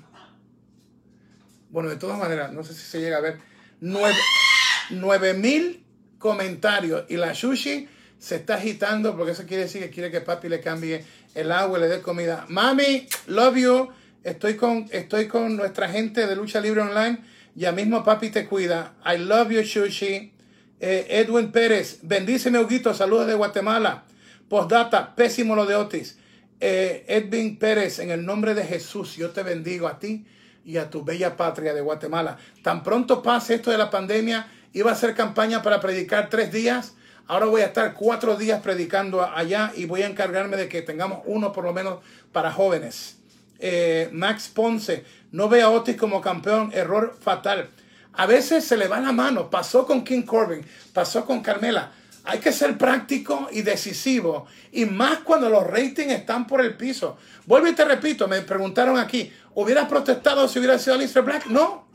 [1.70, 3.38] Bueno, de todas maneras, no sé si se llega a ver.
[3.80, 5.84] Nueve mil
[6.18, 7.88] comentarios y la sushi
[8.18, 11.06] se está agitando porque eso quiere decir que quiere que papi le cambie
[11.36, 12.46] el agua y le dé comida.
[12.50, 13.90] Mami, love you.
[14.24, 17.20] Estoy con, estoy con nuestra gente de Lucha Libre Online.
[17.56, 18.96] Ya mismo papi te cuida.
[19.06, 20.34] I love you, Sushi.
[20.82, 22.94] Eh, Edwin Pérez, bendíceme, Huguito.
[22.94, 24.04] Saludos de Guatemala.
[24.50, 26.18] Postdata, pésimo lo de Otis.
[26.60, 30.26] Eh, Edwin Pérez, en el nombre de Jesús, yo te bendigo a ti
[30.70, 32.38] y a tu bella patria de Guatemala.
[32.62, 36.94] Tan pronto pase esto de la pandemia, iba a hacer campaña para predicar tres días.
[37.26, 41.22] Ahora voy a estar cuatro días predicando allá y voy a encargarme de que tengamos
[41.26, 42.00] uno por lo menos
[42.32, 43.18] para jóvenes.
[43.58, 47.72] Eh, Max Ponce, no ve a Otis como campeón, error fatal.
[48.14, 50.64] A veces se le va la mano, pasó con King Corbin,
[50.94, 51.94] pasó con Carmela.
[52.26, 57.18] Hay que ser práctico y decisivo, y más cuando los ratings están por el piso.
[57.48, 61.46] Vuelvo y te repito, me preguntaron aquí, ¿hubiera protestado si hubiera sido Alistair Black?
[61.48, 61.88] No.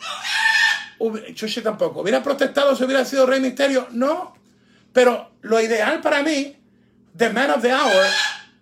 [1.35, 2.01] Chuchi tampoco.
[2.01, 3.89] ¿Hubiera protestado si hubiera sido Rey Misterio?
[3.91, 4.35] No.
[4.93, 6.57] Pero lo ideal para mí,
[7.17, 8.07] The Man of the Hour,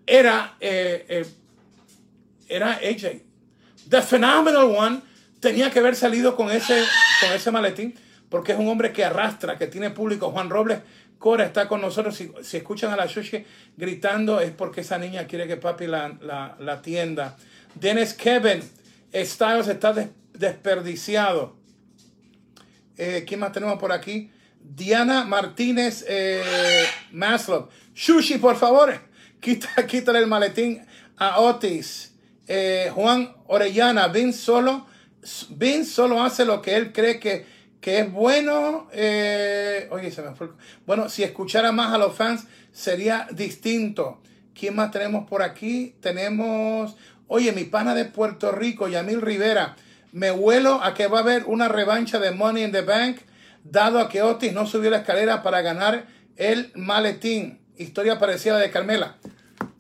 [0.07, 1.27] era, eh, eh,
[2.49, 3.23] era AJ.
[3.89, 5.01] The Phenomenal One
[5.41, 6.85] tenía que haber salido con ese,
[7.21, 7.95] con ese maletín,
[8.29, 10.31] porque es un hombre que arrastra, que tiene público.
[10.31, 10.81] Juan Robles
[11.19, 12.17] Cora está con nosotros.
[12.17, 13.45] Si, escuchan a la Shushi
[13.77, 17.37] gritando, es porque esa niña quiere que papi la, la, la atienda.
[17.75, 18.61] Dennis Kevin,
[19.15, 19.95] Styles está
[20.33, 21.57] desperdiciado.
[22.97, 24.31] Eh, ¿Quién más tenemos por aquí?
[24.61, 26.43] Diana Martínez eh,
[27.13, 27.69] Maslow.
[27.95, 28.93] Shushi, por favor,
[29.41, 30.85] quita, quítale el maletín
[31.17, 32.15] a Otis.
[32.47, 34.87] Eh, Juan Orellana, Vince solo,
[35.51, 37.47] Vince solo hace lo que él cree que,
[37.81, 38.89] que es bueno.
[38.89, 40.51] Oye, se me fue.
[40.87, 44.23] Bueno, si escuchara más a los fans sería distinto.
[44.55, 45.95] ¿Quién más tenemos por aquí?
[46.01, 46.97] Tenemos,
[47.29, 49.77] oye, mi pana de Puerto Rico, Yamil Rivera.
[50.13, 53.19] Me huelo a que va a haber una revancha de Money in the Bank
[53.65, 57.61] dado a que Otis no subió la escalera para ganar el maletín.
[57.77, 59.17] Historia parecida de Carmela.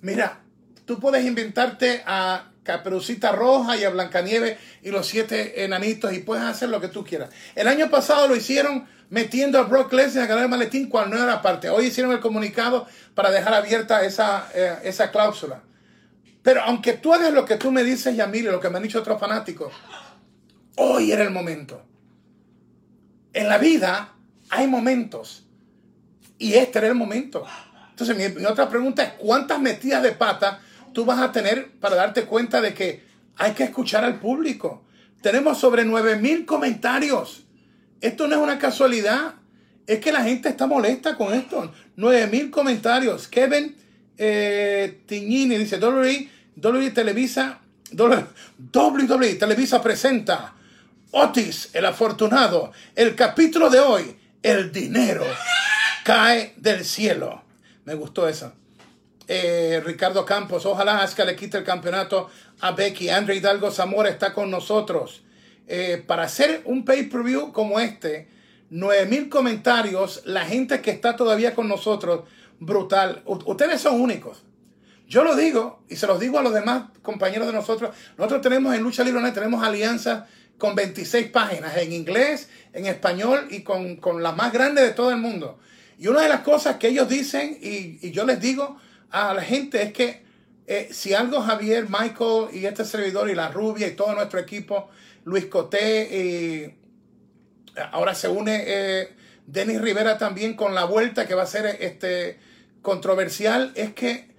[0.00, 0.40] Mira,
[0.86, 6.44] tú puedes inventarte a Caperucita Roja y a Blancanieves y los siete enanitos y puedes
[6.44, 7.30] hacer lo que tú quieras.
[7.54, 11.22] El año pasado lo hicieron metiendo a Brock Lesnar a ganar el maletín cuando no
[11.22, 11.68] era parte.
[11.68, 15.62] Hoy hicieron el comunicado para dejar abierta esa, eh, esa cláusula.
[16.42, 18.98] Pero aunque tú hagas lo que tú me dices, Yamil, lo que me han dicho
[18.98, 19.72] otros fanáticos,
[20.76, 21.82] hoy era el momento
[23.32, 24.14] en la vida
[24.50, 25.44] hay momentos.
[26.38, 27.44] Y este era el momento.
[27.90, 30.60] Entonces, mi, otra pregunta es, ¿cuántas metidas de pata
[30.92, 33.04] tú vas a tener para darte cuenta de que
[33.36, 34.84] hay que escuchar al público?
[35.20, 37.44] Tenemos sobre 9000 comentarios.
[38.00, 39.34] Esto no es una casualidad.
[39.86, 41.72] Es que la gente está molesta con esto.
[41.96, 43.28] 9000 comentarios.
[43.28, 43.76] Kevin
[44.24, 46.28] eh, Tignini dice, WWE,
[46.62, 47.58] WWE Televisa,
[47.92, 50.54] WWE Televisa presenta
[51.10, 52.70] Otis, el afortunado.
[52.94, 55.26] El capítulo de hoy, el dinero
[56.04, 57.42] cae del cielo.
[57.84, 58.52] Me gustó eso.
[59.26, 62.30] Eh, Ricardo Campos, ojalá Asuka le quite el campeonato
[62.60, 63.08] a Becky.
[63.08, 65.22] Andre Hidalgo Zamora está con nosotros.
[65.66, 68.28] Eh, para hacer un pay-per-view como este,
[68.70, 72.20] 9000 comentarios, la gente que está todavía con nosotros,
[72.66, 73.22] brutal.
[73.26, 74.42] ustedes son únicos.
[75.06, 77.94] Yo lo digo y se los digo a los demás compañeros de nosotros.
[78.16, 80.24] Nosotros tenemos en Lucha Libre, tenemos alianzas
[80.58, 85.10] con 26 páginas en inglés, en español y con, con las más grandes de todo
[85.10, 85.58] el mundo.
[85.98, 88.78] Y una de las cosas que ellos dicen, y, yo les digo
[89.10, 90.22] a la gente, es que
[90.66, 94.88] eh, si algo Javier, Michael y este servidor y la rubia y todo nuestro equipo,
[95.24, 96.74] Luis Coté, y
[97.92, 99.08] ahora se une eh,
[99.46, 102.38] Denis Rivera también con la vuelta que va a ser este,
[102.82, 104.30] controversial, es que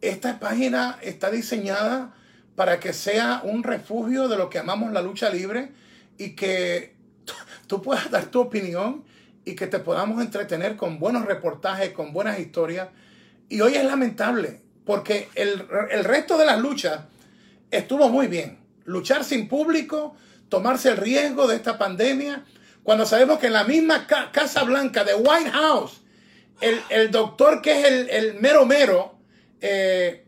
[0.00, 2.14] esta página está diseñada
[2.54, 5.72] para que sea un refugio de lo que amamos la lucha libre
[6.18, 6.94] y que
[7.66, 9.04] tú puedas dar tu opinión
[9.44, 12.88] y que te podamos entretener con buenos reportajes, con buenas historias.
[13.48, 15.66] Y hoy es lamentable, porque el,
[16.04, 17.00] resto de las luchas
[17.70, 18.58] estuvo muy bien.
[18.84, 20.14] Luchar sin público,
[20.48, 22.44] tomarse el riesgo de esta pandemia,
[22.82, 26.02] cuando sabemos que en la misma Casa Blanca de White House,
[26.60, 29.18] el, doctor que es el, el mero mero,
[29.60, 30.24] eh,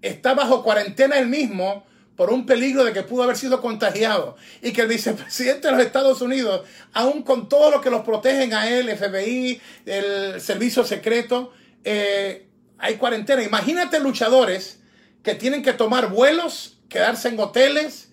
[0.00, 1.84] está bajo cuarentena él mismo
[2.16, 5.82] por un peligro de que pudo haber sido contagiado y que el vicepresidente de los
[5.82, 6.62] Estados Unidos,
[6.92, 11.52] aún con todo lo que los protegen a él, FBI, el servicio secreto,
[11.84, 12.46] eh,
[12.78, 13.42] hay cuarentena.
[13.42, 14.80] Imagínate luchadores
[15.22, 18.10] que tienen que tomar vuelos, quedarse en hoteles.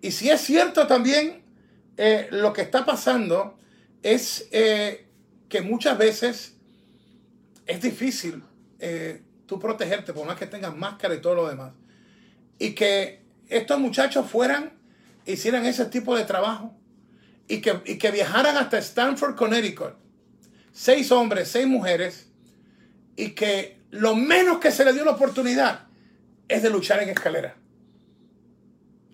[0.00, 1.42] Y si es cierto también,
[1.96, 3.58] eh, lo que está pasando
[4.02, 4.48] es
[5.48, 6.56] que muchas veces
[7.66, 8.42] es difícil
[9.46, 11.72] tú protegerte, por más que tengas máscara y todo lo demás.
[12.58, 14.72] Y que estos muchachos fueran,
[15.24, 16.74] hicieran ese tipo de trabajo
[17.48, 19.94] y que, que viajaran hasta Stanford, Connecticut.
[20.72, 22.28] Seis hombres, seis mujeres,
[23.16, 25.86] y que lo menos que se le dio la oportunidad
[26.48, 27.56] es de luchar en escalera.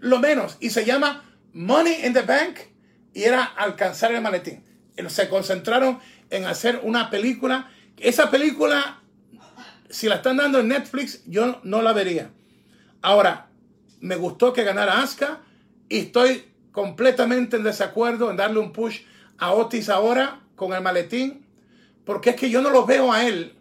[0.00, 0.56] Lo menos.
[0.60, 1.22] Y se llama
[1.52, 2.58] Money in the Bank
[3.14, 4.64] y era alcanzar el maletín.
[5.08, 6.00] Se concentraron
[6.32, 7.70] en hacer una película.
[7.96, 9.02] Esa película
[9.92, 12.30] si la están dando en Netflix, yo no la vería.
[13.02, 13.48] Ahora,
[14.00, 15.40] me gustó que ganara Asuka
[15.88, 19.02] y estoy completamente en desacuerdo en darle un push
[19.38, 21.46] a Otis ahora con el maletín,
[22.04, 23.54] Porque es que yo no lo veo a él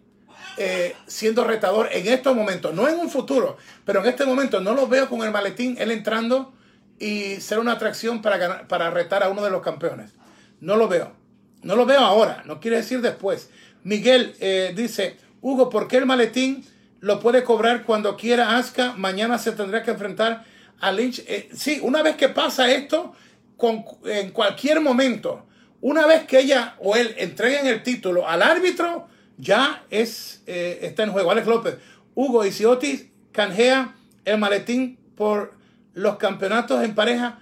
[0.56, 4.74] eh, siendo retador en estos momentos, no en un futuro, pero en este momento no
[4.74, 6.54] lo veo con el maletín, él entrando
[6.98, 10.12] y ser una atracción para, para retar a uno de los campeones.
[10.60, 11.21] No lo veo.
[11.62, 13.50] No lo veo ahora, no quiere decir después.
[13.84, 16.64] Miguel eh, dice, Hugo, ¿por qué el maletín
[17.00, 18.94] lo puede cobrar cuando quiera Asuka?
[18.94, 20.44] Mañana se tendrá que enfrentar
[20.80, 21.20] a Lynch.
[21.26, 23.14] Eh, sí, una vez que pasa esto,
[23.56, 25.46] con, en cualquier momento,
[25.80, 31.04] una vez que ella o él entreguen el título al árbitro, ya es, eh, está
[31.04, 31.30] en juego.
[31.30, 31.76] Alex López,
[32.14, 33.94] Hugo, y si Otis canjea
[34.24, 35.54] el maletín por
[35.94, 37.40] los campeonatos en pareja,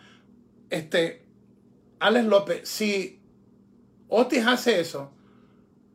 [0.70, 1.22] este,
[1.98, 3.19] Alex López, si
[4.10, 5.12] Otis hace eso,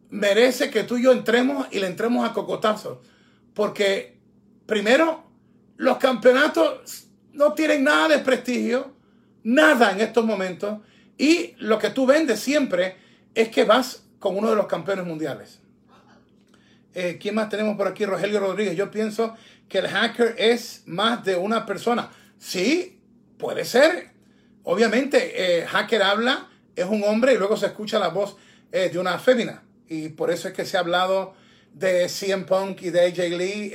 [0.10, 3.02] merece que tú y yo entremos y le entremos a cocotazo.
[3.54, 4.18] Porque,
[4.66, 5.24] primero,
[5.78, 8.94] los campeonatos no tienen nada de prestigio,
[9.44, 10.80] nada en estos momentos.
[11.18, 12.98] Y lo que tú vendes siempre
[13.34, 15.60] es que vas con uno de los campeones mundiales.
[16.94, 18.06] Eh, ¿Quién más tenemos por aquí?
[18.06, 18.76] Rogelio Rodríguez.
[18.76, 19.36] Yo pienso
[19.68, 22.10] que el hacker es más de una persona.
[22.38, 23.02] Sí,
[23.38, 24.12] puede ser.
[24.64, 28.38] Obviamente, eh, hacker habla, es un hombre y luego se escucha la voz
[28.72, 29.64] eh, de una fémina.
[29.88, 31.34] Y por eso es que se ha hablado
[31.74, 33.74] de CM Punk y de AJ Lee.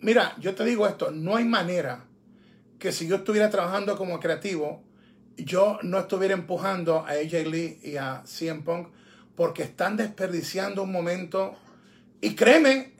[0.00, 2.04] mira, yo te digo esto, no hay manera
[2.78, 4.82] que si yo estuviera trabajando como creativo,
[5.36, 8.88] yo no estuviera empujando a AJ Lee y a CM Punk
[9.36, 11.54] porque están desperdiciando un momento.
[12.20, 12.92] Y créeme,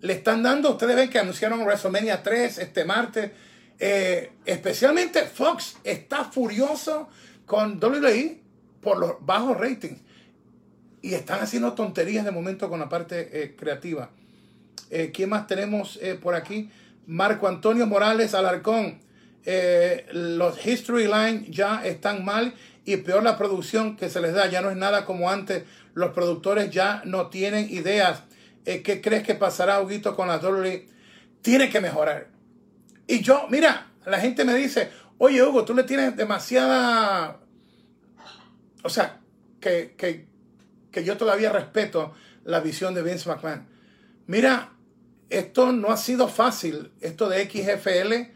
[0.00, 3.30] le están dando, ustedes ven que anunciaron WrestleMania 3 este martes.
[3.80, 7.08] Eh, especialmente Fox está furioso
[7.46, 8.40] con WWE
[8.80, 10.00] por los bajos ratings.
[11.02, 14.10] Y están haciendo tonterías de momento con la parte eh, creativa.
[14.90, 16.70] Eh, ¿Quién más tenemos por aquí?
[17.06, 19.00] Marco Antonio Morales Alarcón.
[20.12, 22.54] los History Line ya están mal
[22.84, 24.46] y peor la producción que se les da.
[24.48, 28.22] Ya no es nada como antes los productores ya no tienen ideas.
[28.64, 30.86] Eh, ¿Qué crees que pasará, Huguito, con la WWE?
[31.42, 32.28] Tiene que mejorar.
[33.10, 34.88] Y yo, mira, la gente me dice,
[35.18, 37.40] oye, Hugo, tú le tienes demasiada...
[38.84, 39.18] O sea,
[39.60, 40.28] que, que,
[40.92, 42.14] que yo todavía respeto
[42.44, 43.66] la visión de Vince McMahon.
[44.28, 44.74] Mira,
[45.28, 48.32] esto no ha sido fácil, esto de XFL,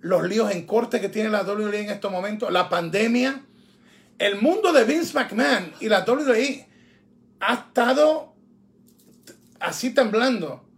[0.00, 3.46] los líos en corte que tiene la WWE en estos momentos, la pandemia,
[4.18, 6.68] el mundo de Vince McMahon y la WWE
[7.40, 8.34] ha estado
[9.58, 10.68] así temblando.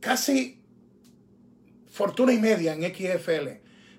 [0.00, 0.57] Casi
[1.98, 3.48] fortuna y media en XFL.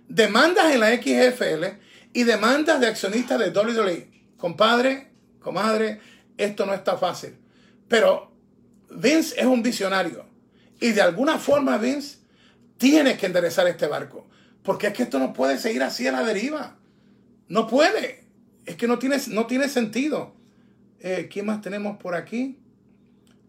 [0.07, 1.65] Demandas en la XFL
[2.13, 4.09] y demandas de accionistas de WWE.
[4.37, 5.11] Compadre,
[5.41, 5.99] comadre,
[6.37, 7.35] esto no está fácil.
[7.89, 8.31] Pero
[8.89, 10.25] Vince es un visionario.
[10.79, 12.19] Y de alguna forma Vince
[12.77, 14.29] tiene que enderezar este barco.
[14.63, 16.77] Porque es que esto no puede seguir así a la deriva.
[17.49, 18.23] No puede.
[18.65, 20.35] Es que no tiene, no tiene sentido.
[21.01, 22.59] Eh, ¿Quién más tenemos por aquí?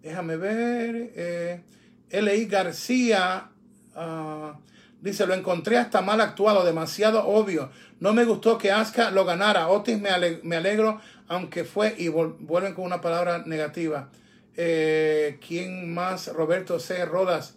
[0.02, 1.12] Déjame ver.
[1.14, 1.62] Eh,
[2.10, 2.46] L.I.
[2.46, 3.52] García
[4.00, 4.58] ah,
[5.00, 7.70] dice: Lo encontré hasta mal actuado, demasiado obvio.
[8.00, 9.68] No me gustó que Asuka lo ganara.
[9.68, 11.94] Otis me, alegro, aunque fue.
[11.98, 14.10] Y vuelven con una palabra negativa.
[14.56, 16.28] Eh, ¿Quién más?
[16.32, 17.04] Roberto C.
[17.04, 17.56] Rodas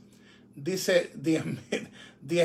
[0.56, 1.46] dice 10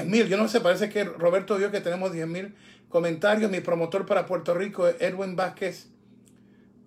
[0.07, 0.29] mil.
[0.29, 2.55] Yo no sé, parece que Roberto vio que tenemos 10 mil
[2.89, 3.51] comentarios.
[3.51, 5.89] Mi promotor para Puerto Rico, Edwin Vázquez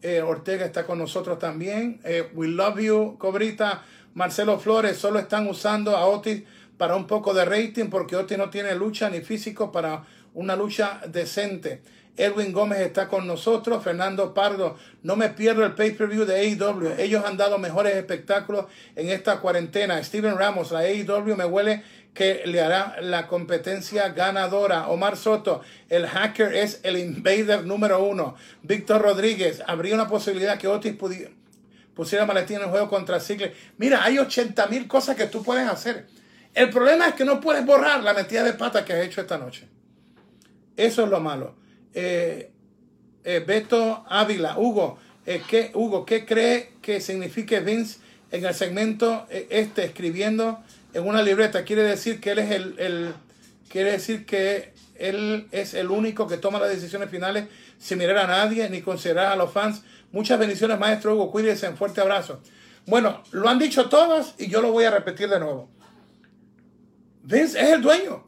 [0.01, 1.99] eh, Ortega está con nosotros también.
[2.03, 3.83] Eh, we love you, Cobrita.
[4.13, 6.43] Marcelo Flores, solo están usando a Otis
[6.81, 10.03] para un poco de rating porque Otis no tiene lucha ni físico para
[10.33, 11.83] una lucha decente.
[12.17, 13.83] Edwin Gómez está con nosotros.
[13.83, 16.95] Fernando Pardo, no me pierdo el pay-per-view de AEW.
[16.97, 20.03] Ellos han dado mejores espectáculos en esta cuarentena.
[20.03, 21.83] Steven Ramos, la AEW me huele
[22.15, 24.87] que le hará la competencia ganadora.
[24.87, 28.33] Omar Soto, el hacker es el invader número uno.
[28.63, 30.95] Víctor Rodríguez, habría una posibilidad que Otis
[31.93, 33.53] pusiera maletín en el juego contra Ziggler.
[33.77, 36.07] Mira, hay 80 mil cosas que tú puedes hacer.
[36.53, 39.37] El problema es que no puedes borrar la metida de pata que has hecho esta
[39.37, 39.67] noche.
[40.75, 41.55] Eso es lo malo.
[41.93, 42.51] Eh,
[43.23, 47.99] eh, Beto Ávila, Hugo, eh, ¿qué, Hugo, ¿qué cree que signifique Vince
[48.31, 50.63] en el segmento este escribiendo
[50.93, 53.13] en una libreta, quiere decir que él es el,
[53.69, 57.45] quiere decir que él es el único que toma las decisiones finales
[57.77, 59.83] sin mirar a nadie ni considerar a los fans.
[60.11, 61.31] Muchas bendiciones, maestro Hugo.
[61.31, 62.41] Cuídense, un fuerte abrazo.
[62.85, 65.69] Bueno, lo han dicho todos y yo lo voy a repetir de nuevo.
[67.23, 68.25] Vince es el dueño.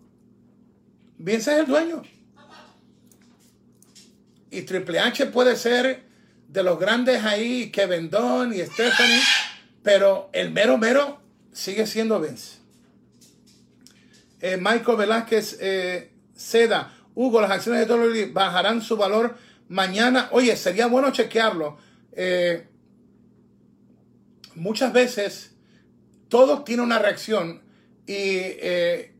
[1.18, 2.04] Vince es el dueño.
[4.52, 6.04] Y Triple H puede ser
[6.48, 9.22] de los grandes ahí, Kevin Dunn y Stephanie,
[9.82, 11.20] pero el mero mero
[11.52, 12.58] sigue siendo Vince.
[14.40, 19.38] Eh, Michael Velázquez eh, Seda, Hugo, las acciones de WWE bajarán su valor
[19.70, 21.78] mañana, oye, sería bueno chequearlo.
[22.12, 22.68] Eh,
[24.54, 25.56] muchas veces
[26.30, 27.63] todo tiene una reacción
[28.06, 29.14] y eh,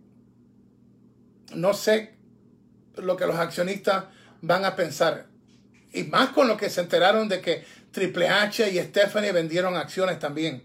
[1.56, 2.16] no sé
[2.98, 4.06] lo que los accionistas
[4.42, 5.28] van a pensar.
[5.94, 10.20] Y más con lo que se enteraron de que Triple H y Stephanie vendieron acciones
[10.20, 10.64] también.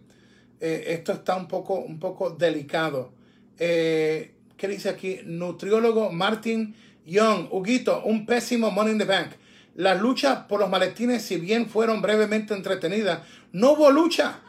[0.61, 3.13] Eh, esto está un poco, un poco delicado.
[3.59, 5.21] Eh, ¿Qué dice aquí?
[5.25, 6.75] Nutriólogo Martin
[7.05, 7.49] Young.
[7.51, 9.33] Huguito, un pésimo Money in the Bank.
[9.77, 13.21] Las luchas por los maletines, si bien fueron brevemente entretenidas,
[13.53, 14.41] no hubo lucha.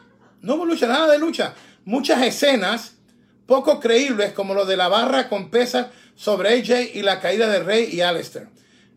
[0.42, 1.54] No hubo lucha, nada de lucha.
[1.84, 2.96] Muchas escenas
[3.50, 7.58] poco creíbles, como lo de la barra con pesas sobre AJ y la caída de
[7.58, 8.46] Rey y Alistair.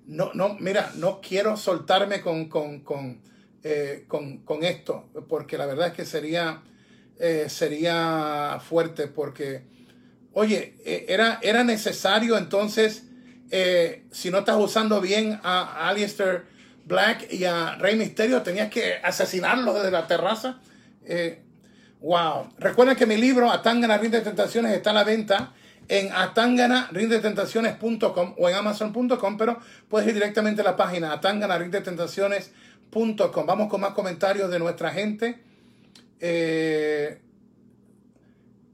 [0.05, 3.19] No, no, mira, no quiero soltarme con, con, con,
[3.63, 6.61] eh, con esto, porque la verdad es que sería
[7.17, 9.63] eh, sería fuerte porque,
[10.33, 13.05] oye, eh, era, era necesario entonces,
[14.11, 16.43] si no estás usando bien a Alistair
[16.85, 20.61] Black y a Rey Misterio, tenías que asesinarlo desde la terraza.
[22.03, 22.49] Wow.
[22.59, 25.53] Recuerden que mi libro, Atangana Rinde Tentaciones, está a la venta
[25.87, 29.57] en atanganarindetentaciones.com o en amazon.com, pero
[29.89, 33.45] puedes ir directamente a la página atanganarindetentaciones.com.
[33.45, 35.41] Vamos con más comentarios de nuestra gente.
[36.19, 37.19] Eh,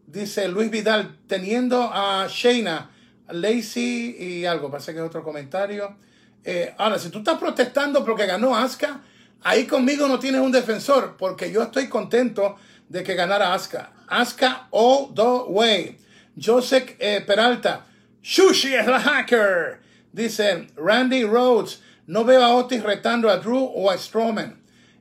[0.08, 2.90] dice Luis Vidal, teniendo a Shayna,
[3.30, 5.96] Lacey y algo, parece que es otro comentario.
[6.44, 9.02] Eh, ahora, si tú estás protestando porque ganó Asuka,
[9.44, 12.56] ahí conmigo no tienes un defensor, porque yo estoy contento
[12.90, 13.90] de que ganara Asuka.
[14.10, 15.98] Asuka all the way.
[16.38, 17.86] Joseph eh, Peralta,
[18.24, 19.80] Shushi es la hacker.
[20.12, 24.58] Dice Randy Rhodes, no veo a Otis retando a Drew o a Strowman.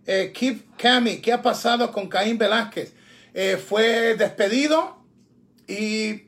[0.07, 2.93] Eh, Keith Cami, ¿qué ha pasado con Caín Velázquez?
[3.35, 4.99] Eh, fue despedido
[5.67, 6.23] y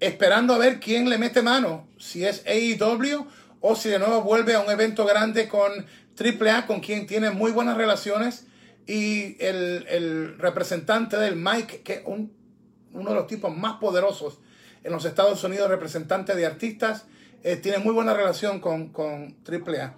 [0.00, 3.26] esperando a ver quién le mete mano, si es AEW
[3.60, 5.86] o si de nuevo vuelve a un evento grande con
[6.18, 8.46] AAA, con quien tiene muy buenas relaciones,
[8.86, 14.38] y el, representante del Mike, que es uno de los tipos más poderosos
[14.82, 17.06] en los Estados Unidos, representante de artistas,
[17.42, 19.94] eh, tiene muy buena relación con, con AAA.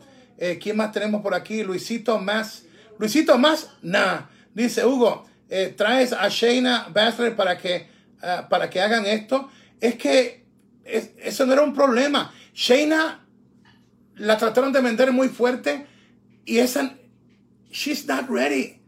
[0.60, 1.62] ¿Quién más tenemos por aquí?
[1.62, 2.66] Luisito Más
[2.98, 4.30] Luisito más, nada.
[4.54, 7.88] Dice Hugo, eh, traes a Shayna Baszler para que,
[8.22, 9.50] eh, para que hagan esto.
[9.80, 10.46] Es que
[10.84, 12.32] eso no era un problema.
[12.54, 13.26] Shayna
[14.14, 15.86] la trataron de vender muy fuerte
[16.44, 16.96] y esa,
[17.70, 18.80] she's not ready.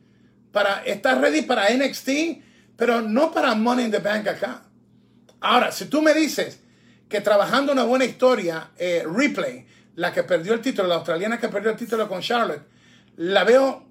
[0.53, 2.43] Para, está ready para NXT,
[2.77, 4.63] pero no para Money in the Bank acá.
[5.41, 6.61] Ahora, si tú me dices
[7.09, 11.49] que trabajando una buena historia, eh, Replay, la que perdió el título, la australiana que
[11.49, 12.63] perdió el título con Charlotte,
[13.17, 13.89] la veo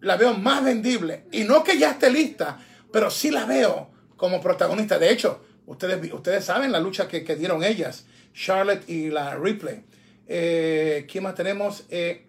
[0.00, 1.24] la veo más vendible.
[1.32, 2.58] Y no que ya esté lista,
[2.92, 4.98] pero sí la veo como protagonista.
[4.98, 9.84] De hecho, ustedes, ustedes saben la lucha que, dieron ellas, Charlotte y la Ripley.
[10.26, 11.84] Eh, ¿Quién más tenemos?
[11.90, 12.26] Eh,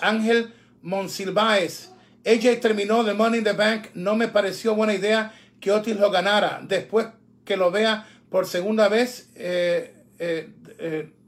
[0.00, 1.90] Ángel Monsilvaez.
[2.24, 3.88] AJ terminó de Money in the Bank.
[3.94, 6.60] No me pareció buena idea que Otis lo ganara.
[6.62, 7.08] Después
[7.44, 9.94] que lo vea por segunda vez, eh,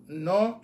[0.09, 0.63] no,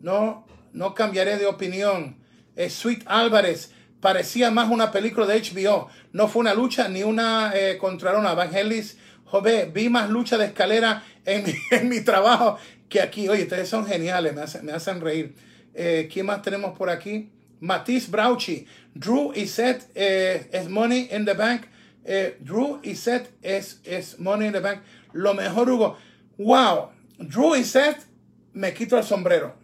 [0.00, 2.16] no, no cambiaré de opinión.
[2.56, 5.88] Sweet Álvarez parecía más una película de HBO.
[6.12, 8.32] No fue una lucha ni una eh, contra una.
[8.32, 12.58] Evangelis Jové, vi más lucha de escalera en mi, trabajo
[12.88, 13.28] que aquí.
[13.28, 15.34] Oye, ustedes son geniales, me hacen, me hacen reír.
[15.74, 17.30] Eh, ¿Quién más tenemos por aquí?
[17.60, 18.66] Matisse Brauchi.
[18.94, 21.66] Drew y Seth eh, es Money in the Bank.
[22.04, 24.80] Eh, Drew y Seth es, es Money in the Bank.
[25.12, 25.96] Lo mejor, Hugo.
[26.38, 26.90] Wow.
[27.18, 28.04] Drew y Seth
[28.52, 29.54] me quito el sombrero.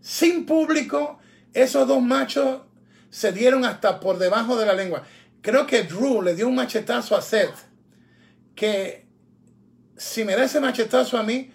[0.00, 1.18] Sin público,
[1.52, 2.62] esos dos machos
[3.10, 5.02] se dieron hasta por debajo de la lengua.
[5.40, 7.54] Creo que Drew le dio un machetazo a Seth
[8.54, 9.06] que
[9.96, 11.52] si me da ese machetazo a mí,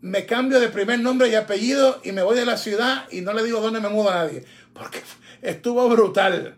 [0.00, 3.32] me cambio de primer nombre y apellido y me voy de la ciudad y no
[3.34, 4.44] le digo dónde me mudo a nadie.
[4.80, 5.02] Porque
[5.42, 6.56] estuvo brutal.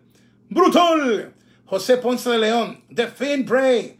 [0.48, 1.34] ¡Brutal!
[1.66, 2.84] José Ponce de León.
[2.94, 3.98] The Finn Bray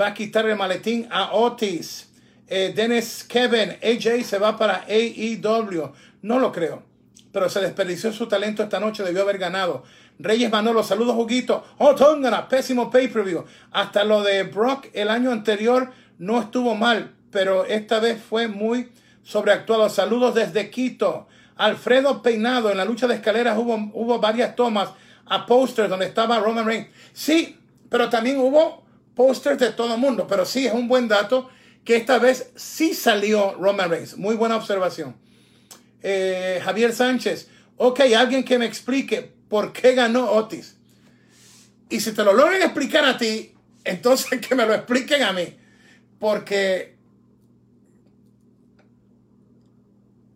[0.00, 2.12] va a quitar el maletín a Otis.
[2.46, 3.70] Eh, Dennis Kevin.
[3.82, 5.92] AJ se va para AEW.
[6.22, 6.94] No lo creo
[7.34, 9.82] pero se desperdició su talento esta noche, debió haber ganado.
[10.20, 11.64] Reyes Manolo, saludos Juguito.
[11.78, 11.96] Oh,
[12.48, 13.44] pésimo pay-per-view.
[13.72, 18.92] Hasta lo de Brock el año anterior no estuvo mal, pero esta vez fue muy
[19.24, 19.88] sobreactuado.
[19.88, 21.26] Saludos desde Quito.
[21.56, 24.90] Alfredo Peinado, en la lucha de escaleras hubo, hubo varias tomas
[25.26, 26.88] a posters donde estaba Roman Reigns.
[27.12, 27.58] Sí,
[27.88, 30.26] pero también hubo posters de todo el mundo.
[30.26, 31.48] Pero sí, es un buen dato
[31.84, 34.16] que esta vez sí salió Roman Reigns.
[34.16, 35.16] Muy buena observación.
[36.02, 40.76] Eh, Javier Sánchez, ok, alguien que me explique por qué ganó Otis.
[41.88, 43.54] Y si te lo logran explicar a ti,
[43.84, 45.56] entonces que me lo expliquen a mí.
[46.18, 46.96] Porque,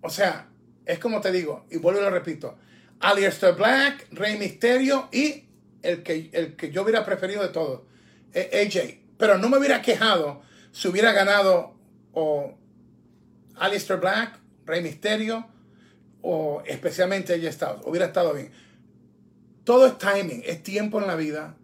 [0.03, 0.48] o sea,
[0.89, 2.57] es como te digo, y vuelvo y lo repito,
[3.01, 5.45] Aleister Black, Rey Misterio y
[5.83, 7.83] el que, el que yo hubiera preferido de todos,
[8.33, 9.01] eh, AJ.
[9.19, 10.41] Pero no me hubiera quejado
[10.73, 11.75] si hubiera ganado
[12.15, 12.57] o
[13.57, 15.47] Aleister Black, Rey Misterio
[16.23, 17.81] o especialmente AJ Styles.
[17.85, 18.51] Hubiera estado bien.
[19.65, 21.55] Todo es timing, es tiempo en la vida.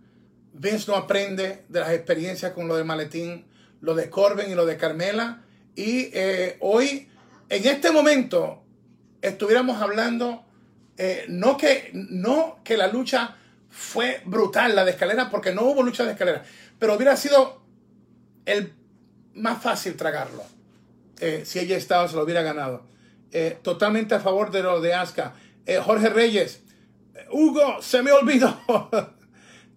[0.52, 3.46] Vince no aprende de las experiencias con lo de Maletín,
[3.80, 5.42] lo de Corbin y lo de Carmela.
[5.74, 7.09] Y eh, hoy,
[7.48, 8.64] en este momento,
[9.24, 10.44] estuviéramos hablando,
[10.96, 13.36] eh, no, que, no que la lucha
[13.70, 16.44] fue brutal, la de escalera, porque no hubo lucha de escalera,
[16.78, 17.62] pero hubiera sido
[18.44, 18.72] el
[19.34, 20.44] más fácil tragarlo
[21.20, 22.86] eh, si ella estaba, se lo hubiera ganado.
[23.32, 25.34] Eh, totalmente a favor de lo de Asuka.
[25.82, 26.62] Jorge Reyes,
[27.32, 28.60] Hugo, se me olvidó.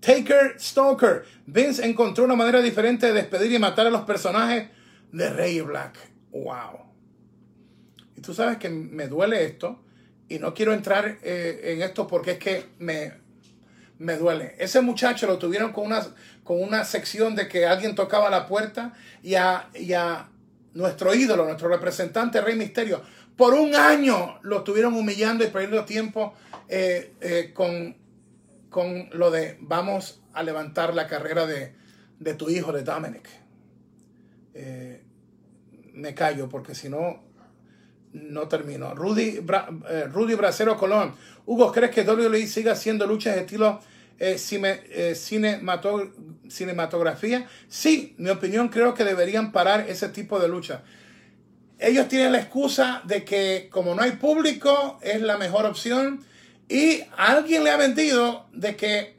[0.01, 1.23] Taker Stalker.
[1.45, 4.69] Vince encontró una manera diferente de despedir y matar a los personajes
[5.11, 5.97] de Rey Black.
[6.31, 6.86] Wow.
[8.17, 9.79] Y tú sabes que me duele esto
[10.27, 13.13] y no quiero entrar eh, en esto porque es que me,
[13.99, 14.55] me duele.
[14.57, 16.03] Ese muchacho lo tuvieron con una,
[16.43, 20.29] con una sección de que alguien tocaba la puerta y a, y a
[20.73, 23.03] nuestro ídolo, nuestro representante Rey Misterio,
[23.35, 26.33] por un año lo estuvieron humillando y perdiendo tiempo
[26.67, 27.95] eh, eh, con,
[28.71, 31.75] con lo de vamos a levantar la carrera de,
[32.19, 33.29] de tu hijo, de Dominic.
[35.93, 37.26] me callo porque si no
[38.23, 38.93] no termino.
[38.95, 39.39] Rudy,
[39.89, 41.13] eh, Rudy Bracero Colón.
[41.45, 43.79] Hugo, ¿crees que WWE siga haciendo luchas de estilo
[44.19, 44.37] eh,
[44.89, 45.15] eh
[46.47, 47.47] cinematografía?
[47.67, 50.83] Sí, mi opinión creo que deberían parar ese tipo de lucha.
[51.79, 56.25] Ellos tienen la excusa de que como no hay público es la mejor opción
[56.67, 59.15] y alguien le ha vendido de que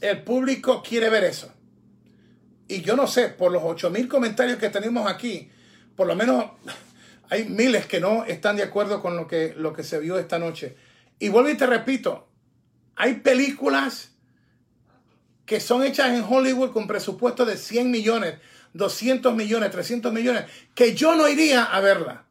[0.00, 1.50] el público quiere ver eso.
[2.68, 5.50] Y yo no sé, por los 8000 comentarios que tenemos aquí,
[5.96, 6.44] por lo menos
[7.30, 10.38] hay miles que no están de acuerdo con lo que, lo que se vio esta
[10.38, 10.76] noche.
[11.18, 12.28] Y vuelvo y te repito,
[12.96, 14.12] hay películas
[15.46, 18.36] que son hechas en Hollywood con presupuesto de 100 millones,
[18.72, 20.44] 200 millones, 300 millones,
[20.74, 22.24] que yo no iría a verla.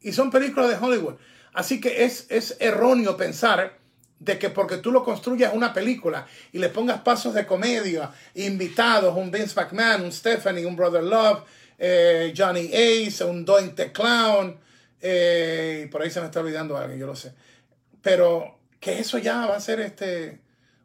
[0.00, 1.14] Y son películas de Hollywood.
[1.52, 3.78] Así que es, es erróneo pensar
[4.18, 9.16] de que porque tú lo construyas una película y le pongas pasos de comedia, invitados,
[9.16, 11.44] un Vince McMahon, un Stephanie, un Brother Love,
[11.78, 14.58] eh, Johnny Ace, un Dointe Clown,
[15.00, 17.34] eh, por ahí se me está olvidando alguien, yo lo sé.
[18.00, 20.40] Pero que eso ya va a ser este,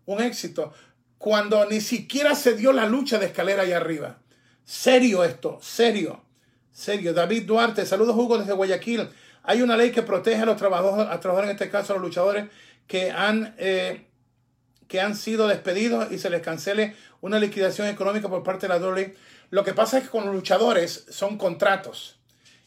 [0.05, 0.73] un éxito.
[1.17, 4.19] Cuando ni siquiera se dio la lucha de escalera allá arriba.
[4.65, 6.21] Serio esto, serio,
[6.71, 7.13] serio.
[7.13, 9.09] David Duarte, saludos Hugo desde Guayaquil.
[9.43, 12.03] Hay una ley que protege a los trabajadores, a trabajadores en este caso a los
[12.05, 12.45] luchadores
[12.87, 14.05] que han, eh,
[14.87, 18.85] que han sido despedidos y se les cancele una liquidación económica por parte de la
[18.85, 19.15] WWE.
[19.49, 22.17] Lo que pasa es que con los luchadores son contratos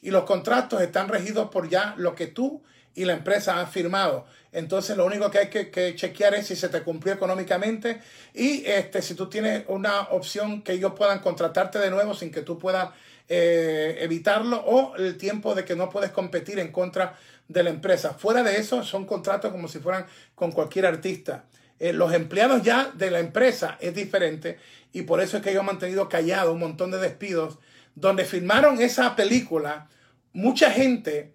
[0.00, 2.62] y los contratos están regidos por ya lo que tú
[2.94, 4.26] y la empresa han firmado.
[4.50, 8.02] Entonces lo único que hay que, chequear es si se te cumplió económicamente
[8.34, 12.42] y este, si tú tienes una opción que ellos puedan contratarte de nuevo sin que
[12.42, 12.90] tú puedas
[13.28, 17.16] eh, evitarlo o el tiempo de que no puedes competir en contra
[17.48, 18.12] de la empresa.
[18.14, 21.44] Fuera de eso son contratos como si fueran con cualquier artista.
[21.82, 24.56] Eh, los empleados ya de la empresa es diferente
[24.92, 27.58] y por eso es que ellos han mantenido callado un montón de despidos.
[27.96, 29.88] Donde filmaron esa película,
[30.32, 31.34] mucha gente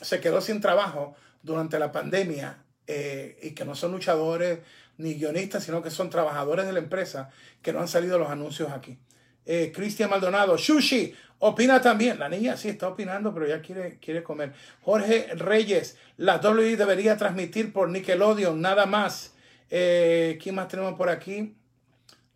[0.00, 4.58] se quedó sin trabajo durante la pandemia eh, y que no son luchadores
[4.98, 7.30] ni guionistas, sino que son trabajadores de la empresa
[7.62, 8.98] que no han salido los anuncios aquí.
[9.44, 12.18] Eh, Cristian Maldonado, Sushi, opina también.
[12.18, 14.52] La niña sí está opinando, pero ya quiere, quiere comer.
[14.80, 19.35] Jorge Reyes, la WWE debería transmitir por Nickelodeon, nada más.
[19.70, 21.56] Eh, ¿Quién más tenemos por aquí?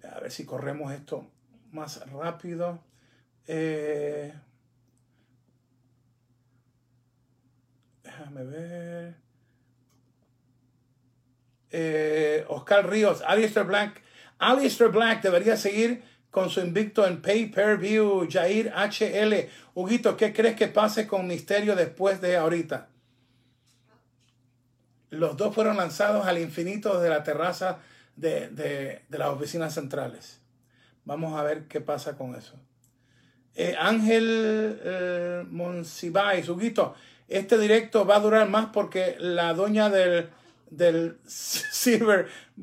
[0.02, 1.26] A ver si corremos esto
[1.72, 2.80] más rápido.
[3.46, 4.32] Eh,
[8.02, 9.14] déjame ver.
[11.70, 14.02] Eh, Oscar Ríos, Alistair Black.
[14.38, 18.26] Alistair Black debería seguir con su invicto en Pay Per View.
[18.28, 19.48] Jair HL.
[19.74, 22.88] Huguito, ¿qué crees que pase con Misterio después de ahorita?
[25.10, 27.78] Los dos fueron lanzados al infinito desde la terraza
[28.16, 30.40] de, las oficinas centrales.
[31.04, 32.54] Vamos a ver qué pasa con eso.
[33.54, 36.94] Eh, Ángel eh, Monsiváis, Huguito,
[37.28, 40.30] este directo va a durar más porque la doña del,
[40.70, 41.18] del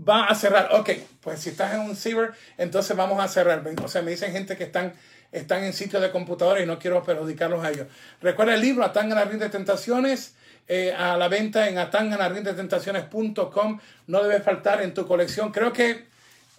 [0.07, 0.69] va a cerrar.
[0.73, 0.91] Ok,
[1.21, 3.63] pues si estás en un Silver, entonces vamos a cerrar.
[3.83, 4.93] O sea, me dicen gente que están,
[5.31, 7.87] están en sitios de computadora y no quiero perjudicarlos a ellos.
[8.21, 10.35] Recuerda el libro Atán en la de Tentaciones.
[10.69, 13.80] Eh, a la venta en atanganarriendetentaciones.com.
[14.07, 15.52] No debe faltar en tu colección.
[15.52, 16.07] Creo que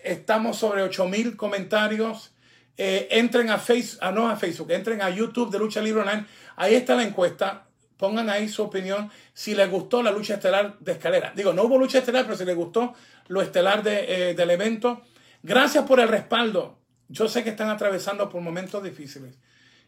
[0.03, 2.33] estamos sobre 8000 comentarios.
[2.79, 6.25] Eh, entren a Facebook, ah, no a Facebook, entren a YouTube de Lucha Libre Online.
[6.57, 7.67] Ahí está la encuesta.
[7.99, 11.33] Pongan ahí su opinión si les gustó la lucha estelar de escalera.
[11.35, 12.95] Digo, no hubo lucha estelar, pero si les gustó
[13.27, 15.03] lo estelar de, eh, del evento.
[15.43, 16.79] Gracias por el respaldo.
[17.09, 19.35] Yo sé que están atravesando por momentos difíciles.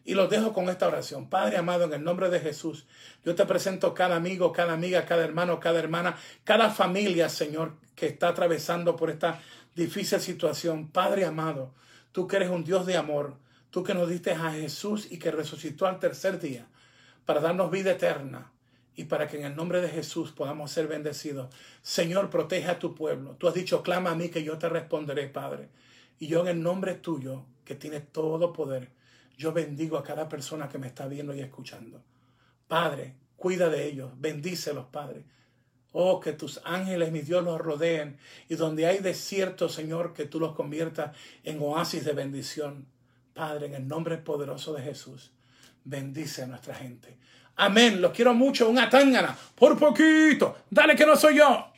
[0.03, 1.29] Y los dejo con esta oración.
[1.29, 2.87] Padre amado, en el nombre de Jesús,
[3.23, 8.07] yo te presento cada amigo, cada amiga, cada hermano, cada hermana, cada familia, Señor, que
[8.07, 9.39] está atravesando por esta
[9.75, 10.89] difícil situación.
[10.89, 11.73] Padre amado,
[12.11, 13.35] tú que eres un Dios de amor,
[13.69, 16.67] tú que nos diste a Jesús y que resucitó al tercer día
[17.25, 18.51] para darnos vida eterna
[18.95, 21.53] y para que en el nombre de Jesús podamos ser bendecidos.
[21.81, 23.35] Señor, protege a tu pueblo.
[23.37, 25.69] Tú has dicho, clama a mí que yo te responderé, Padre.
[26.19, 28.89] Y yo en el nombre tuyo, que tiene todo poder,
[29.41, 32.03] yo bendigo a cada persona que me está viendo y escuchando.
[32.67, 35.25] Padre, cuida de ellos, bendícelos, Padre.
[35.93, 38.17] Oh, que tus ángeles, mi Dios, los rodeen.
[38.49, 42.85] Y donde hay desierto, Señor, que tú los conviertas en oasis de bendición.
[43.33, 45.31] Padre, en el nombre poderoso de Jesús,
[45.83, 47.17] bendice a nuestra gente.
[47.55, 47.99] Amén.
[47.99, 48.69] Los quiero mucho.
[48.69, 49.35] Una tangana.
[49.55, 50.59] Por poquito.
[50.69, 51.70] Dale que no soy yo.